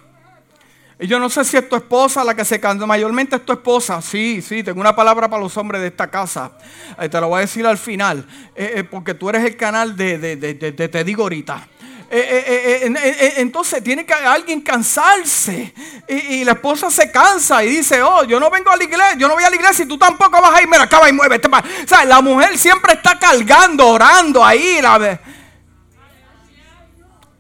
Y 1.00 1.08
yo 1.08 1.18
no 1.18 1.28
sé 1.28 1.44
si 1.44 1.58
es 1.58 1.68
tu 1.68 1.76
esposa 1.76 2.24
la 2.24 2.36
que 2.36 2.46
se 2.46 2.60
cansa. 2.60 2.86
Mayormente 2.86 3.38
es 3.38 3.44
tu 3.44 3.52
esposa. 3.52 4.00
Sí, 4.04 4.44
sí, 4.44 4.62
tengo 4.62 4.80
una 4.80 4.96
palabra 4.96 5.28
para 5.28 5.42
los 5.42 5.58
hombres 5.58 5.82
de 5.82 5.88
esta 5.88 6.06
casa. 6.06 6.52
Eh, 7.00 7.10
te 7.10 7.20
lo 7.20 7.30
voy 7.30 7.40
a 7.40 7.42
decir 7.42 7.66
al 7.66 7.80
final. 7.80 8.28
Eh, 8.56 8.74
eh, 8.76 8.84
porque 8.84 9.16
tú 9.16 9.28
eres 9.28 9.44
el 9.44 9.58
canal 9.58 9.98
de, 9.98 10.20
de, 10.20 10.36
de, 10.36 10.54
de 10.54 10.88
Te 10.88 11.04
digo 11.04 11.24
ahorita. 11.24 11.68
Eh, 12.12 12.88
eh, 12.88 12.93
eh, 13.03 13.34
entonces 13.38 13.84
tiene 13.84 14.03
que 14.05 14.14
alguien 14.14 14.62
cansarse. 14.62 15.74
Y, 16.07 16.43
la 16.43 16.53
esposa 16.53 16.89
se 16.89 17.12
cansa 17.12 17.64
y 17.64 17.70
dice, 17.70 18.01
oh, 18.01 18.24
yo 18.24 18.39
no 18.39 18.49
vengo 18.49 18.72
a 18.72 18.76
la 18.76 18.84
iglesia, 18.84 19.16
yo 19.16 19.28
no 19.28 19.36
voy 19.36 19.43
a 19.43 19.49
la 19.49 19.55
iglesia 19.55 19.86
y 19.86 19.88
tú 19.88 19.97
tampoco 19.97 20.41
vas 20.41 20.55
a 20.55 20.62
ir, 20.62 20.68
mira, 20.68 20.84
acaba 20.84 21.07
y 21.07 21.14
muévete. 21.14 21.47
O 21.47 21.88
sea, 21.88 22.05
la 22.05 22.22
mujer 22.22 22.57
siempre 22.57 22.93
está 22.93 23.20
cargando, 23.20 23.88
orando 23.88 24.43
ahí. 24.43 24.80
La, 24.82 25.20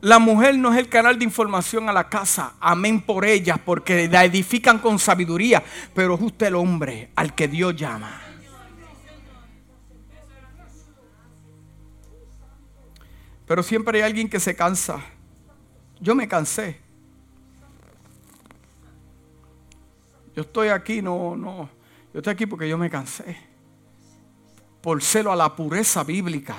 la 0.01 0.19
mujer 0.19 0.55
no 0.57 0.71
es 0.71 0.77
el 0.77 0.87
canal 0.87 1.17
de 1.17 1.25
información 1.25 1.89
a 1.89 1.93
la 1.93 2.07
casa. 2.07 2.53
Amén 2.59 3.01
por 3.01 3.25
ellas, 3.25 3.57
porque 3.65 4.07
la 4.07 4.23
edifican 4.23 4.77
con 4.77 4.99
sabiduría. 4.99 5.63
Pero 5.95 6.13
es 6.13 6.21
usted 6.21 6.47
el 6.47 6.55
hombre 6.55 7.09
al 7.15 7.33
que 7.33 7.47
Dios 7.47 7.75
llama. 7.75 8.28
Pero 13.49 13.63
siempre 13.63 13.97
hay 13.97 14.03
alguien 14.03 14.29
que 14.29 14.39
se 14.39 14.55
cansa. 14.55 15.01
Yo 15.99 16.13
me 16.13 16.27
cansé. 16.27 16.79
Yo 20.35 20.43
estoy 20.43 20.67
aquí, 20.67 21.01
no, 21.01 21.35
no. 21.35 21.67
Yo 22.13 22.19
estoy 22.19 22.31
aquí 22.31 22.45
porque 22.45 22.69
yo 22.69 22.77
me 22.77 22.91
cansé. 22.91 23.35
Por 24.83 25.01
celo 25.01 25.31
a 25.31 25.35
la 25.35 25.55
pureza 25.55 26.03
bíblica. 26.03 26.57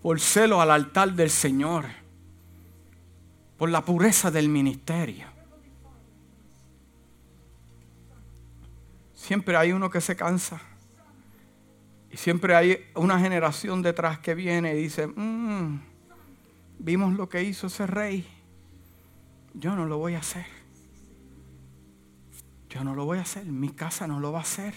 Por 0.00 0.18
celo 0.18 0.62
al 0.62 0.70
altar 0.70 1.12
del 1.12 1.28
Señor. 1.28 1.84
Por 3.58 3.68
la 3.68 3.84
pureza 3.84 4.30
del 4.30 4.48
ministerio. 4.48 5.26
Siempre 9.12 9.58
hay 9.58 9.72
uno 9.72 9.90
que 9.90 10.00
se 10.00 10.16
cansa. 10.16 10.58
Siempre 12.16 12.56
hay 12.56 12.86
una 12.94 13.20
generación 13.20 13.82
detrás 13.82 14.18
que 14.20 14.34
viene 14.34 14.74
y 14.74 14.82
dice, 14.82 15.06
mm, 15.06 15.80
vimos 16.78 17.12
lo 17.12 17.28
que 17.28 17.42
hizo 17.42 17.66
ese 17.66 17.86
rey, 17.86 18.26
yo 19.52 19.76
no 19.76 19.84
lo 19.84 19.98
voy 19.98 20.14
a 20.14 20.20
hacer. 20.20 20.46
Yo 22.70 22.82
no 22.82 22.94
lo 22.94 23.04
voy 23.04 23.18
a 23.18 23.22
hacer, 23.22 23.44
mi 23.44 23.68
casa 23.68 24.06
no 24.06 24.18
lo 24.18 24.32
va 24.32 24.38
a 24.38 24.42
hacer. 24.42 24.74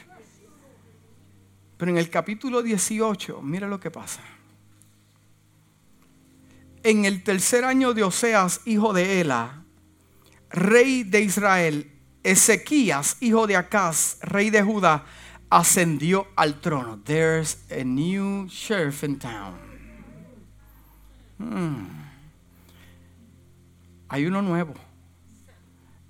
Pero 1.78 1.92
en 1.92 1.98
el 1.98 2.10
capítulo 2.10 2.62
18, 2.62 3.42
mira 3.42 3.70
lo 3.70 3.80
que 3.80 3.90
pasa. 3.90 4.22
En 6.84 7.06
el 7.06 7.24
tercer 7.24 7.64
año 7.64 7.94
de 7.94 8.04
Oseas, 8.04 8.62
hijo 8.66 8.92
de 8.92 9.22
Ela, 9.22 9.64
rey 10.50 11.04
de 11.04 11.22
Israel, 11.22 11.90
Ezequías, 12.22 13.16
hijo 13.22 13.48
de 13.48 13.56
Acaz, 13.56 14.18
rey 14.22 14.50
de 14.50 14.62
Judá, 14.62 15.06
ascendió 15.50 16.28
al 16.36 16.60
trono. 16.60 17.00
There's 17.04 17.58
a 17.72 17.84
new 17.84 18.48
sheriff 18.48 19.04
in 19.04 19.18
town. 19.18 19.56
Hmm. 21.38 21.86
Hay 24.10 24.26
uno 24.26 24.42
nuevo. 24.42 24.74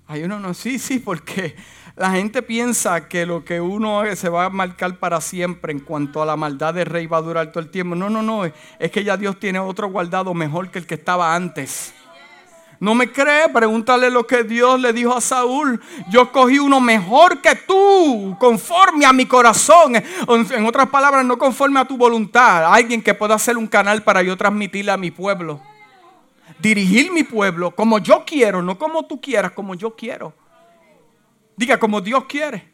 Hay 0.06 0.24
uno 0.24 0.38
nuevo. 0.38 0.54
Sí, 0.54 0.78
sí, 0.78 0.98
porque 0.98 1.54
la 1.96 2.10
gente 2.10 2.42
piensa 2.42 3.08
que 3.08 3.26
lo 3.26 3.44
que 3.44 3.60
uno 3.60 4.04
se 4.16 4.28
va 4.28 4.46
a 4.46 4.50
marcar 4.50 4.98
para 4.98 5.20
siempre 5.20 5.72
en 5.72 5.80
cuanto 5.80 6.22
a 6.22 6.26
la 6.26 6.36
maldad 6.36 6.74
del 6.74 6.86
rey 6.86 7.06
va 7.06 7.18
a 7.18 7.22
durar 7.22 7.52
todo 7.52 7.62
el 7.62 7.70
tiempo. 7.70 7.94
No, 7.94 8.10
no, 8.10 8.22
no. 8.22 8.44
Es 8.44 8.90
que 8.90 9.04
ya 9.04 9.16
Dios 9.16 9.38
tiene 9.38 9.58
otro 9.58 9.88
guardado 9.88 10.34
mejor 10.34 10.70
que 10.70 10.80
el 10.80 10.86
que 10.86 10.94
estaba 10.94 11.34
antes. 11.34 11.94
¿No 12.80 12.94
me 12.94 13.12
cree? 13.12 13.46
Pregúntale 13.50 14.10
lo 14.10 14.26
que 14.26 14.42
Dios 14.42 14.80
le 14.80 14.94
dijo 14.94 15.14
a 15.14 15.20
Saúl. 15.20 15.82
Yo 16.08 16.32
cogí 16.32 16.58
uno 16.58 16.80
mejor 16.80 17.42
que 17.42 17.54
tú, 17.54 18.34
conforme 18.40 19.04
a 19.04 19.12
mi 19.12 19.26
corazón. 19.26 19.96
En 19.96 20.64
otras 20.64 20.88
palabras, 20.88 21.22
no 21.26 21.36
conforme 21.36 21.78
a 21.78 21.84
tu 21.84 21.98
voluntad. 21.98 22.72
Alguien 22.72 23.02
que 23.02 23.12
pueda 23.12 23.34
hacer 23.34 23.58
un 23.58 23.66
canal 23.66 24.02
para 24.02 24.22
yo 24.22 24.34
transmitirle 24.34 24.90
a 24.90 24.96
mi 24.96 25.10
pueblo. 25.10 25.60
Dirigir 26.58 27.12
mi 27.12 27.22
pueblo 27.22 27.70
como 27.70 27.98
yo 27.98 28.24
quiero, 28.26 28.62
no 28.62 28.78
como 28.78 29.04
tú 29.04 29.20
quieras, 29.20 29.52
como 29.52 29.74
yo 29.74 29.94
quiero. 29.94 30.32
Diga 31.56 31.78
como 31.78 32.00
Dios 32.00 32.24
quiere. 32.24 32.70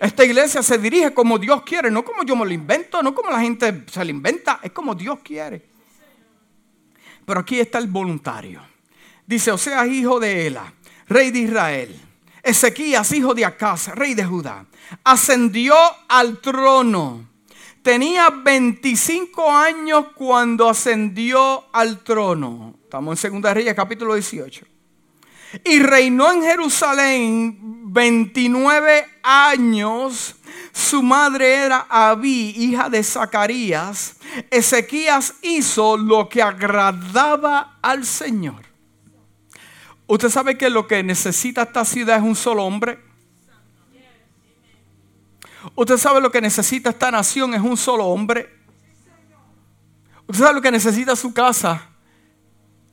Esta 0.00 0.24
iglesia 0.24 0.62
se 0.62 0.78
dirige 0.78 1.12
como 1.12 1.38
Dios 1.38 1.62
quiere, 1.64 1.90
no 1.90 2.02
como 2.02 2.22
yo 2.22 2.34
me 2.34 2.46
lo 2.46 2.52
invento, 2.52 3.02
no 3.02 3.14
como 3.14 3.30
la 3.30 3.40
gente 3.40 3.84
se 3.90 4.04
lo 4.04 4.10
inventa, 4.10 4.60
es 4.62 4.70
como 4.70 4.94
Dios 4.94 5.18
quiere. 5.22 5.68
Pero 7.26 7.40
aquí 7.40 7.60
está 7.60 7.76
el 7.76 7.88
voluntario. 7.88 8.62
Dice, 9.28 9.50
o 9.50 9.58
sea, 9.58 9.86
hijo 9.86 10.18
de 10.18 10.46
Ela, 10.46 10.72
rey 11.06 11.30
de 11.30 11.40
Israel. 11.40 12.00
Ezequías, 12.42 13.12
hijo 13.12 13.34
de 13.34 13.44
Acaz, 13.44 13.88
rey 13.88 14.14
de 14.14 14.24
Judá, 14.24 14.64
ascendió 15.04 15.76
al 16.08 16.38
trono. 16.40 17.28
Tenía 17.82 18.30
25 18.30 19.52
años 19.52 20.06
cuando 20.14 20.66
ascendió 20.66 21.66
al 21.74 22.02
trono. 22.02 22.74
Estamos 22.82 23.22
en 23.22 23.38
2 23.38 23.52
Reyes, 23.52 23.74
capítulo 23.74 24.14
18. 24.14 24.64
Y 25.62 25.78
reinó 25.80 26.32
en 26.32 26.42
Jerusalén 26.42 27.58
29 27.92 29.06
años. 29.22 30.36
Su 30.72 31.02
madre 31.02 31.54
era 31.54 31.86
Abí, 31.90 32.54
hija 32.56 32.88
de 32.88 33.04
Zacarías. 33.04 34.16
Ezequías 34.50 35.34
hizo 35.42 35.98
lo 35.98 36.30
que 36.30 36.40
agradaba 36.40 37.78
al 37.82 38.06
Señor. 38.06 38.67
Usted 40.08 40.30
sabe 40.30 40.56
que 40.56 40.70
lo 40.70 40.86
que 40.86 41.02
necesita 41.02 41.62
esta 41.62 41.84
ciudad 41.84 42.16
es 42.16 42.22
un 42.22 42.34
solo 42.34 42.64
hombre. 42.64 42.98
Usted 45.74 45.98
sabe 45.98 46.22
lo 46.22 46.30
que 46.30 46.40
necesita 46.40 46.88
esta 46.88 47.10
nación 47.10 47.52
es 47.52 47.60
un 47.60 47.76
solo 47.76 48.06
hombre. 48.06 48.48
Usted 50.26 50.42
sabe 50.42 50.54
lo 50.54 50.62
que 50.62 50.70
necesita 50.70 51.14
su 51.14 51.34
casa 51.34 51.90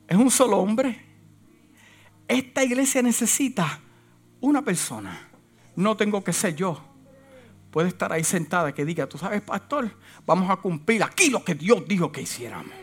es 0.10 0.18
un 0.18 0.30
solo 0.30 0.58
hombre. 0.58 1.06
Esta 2.28 2.66
iglesia 2.66 3.02
necesita 3.02 3.80
una 4.42 4.62
persona. 4.62 5.30
No 5.78 5.96
tengo 5.96 6.22
que 6.22 6.34
ser 6.34 6.54
yo. 6.58 6.84
Puede 7.72 7.88
estar 7.88 8.12
ahí 8.12 8.26
sentada 8.26 8.74
que 8.74 8.84
diga, 8.84 9.08
tú 9.08 9.18
sabes, 9.18 9.42
pastor, 9.42 9.90
vamos 10.26 10.50
a 10.50 10.58
cumplir 10.58 11.02
aquí 11.02 11.30
lo 11.30 11.46
que 11.46 11.56
Dios 11.56 11.88
dijo 11.88 12.12
que 12.12 12.22
hiciéramos. 12.22 12.74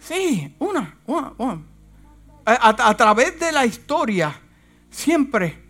Sí, 0.00 0.52
una, 0.58 0.98
una, 1.06 1.32
una. 1.38 1.75
A, 2.46 2.96
través 2.96 3.38
de 3.40 3.50
la 3.50 3.66
historia, 3.66 4.40
siempre 4.88 5.62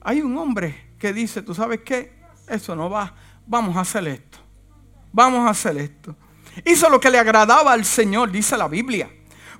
hay 0.00 0.20
un 0.20 0.36
hombre 0.36 0.94
que 0.98 1.12
dice, 1.12 1.40
tú 1.40 1.54
sabes 1.54 1.80
qué, 1.84 2.20
eso 2.48 2.74
no 2.74 2.90
va, 2.90 3.14
vamos 3.46 3.76
a 3.76 3.80
hacer 3.80 4.06
esto. 4.08 4.38
Vamos 5.12 5.46
a 5.46 5.50
hacer 5.50 5.78
esto. 5.78 6.16
Hizo 6.64 6.90
lo 6.90 6.98
que 6.98 7.10
le 7.10 7.18
agradaba 7.18 7.72
al 7.72 7.84
Señor, 7.84 8.30
dice 8.30 8.56
la 8.56 8.68
Biblia 8.68 9.08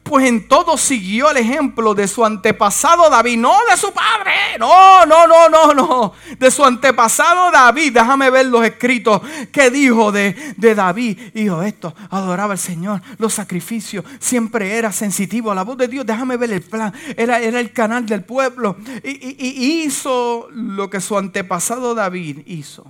pues 0.08 0.26
en 0.26 0.46
todo 0.46 0.76
siguió 0.78 1.30
el 1.30 1.38
ejemplo 1.38 1.94
de 1.94 2.06
su 2.06 2.24
antepasado 2.24 3.10
David, 3.10 3.38
no 3.38 3.56
de 3.68 3.76
su 3.76 3.92
padre, 3.92 4.56
no, 4.58 5.04
no, 5.04 5.26
no, 5.26 5.48
no, 5.48 5.74
no, 5.74 6.12
de 6.38 6.50
su 6.50 6.64
antepasado 6.64 7.50
David. 7.50 7.92
Déjame 7.92 8.30
ver 8.30 8.46
los 8.46 8.64
escritos 8.64 9.20
que 9.50 9.68
dijo 9.70 10.12
de, 10.12 10.54
de 10.56 10.74
David. 10.74 11.18
Hijo, 11.34 11.62
esto, 11.62 11.94
adoraba 12.10 12.52
al 12.52 12.58
Señor, 12.58 13.02
los 13.18 13.34
sacrificios, 13.34 14.04
siempre 14.20 14.76
era 14.76 14.92
sensitivo 14.92 15.50
a 15.50 15.54
la 15.54 15.64
voz 15.64 15.76
de 15.76 15.88
Dios. 15.88 16.06
Déjame 16.06 16.36
ver 16.36 16.52
el 16.52 16.62
plan, 16.62 16.94
era, 17.16 17.40
era 17.40 17.58
el 17.58 17.72
canal 17.72 18.06
del 18.06 18.22
pueblo. 18.22 18.76
y 19.02 19.82
hizo 19.82 20.48
lo 20.52 20.88
que 20.88 21.00
su 21.00 21.18
antepasado 21.18 21.94
David 21.94 22.42
hizo. 22.46 22.86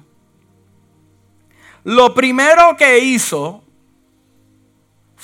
Lo 1.85 2.13
primero 2.15 2.77
que 2.77 2.99
hizo 2.99 3.66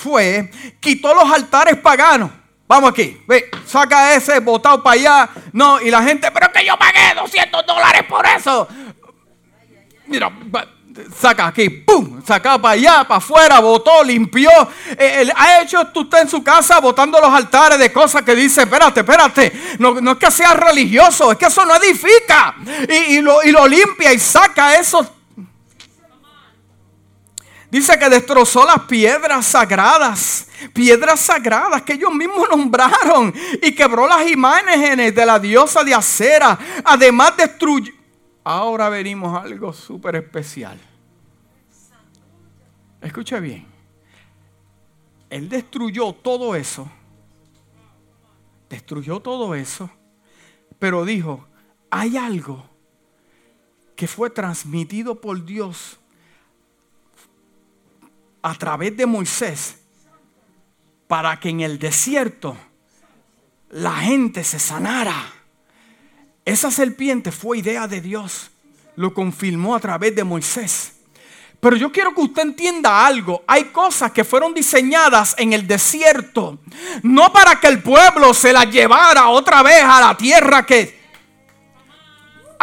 fue, 0.02 0.50
quitó 0.80 1.14
los 1.14 1.30
altares 1.30 1.76
paganos. 1.76 2.30
Vamos 2.66 2.90
aquí, 2.90 3.20
ve, 3.26 3.50
saca 3.66 4.14
ese 4.14 4.40
botado 4.40 4.82
para 4.82 4.94
allá. 4.94 5.30
No, 5.52 5.80
y 5.80 5.90
la 5.90 6.02
gente, 6.02 6.30
pero 6.30 6.50
que 6.50 6.64
yo 6.64 6.76
pagué 6.78 7.14
200 7.14 7.66
dólares 7.66 8.02
por 8.08 8.24
eso. 8.26 8.66
Mira, 10.06 10.32
saca 11.14 11.48
aquí, 11.48 11.68
pum, 11.68 12.22
saca 12.24 12.58
para 12.58 12.74
allá, 12.74 13.04
para 13.04 13.18
afuera, 13.18 13.60
botó, 13.60 14.02
limpió. 14.02 14.50
Eh, 14.98 15.30
ha 15.36 15.60
hecho 15.60 15.86
usted 15.94 16.22
en 16.22 16.28
su 16.28 16.42
casa 16.42 16.80
botando 16.80 17.20
los 17.20 17.30
altares 17.30 17.78
de 17.78 17.92
cosas 17.92 18.22
que 18.22 18.34
dice, 18.34 18.62
espérate, 18.62 19.00
espérate, 19.00 19.52
no, 19.78 20.12
es 20.12 20.18
que 20.18 20.30
sea 20.30 20.54
religioso, 20.54 21.32
es 21.32 21.38
que 21.38 21.46
eso 21.46 21.64
no 21.64 21.76
edifica. 21.76 22.56
Y, 23.08 23.20
lo, 23.20 23.42
y 23.42 23.52
lo 23.52 23.66
limpia 23.68 24.12
y 24.12 24.18
saca 24.18 24.76
esos 24.76 25.06
Dice 27.72 27.98
que 27.98 28.10
destrozó 28.10 28.66
las 28.66 28.80
piedras 28.80 29.46
sagradas, 29.46 30.46
piedras 30.74 31.18
sagradas 31.20 31.80
que 31.80 31.94
ellos 31.94 32.12
mismos 32.12 32.46
nombraron 32.50 33.32
y 33.62 33.74
quebró 33.74 34.06
las 34.06 34.30
imágenes 34.30 35.14
de 35.14 35.24
la 35.24 35.38
diosa 35.38 35.82
de 35.82 35.94
acera. 35.94 36.58
Además 36.84 37.34
destruyó... 37.34 37.90
Ahora 38.44 38.90
venimos 38.90 39.34
a 39.34 39.44
algo 39.44 39.72
súper 39.72 40.16
especial. 40.16 40.78
Escuche 43.00 43.40
bien. 43.40 43.66
Él 45.30 45.48
destruyó 45.48 46.12
todo 46.12 46.54
eso. 46.54 46.86
Destruyó 48.68 49.20
todo 49.20 49.54
eso. 49.54 49.88
Pero 50.78 51.06
dijo, 51.06 51.46
hay 51.88 52.18
algo 52.18 52.68
que 53.96 54.06
fue 54.06 54.28
transmitido 54.28 55.22
por 55.22 55.42
Dios 55.42 55.98
a 58.42 58.54
través 58.54 58.96
de 58.96 59.06
Moisés 59.06 59.76
para 61.06 61.38
que 61.38 61.50
en 61.50 61.60
el 61.60 61.78
desierto 61.78 62.56
la 63.70 63.92
gente 63.96 64.44
se 64.44 64.58
sanara. 64.58 65.32
Esa 66.44 66.70
serpiente 66.70 67.30
fue 67.30 67.58
idea 67.58 67.86
de 67.86 68.00
Dios. 68.00 68.50
Lo 68.96 69.14
confirmó 69.14 69.74
a 69.74 69.80
través 69.80 70.14
de 70.14 70.24
Moisés. 70.24 70.94
Pero 71.60 71.76
yo 71.76 71.92
quiero 71.92 72.14
que 72.14 72.22
usted 72.22 72.42
entienda 72.42 73.06
algo. 73.06 73.44
Hay 73.46 73.66
cosas 73.66 74.10
que 74.10 74.24
fueron 74.24 74.52
diseñadas 74.52 75.34
en 75.38 75.52
el 75.52 75.66
desierto. 75.66 76.58
No 77.02 77.32
para 77.32 77.60
que 77.60 77.68
el 77.68 77.82
pueblo 77.82 78.34
se 78.34 78.52
las 78.52 78.68
llevara 78.68 79.28
otra 79.28 79.62
vez 79.62 79.82
a 79.84 80.00
la 80.00 80.16
tierra 80.16 80.66
que 80.66 81.01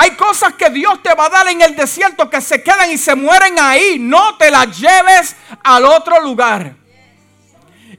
hay 0.02 0.12
cosas 0.12 0.54
que 0.54 0.70
Dios 0.70 1.04
te 1.04 1.14
va 1.14 1.26
a 1.26 1.30
dar 1.30 1.50
en 1.50 1.62
el 1.62 1.76
desierto 1.76 2.30
que 2.30 2.40
se 2.40 2.64
quedan 2.64 2.90
y 2.90 2.98
se 2.98 3.16
mueren 3.16 3.60
ahí. 3.60 3.98
No 4.00 4.38
te 4.38 4.50
las 4.50 4.80
lleves 4.80 5.36
al 5.62 5.84
otro 5.84 6.22
lugar. 6.22 6.74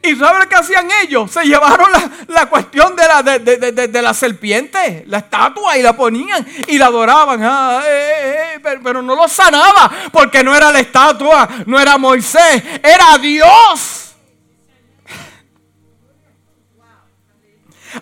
¿Y 0.02 0.16
sabes 0.16 0.46
qué 0.46 0.54
hacían 0.54 0.88
ellos? 1.02 1.30
Se 1.30 1.44
llevaron 1.44 1.90
la, 2.28 2.46
cuestión 2.46 2.96
de 2.96 3.06
la, 3.06 3.22
de, 3.22 4.02
la 4.02 4.14
serpiente, 4.14 5.04
la 5.08 5.18
estatua, 5.18 5.76
y 5.76 5.82
la 5.82 5.94
ponían 5.94 6.46
y 6.68 6.78
la 6.78 6.86
adoraban. 6.86 7.44
Ah, 7.44 7.82
eh, 7.84 7.90
eh, 7.90 8.54
eh, 8.54 8.60
pero, 8.62 8.80
pero 8.82 9.02
no 9.02 9.14
lo 9.14 9.28
sanaba, 9.28 9.90
porque 10.10 10.42
no 10.42 10.56
era 10.56 10.72
la 10.72 10.80
estatua, 10.80 11.46
no 11.66 11.78
era 11.78 11.98
Moisés, 11.98 12.62
era 12.82 13.18
Dios. 13.18 14.14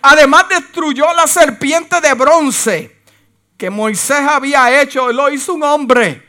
Además 0.03 0.49
destruyó 0.49 1.12
la 1.14 1.26
serpiente 1.26 2.01
de 2.01 2.14
bronce 2.14 2.97
que 3.59 3.70
Moisés 3.70 4.20
había 4.20 4.80
hecho, 4.80 5.12
lo 5.12 5.28
hizo 5.30 5.54
un 5.54 5.64
hombre. 5.64 6.22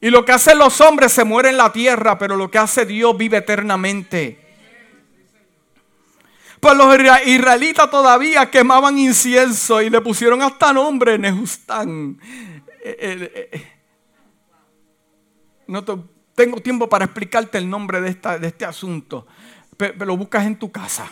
Y 0.00 0.10
lo 0.10 0.24
que 0.24 0.32
hacen 0.32 0.58
los 0.58 0.80
hombres 0.80 1.12
se 1.12 1.24
muere 1.24 1.50
en 1.50 1.56
la 1.56 1.72
tierra, 1.72 2.16
pero 2.16 2.36
lo 2.36 2.50
que 2.50 2.58
hace 2.58 2.86
Dios 2.86 3.16
vive 3.18 3.38
eternamente. 3.38 4.46
Pues 6.60 6.76
los 6.76 6.96
israelitas 7.26 7.90
todavía 7.90 8.48
quemaban 8.50 8.96
incienso 8.96 9.82
y 9.82 9.90
le 9.90 10.00
pusieron 10.00 10.40
hasta 10.40 10.72
nombre 10.72 11.18
Nehustán. 11.18 12.18
Eh, 12.82 12.96
eh, 13.00 13.50
eh, 13.52 13.72
no 15.66 15.84
tengo 16.34 16.60
tiempo 16.60 16.88
para 16.88 17.06
explicarte 17.06 17.58
el 17.58 17.68
nombre 17.68 18.00
de, 18.00 18.10
esta, 18.10 18.38
de 18.38 18.46
este 18.46 18.64
asunto, 18.64 19.26
pero 19.76 20.06
lo 20.06 20.16
buscas 20.16 20.46
en 20.46 20.56
tu 20.56 20.70
casa. 20.70 21.10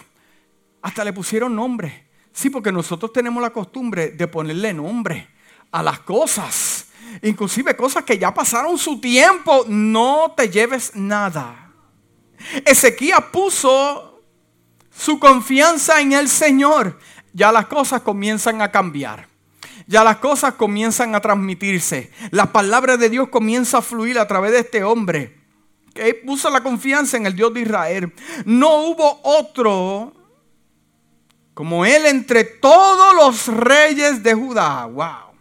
Hasta 0.81 1.05
le 1.05 1.13
pusieron 1.13 1.57
nombre. 1.57 2.04
Sí, 2.35 2.51
porque 2.51 2.73
nosotros 2.73 3.13
tenemos 3.13 3.41
la 3.41 3.51
costumbre 3.51 4.11
de 4.11 4.27
ponerle 4.27 4.75
nombre 4.75 5.29
a 5.71 5.85
las 5.85 6.01
cosas. 6.01 6.87
Inclusive 7.23 7.77
cosas 7.77 8.03
que 8.03 8.19
ya 8.19 8.35
pasaron 8.35 8.77
su 8.77 9.01
tiempo. 9.01 9.65
No 9.69 10.35
te 10.37 10.51
lleves 10.51 10.97
nada. 10.97 11.71
Ezequiel 12.65 13.23
puso 13.33 14.21
su 14.91 15.21
confianza 15.21 16.01
en 16.01 16.13
el 16.13 16.29
Señor. 16.29 16.99
Ya 17.33 17.53
las 17.53 17.67
cosas 17.67 18.03
comienzan 18.03 18.63
a 18.63 18.73
cambiar. 18.73 19.29
Ya 19.87 20.03
las 20.03 20.17
cosas 20.17 20.55
comienzan 20.55 21.15
a 21.15 21.21
transmitirse. 21.21 22.11
La 22.33 22.51
palabra 22.51 22.97
de 22.97 23.11
Dios 23.11 23.29
comienza 23.29 23.79
a 23.79 23.83
fluir 23.83 24.19
a 24.19 24.27
través 24.27 24.51
de 24.51 24.59
este 24.59 24.83
hombre. 24.83 25.39
Que 25.95 26.15
puso 26.15 26.51
la 26.51 26.65
confianza 26.65 27.17
en 27.17 27.27
el 27.27 27.37
Dios 27.37 27.55
de 27.55 27.61
Israel. 27.61 28.13
No 28.45 28.87
hubo 28.87 29.21
otro 29.23 30.24
como 31.55 31.87
él 31.87 32.07
entre 32.07 32.45
todos 32.45 33.15
los 33.15 33.47
reyes 33.47 34.23
de 34.23 34.35
Judá. 34.35 34.87
Wow. 34.87 35.35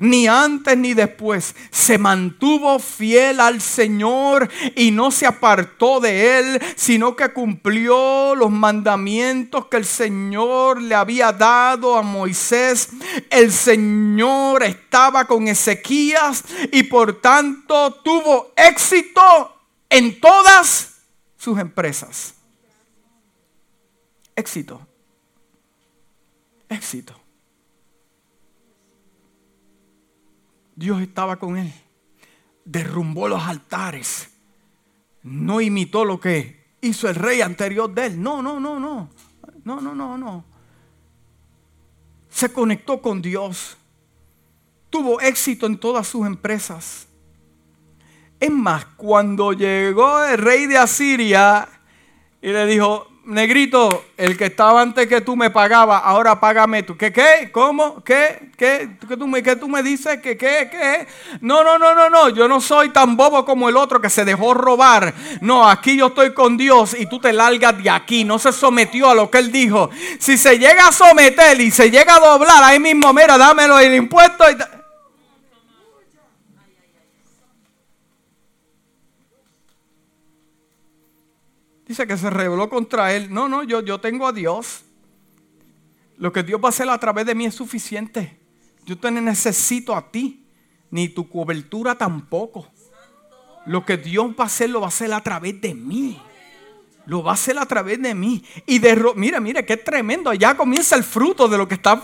Ni 0.00 0.26
antes 0.26 0.76
ni 0.76 0.94
después 0.94 1.54
se 1.70 1.98
mantuvo 1.98 2.78
fiel 2.78 3.40
al 3.40 3.60
Señor 3.60 4.50
y 4.76 4.90
no 4.90 5.10
se 5.10 5.26
apartó 5.26 6.00
de 6.00 6.38
él, 6.38 6.62
sino 6.76 7.16
que 7.16 7.32
cumplió 7.32 8.34
los 8.34 8.50
mandamientos 8.50 9.66
que 9.66 9.76
el 9.76 9.84
Señor 9.84 10.82
le 10.82 10.94
había 10.94 11.32
dado 11.32 11.96
a 11.96 12.02
Moisés. 12.02 12.88
El 13.30 13.52
Señor 13.52 14.62
estaba 14.64 15.26
con 15.26 15.48
Ezequías 15.48 16.44
y 16.72 16.84
por 16.84 17.20
tanto 17.20 17.94
tuvo 18.02 18.52
éxito 18.56 19.56
en 19.88 20.20
todas 20.20 20.94
sus 21.36 21.58
empresas. 21.58 22.34
éxito. 24.36 24.93
Éxito. 26.68 27.14
Dios 30.76 31.00
estaba 31.00 31.36
con 31.36 31.56
él. 31.56 31.72
Derrumbó 32.64 33.28
los 33.28 33.42
altares. 33.42 34.30
No 35.22 35.60
imitó 35.60 36.04
lo 36.04 36.20
que 36.20 36.76
hizo 36.80 37.08
el 37.08 37.14
rey 37.14 37.40
anterior 37.40 37.92
de 37.92 38.06
él. 38.06 38.22
No, 38.22 38.42
no, 38.42 38.60
no, 38.60 38.78
no. 38.78 39.10
No, 39.64 39.80
no, 39.80 39.94
no, 39.94 40.18
no. 40.18 40.44
Se 42.28 42.52
conectó 42.52 43.00
con 43.00 43.22
Dios. 43.22 43.76
Tuvo 44.90 45.20
éxito 45.20 45.66
en 45.66 45.78
todas 45.78 46.06
sus 46.06 46.26
empresas. 46.26 47.08
Es 48.40 48.50
más, 48.50 48.84
cuando 48.84 49.52
llegó 49.52 50.22
el 50.24 50.38
rey 50.38 50.66
de 50.66 50.76
Asiria 50.76 51.68
y 52.42 52.48
le 52.48 52.66
dijo, 52.66 53.08
negrito, 53.26 54.04
el 54.16 54.36
que 54.36 54.46
estaba 54.46 54.80
antes 54.80 55.06
que 55.06 55.20
tú 55.20 55.36
me 55.36 55.50
pagaba, 55.50 55.98
ahora 55.98 56.40
págame 56.40 56.82
tú. 56.82 56.96
¿Qué, 56.96 57.12
qué? 57.12 57.50
¿Cómo? 57.52 58.02
¿Qué? 58.04 58.50
¿Qué? 58.56 58.96
¿Qué 59.08 59.16
tú 59.16 59.26
me, 59.26 59.42
qué 59.42 59.56
tú 59.56 59.68
me 59.68 59.82
dices? 59.82 60.20
¿Qué, 60.20 60.36
qué? 60.36 60.68
¿Qué? 60.70 61.06
No, 61.40 61.64
no, 61.64 61.78
no, 61.78 61.94
no, 61.94 62.10
no. 62.10 62.28
Yo 62.28 62.48
no 62.48 62.60
soy 62.60 62.90
tan 62.90 63.16
bobo 63.16 63.44
como 63.44 63.68
el 63.68 63.76
otro 63.76 64.00
que 64.00 64.10
se 64.10 64.24
dejó 64.24 64.54
robar. 64.54 65.14
No, 65.40 65.68
aquí 65.68 65.96
yo 65.96 66.08
estoy 66.08 66.34
con 66.34 66.56
Dios 66.56 66.94
y 66.98 67.06
tú 67.06 67.18
te 67.18 67.32
largas 67.32 67.82
de 67.82 67.90
aquí. 67.90 68.24
No 68.24 68.38
se 68.38 68.52
sometió 68.52 69.10
a 69.10 69.14
lo 69.14 69.30
que 69.30 69.38
él 69.38 69.50
dijo. 69.50 69.90
Si 70.18 70.36
se 70.36 70.58
llega 70.58 70.88
a 70.88 70.92
someter 70.92 71.60
y 71.60 71.70
se 71.70 71.90
llega 71.90 72.16
a 72.16 72.20
doblar, 72.20 72.62
ahí 72.62 72.78
mismo, 72.78 73.12
mira, 73.12 73.38
dámelo 73.38 73.78
el 73.78 73.94
impuesto. 73.94 74.44
Y 74.50 74.83
Dice 81.86 82.06
que 82.06 82.16
se 82.16 82.30
rebeló 82.30 82.68
contra 82.68 83.12
él. 83.14 83.32
No, 83.32 83.48
no, 83.48 83.62
yo, 83.62 83.80
yo 83.82 84.00
tengo 84.00 84.26
a 84.26 84.32
Dios. 84.32 84.84
Lo 86.16 86.32
que 86.32 86.42
Dios 86.42 86.60
va 86.62 86.66
a 86.66 86.70
hacer 86.70 86.88
a 86.88 86.98
través 86.98 87.26
de 87.26 87.34
mí 87.34 87.44
es 87.46 87.54
suficiente. 87.54 88.38
Yo 88.86 88.98
te 88.98 89.10
necesito 89.10 89.94
a 89.94 90.10
ti, 90.10 90.46
ni 90.90 91.08
tu 91.08 91.28
cobertura 91.28 91.96
tampoco. 91.96 92.68
Lo 93.66 93.84
que 93.84 93.96
Dios 93.96 94.30
va 94.38 94.44
a 94.44 94.46
hacer 94.46 94.70
lo 94.70 94.80
va 94.80 94.86
a 94.86 94.88
hacer 94.88 95.12
a 95.12 95.22
través 95.22 95.60
de 95.60 95.74
mí. 95.74 96.20
Lo 97.06 97.22
va 97.22 97.32
a 97.32 97.34
hacer 97.34 97.58
a 97.58 97.66
través 97.66 98.00
de 98.00 98.14
mí. 98.14 98.42
Y 98.64 98.78
de, 98.78 99.12
mira, 99.14 99.38
mira, 99.38 99.62
qué 99.62 99.76
tremendo. 99.76 100.32
Ya 100.32 100.56
comienza 100.56 100.96
el 100.96 101.04
fruto 101.04 101.48
de 101.48 101.58
lo 101.58 101.68
que 101.68 101.74
está 101.74 102.02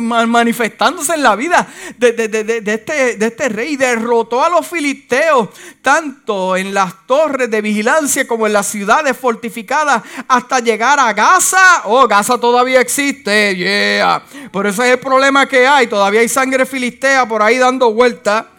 manifestándose 0.00 1.14
en 1.14 1.22
la 1.24 1.34
vida 1.34 1.66
de, 1.98 2.62
este, 2.64 3.16
de 3.16 3.26
este 3.26 3.48
rey. 3.48 3.76
Derrotó 3.76 4.44
a 4.44 4.48
los 4.48 4.64
filisteos, 4.64 5.48
tanto 5.82 6.56
en 6.56 6.72
las 6.72 7.06
torres 7.06 7.50
de 7.50 7.60
vigilancia 7.60 8.28
como 8.28 8.46
en 8.46 8.52
las 8.52 8.68
ciudades 8.68 9.16
fortificadas, 9.16 10.04
hasta 10.28 10.60
llegar 10.60 11.00
a 11.00 11.12
Gaza. 11.12 11.82
Oh, 11.84 12.06
Gaza 12.06 12.38
todavía 12.38 12.80
existe. 12.80 13.56
Yeah. 13.56 14.22
Por 14.52 14.68
eso 14.68 14.84
es 14.84 14.92
el 14.92 15.00
problema 15.00 15.46
que 15.46 15.66
hay. 15.66 15.88
Todavía 15.88 16.20
hay 16.20 16.28
sangre 16.28 16.66
filistea 16.66 17.26
por 17.26 17.42
ahí 17.42 17.58
dando 17.58 17.92
vuelta. 17.92 18.50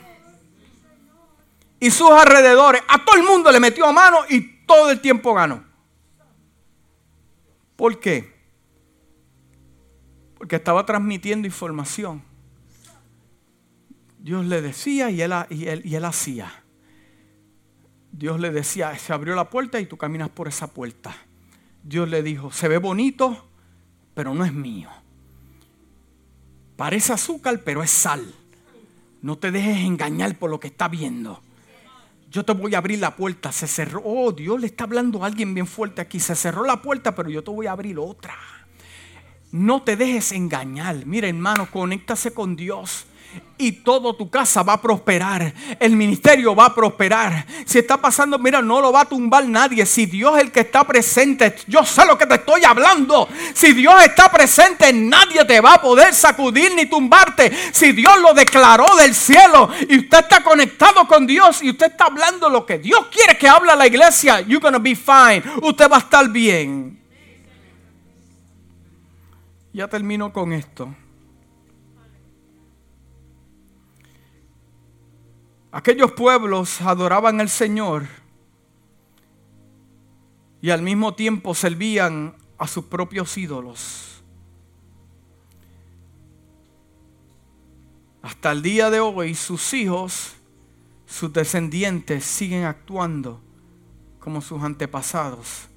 Y 1.79 1.91
sus 1.91 2.11
alrededores, 2.11 2.81
a 2.89 3.05
todo 3.05 3.15
el 3.15 3.23
mundo 3.23 3.51
le 3.51 3.61
metió 3.61 3.85
a 3.85 3.93
mano 3.93 4.17
y 4.27 4.65
todo 4.65 4.89
el 4.89 4.99
tiempo 4.99 5.33
ganó. 5.33 5.66
¿Por 7.78 8.01
qué? 8.01 8.36
Porque 10.38 10.57
estaba 10.57 10.86
transmitiendo 10.86 11.47
información. 11.47 12.23
Dios 14.19 14.45
le 14.45 14.61
decía 14.61 15.09
y 15.09 15.21
él, 15.21 15.34
y 15.49 15.95
él, 15.95 16.05
hacía. 16.05 16.63
Dios 18.11 18.39
le 18.39 18.51
decía, 18.51 18.97
se 18.97 19.13
abrió 19.13 19.36
la 19.36 19.49
puerta 19.49 19.80
y 19.80 19.86
tú 19.86 19.95
caminas 19.95 20.30
por 20.30 20.49
esa 20.49 20.67
puerta. 20.67 21.15
Dios 21.84 22.09
le 22.09 22.23
dijo, 22.23 22.51
se 22.51 22.67
ve 22.67 22.80
bonito, 22.80 23.47
pero 24.13 24.34
no 24.34 24.43
es 24.43 24.51
mío. 24.51 24.89
Parece 26.75 27.13
azúcar, 27.13 27.61
pero 27.63 27.84
es 27.84 27.91
sal. 27.91 28.34
No 29.21 29.38
te 29.38 29.51
dejes 29.51 29.78
engañar 29.78 30.38
por 30.38 30.49
lo 30.49 30.59
que 30.59 30.67
está 30.67 30.88
viendo 30.89 31.41
yo 32.38 32.45
te 32.45 32.53
voy 32.53 32.75
a 32.75 32.77
abrir 32.77 32.99
la 32.99 33.15
puerta. 33.15 33.51
Se 33.51 33.65
cerró. 33.65 33.99
Oh, 34.05 34.31
Dios 34.31 34.61
le 34.61 34.67
está 34.67 34.83
hablando 34.83 35.23
a 35.23 35.27
alguien 35.27 35.55
bien 35.55 35.65
fuerte 35.65 36.01
aquí. 36.01 36.19
Se 36.19 36.35
cerró 36.35 36.63
la 36.65 36.83
puerta, 36.83 37.15
pero 37.15 37.31
yo 37.31 37.43
te 37.43 37.49
voy 37.49 37.65
a 37.65 37.71
abrir 37.71 37.97
otra. 37.97 38.35
No 39.51 39.81
te 39.81 39.95
dejes 39.95 40.31
engañar. 40.33 41.03
Mira, 41.07 41.27
hermano, 41.27 41.67
conéctase 41.71 42.35
con 42.35 42.55
Dios 42.55 43.07
y 43.57 43.71
todo 43.71 44.15
tu 44.15 44.30
casa 44.30 44.63
va 44.63 44.73
a 44.73 44.82
prosperar. 44.82 45.53
El 45.80 45.95
ministerio 45.95 46.55
va 46.55 46.65
a 46.65 46.75
prosperar. 46.75 47.45
Si 47.65 47.80
está 47.80 47.97
pasando, 47.97 48.38
mira, 48.38 48.61
no 48.61 48.82
lo 48.82 48.91
va 48.91 49.01
a 49.01 49.05
tumbar 49.05 49.47
nadie. 49.47 49.86
Si 49.86 50.05
Dios 50.05 50.36
es 50.38 50.43
el 50.43 50.51
que 50.51 50.61
está 50.61 50.84
presente, 50.84 51.55
yo 51.67 51.84
sé 51.84 52.05
lo 52.05 52.17
que 52.17 52.25
te 52.25 52.36
estoy 52.36 52.63
hablando. 52.63 53.28
Si 53.53 53.73
Dios 53.73 53.95
está 54.03 54.32
presente, 54.32 54.93
nadie 54.93 55.43
te 55.45 55.59
va 55.59 55.75
a 55.75 55.82
poder 55.82 56.13
sacudir 56.13 56.73
ni 56.75 56.86
tumbarte. 56.86 57.51
Si 57.73 57.91
Dios 57.91 58.19
lo 58.21 58.34
declaró 58.34 58.95
del 58.95 59.15
cielo 59.15 59.69
y 59.89 59.99
usted 59.99 60.19
está 60.19 60.43
conectado 60.43 61.07
con 61.07 61.25
Dios 61.25 61.61
y 61.63 61.71
usted 61.71 61.88
está 61.88 62.05
hablando 62.05 62.49
lo 62.49 62.65
que 62.65 62.78
Dios 62.78 63.07
quiere 63.11 63.38
que 63.38 63.49
hable 63.49 63.75
la 63.75 63.88
iglesia, 63.88 64.41
you're 64.41 64.59
gonna 64.59 64.80
be 64.80 64.95
fine. 64.95 65.43
Usted 65.61 65.89
va 65.89 65.97
a 65.97 65.99
estar 65.99 66.30
bien. 66.30 67.01
Ya 69.73 69.88
termino 69.88 70.32
con 70.32 70.53
esto. 70.53 70.93
Aquellos 75.78 76.13
pueblos 76.13 76.82
adoraban 76.82 77.39
al 77.39 77.49
Señor 77.49 78.07
y 80.59 80.71
al 80.71 80.82
mismo 80.82 81.13
tiempo 81.13 81.53
servían 81.53 82.36
a 82.57 82.67
sus 82.67 82.86
propios 82.86 83.38
ídolos. 83.38 84.23
Hasta 88.23 88.53
el 88.53 88.63
día 88.63 88.89
de 88.89 89.01
hoy 89.01 89.36
sus 89.36 89.71
hijos, 89.75 90.34
sus 91.05 91.32
descendientes 91.32 92.25
siguen 92.25 92.63
actuando 92.63 93.39
como 94.17 94.41
sus 94.41 94.63
antepasados, 94.63 95.67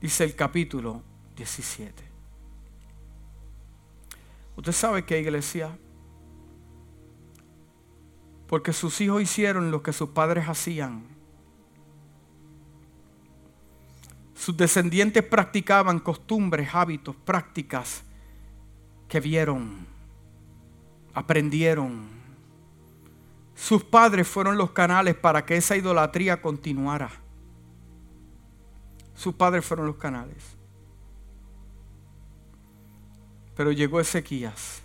dice 0.00 0.24
el 0.24 0.34
capítulo 0.34 1.04
17. 1.36 2.02
Usted 4.56 4.72
sabe 4.72 5.04
que 5.04 5.20
iglesia, 5.20 5.78
porque 8.54 8.72
sus 8.72 9.00
hijos 9.00 9.20
hicieron 9.20 9.72
lo 9.72 9.82
que 9.82 9.92
sus 9.92 10.10
padres 10.10 10.48
hacían. 10.48 11.02
Sus 14.32 14.56
descendientes 14.56 15.24
practicaban 15.24 15.98
costumbres, 15.98 16.72
hábitos, 16.72 17.16
prácticas 17.16 18.04
que 19.08 19.18
vieron, 19.18 19.88
aprendieron. 21.14 22.06
Sus 23.56 23.82
padres 23.82 24.28
fueron 24.28 24.56
los 24.56 24.70
canales 24.70 25.16
para 25.16 25.44
que 25.44 25.56
esa 25.56 25.74
idolatría 25.74 26.40
continuara. 26.40 27.10
Sus 29.16 29.34
padres 29.34 29.64
fueron 29.64 29.86
los 29.86 29.96
canales. 29.96 30.56
Pero 33.56 33.72
llegó 33.72 33.98
Ezequías 33.98 34.83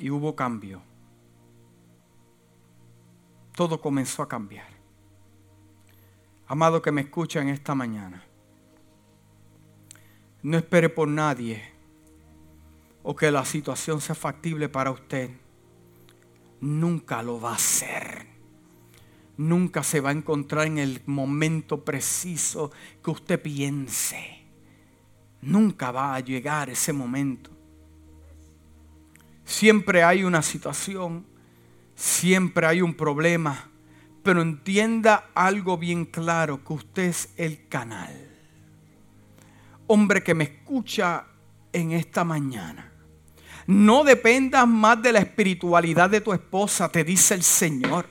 y 0.00 0.10
hubo 0.10 0.34
cambio. 0.34 0.82
Todo 3.54 3.80
comenzó 3.80 4.22
a 4.22 4.28
cambiar. 4.28 4.68
Amado 6.46 6.82
que 6.82 6.90
me 6.90 7.02
escucha 7.02 7.40
en 7.40 7.48
esta 7.48 7.74
mañana, 7.74 8.24
no 10.42 10.56
espere 10.56 10.88
por 10.88 11.06
nadie 11.06 11.62
o 13.02 13.14
que 13.14 13.30
la 13.30 13.44
situación 13.44 14.00
sea 14.00 14.14
factible 14.14 14.68
para 14.68 14.90
usted. 14.90 15.30
Nunca 16.60 17.22
lo 17.22 17.40
va 17.40 17.52
a 17.52 17.54
hacer. 17.54 18.26
Nunca 19.36 19.82
se 19.82 20.00
va 20.00 20.10
a 20.10 20.12
encontrar 20.12 20.66
en 20.66 20.78
el 20.78 21.02
momento 21.06 21.84
preciso 21.84 22.72
que 23.02 23.10
usted 23.10 23.40
piense. 23.40 24.44
Nunca 25.42 25.90
va 25.90 26.14
a 26.14 26.20
llegar 26.20 26.68
ese 26.68 26.92
momento. 26.92 27.59
Siempre 29.50 30.04
hay 30.04 30.22
una 30.22 30.42
situación, 30.42 31.26
siempre 31.96 32.68
hay 32.68 32.82
un 32.82 32.94
problema, 32.94 33.68
pero 34.22 34.42
entienda 34.42 35.30
algo 35.34 35.76
bien 35.76 36.04
claro, 36.04 36.62
que 36.64 36.72
usted 36.72 37.02
es 37.02 37.30
el 37.36 37.66
canal. 37.66 38.14
Hombre 39.88 40.22
que 40.22 40.34
me 40.34 40.44
escucha 40.44 41.26
en 41.72 41.90
esta 41.90 42.22
mañana. 42.22 42.92
No 43.66 44.04
dependas 44.04 44.68
más 44.68 45.02
de 45.02 45.10
la 45.10 45.18
espiritualidad 45.18 46.08
de 46.08 46.20
tu 46.20 46.32
esposa, 46.32 46.88
te 46.88 47.02
dice 47.02 47.34
el 47.34 47.42
Señor. 47.42 48.06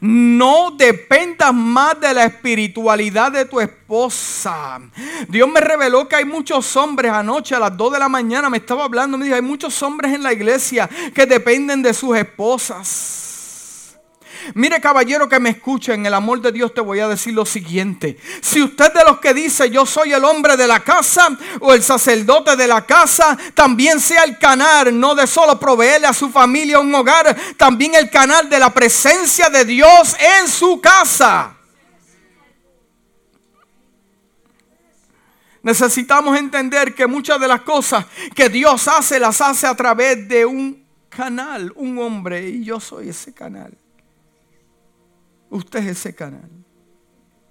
No 0.00 0.70
dependas 0.70 1.52
más 1.54 2.00
de 2.00 2.14
la 2.14 2.24
espiritualidad 2.24 3.32
de 3.32 3.44
tu 3.44 3.60
esposa. 3.60 4.80
Dios 5.28 5.48
me 5.48 5.60
reveló 5.60 6.08
que 6.08 6.16
hay 6.16 6.24
muchos 6.24 6.76
hombres 6.76 7.12
anoche 7.12 7.54
a 7.54 7.58
las 7.58 7.76
2 7.76 7.92
de 7.92 7.98
la 7.98 8.08
mañana 8.08 8.50
me 8.50 8.58
estaba 8.58 8.84
hablando, 8.84 9.18
me 9.18 9.24
dijo, 9.24 9.36
hay 9.36 9.42
muchos 9.42 9.82
hombres 9.82 10.14
en 10.14 10.22
la 10.22 10.32
iglesia 10.32 10.88
que 11.14 11.26
dependen 11.26 11.82
de 11.82 11.94
sus 11.94 12.16
esposas. 12.16 13.29
Mire 14.54 14.80
caballero 14.80 15.28
que 15.28 15.40
me 15.40 15.50
escucha, 15.50 15.94
en 15.94 16.06
el 16.06 16.14
amor 16.14 16.40
de 16.40 16.52
Dios 16.52 16.74
te 16.74 16.80
voy 16.80 17.00
a 17.00 17.08
decir 17.08 17.34
lo 17.34 17.44
siguiente. 17.44 18.18
Si 18.40 18.62
usted 18.62 18.92
de 18.92 19.04
los 19.04 19.20
que 19.20 19.34
dice 19.34 19.70
yo 19.70 19.86
soy 19.86 20.12
el 20.12 20.24
hombre 20.24 20.56
de 20.56 20.66
la 20.66 20.80
casa 20.80 21.28
o 21.60 21.72
el 21.74 21.82
sacerdote 21.82 22.56
de 22.56 22.66
la 22.66 22.84
casa, 22.84 23.36
también 23.54 24.00
sea 24.00 24.24
el 24.24 24.38
canal, 24.38 24.98
no 24.98 25.14
de 25.14 25.26
solo 25.26 25.58
proveerle 25.58 26.06
a 26.06 26.12
su 26.12 26.30
familia 26.30 26.78
un 26.78 26.94
hogar, 26.94 27.36
también 27.56 27.94
el 27.94 28.10
canal 28.10 28.48
de 28.48 28.58
la 28.58 28.72
presencia 28.72 29.48
de 29.48 29.64
Dios 29.64 30.16
en 30.18 30.48
su 30.48 30.80
casa. 30.80 31.56
Necesitamos 35.62 36.38
entender 36.38 36.94
que 36.94 37.06
muchas 37.06 37.38
de 37.38 37.46
las 37.46 37.60
cosas 37.62 38.06
que 38.34 38.48
Dios 38.48 38.88
hace 38.88 39.20
las 39.20 39.40
hace 39.40 39.66
a 39.66 39.74
través 39.74 40.26
de 40.26 40.46
un 40.46 40.86
canal, 41.10 41.72
un 41.74 41.98
hombre, 41.98 42.48
y 42.48 42.64
yo 42.64 42.80
soy 42.80 43.10
ese 43.10 43.34
canal. 43.34 43.76
Usted 45.50 45.80
es 45.80 45.98
ese 45.98 46.14
canal. 46.14 46.59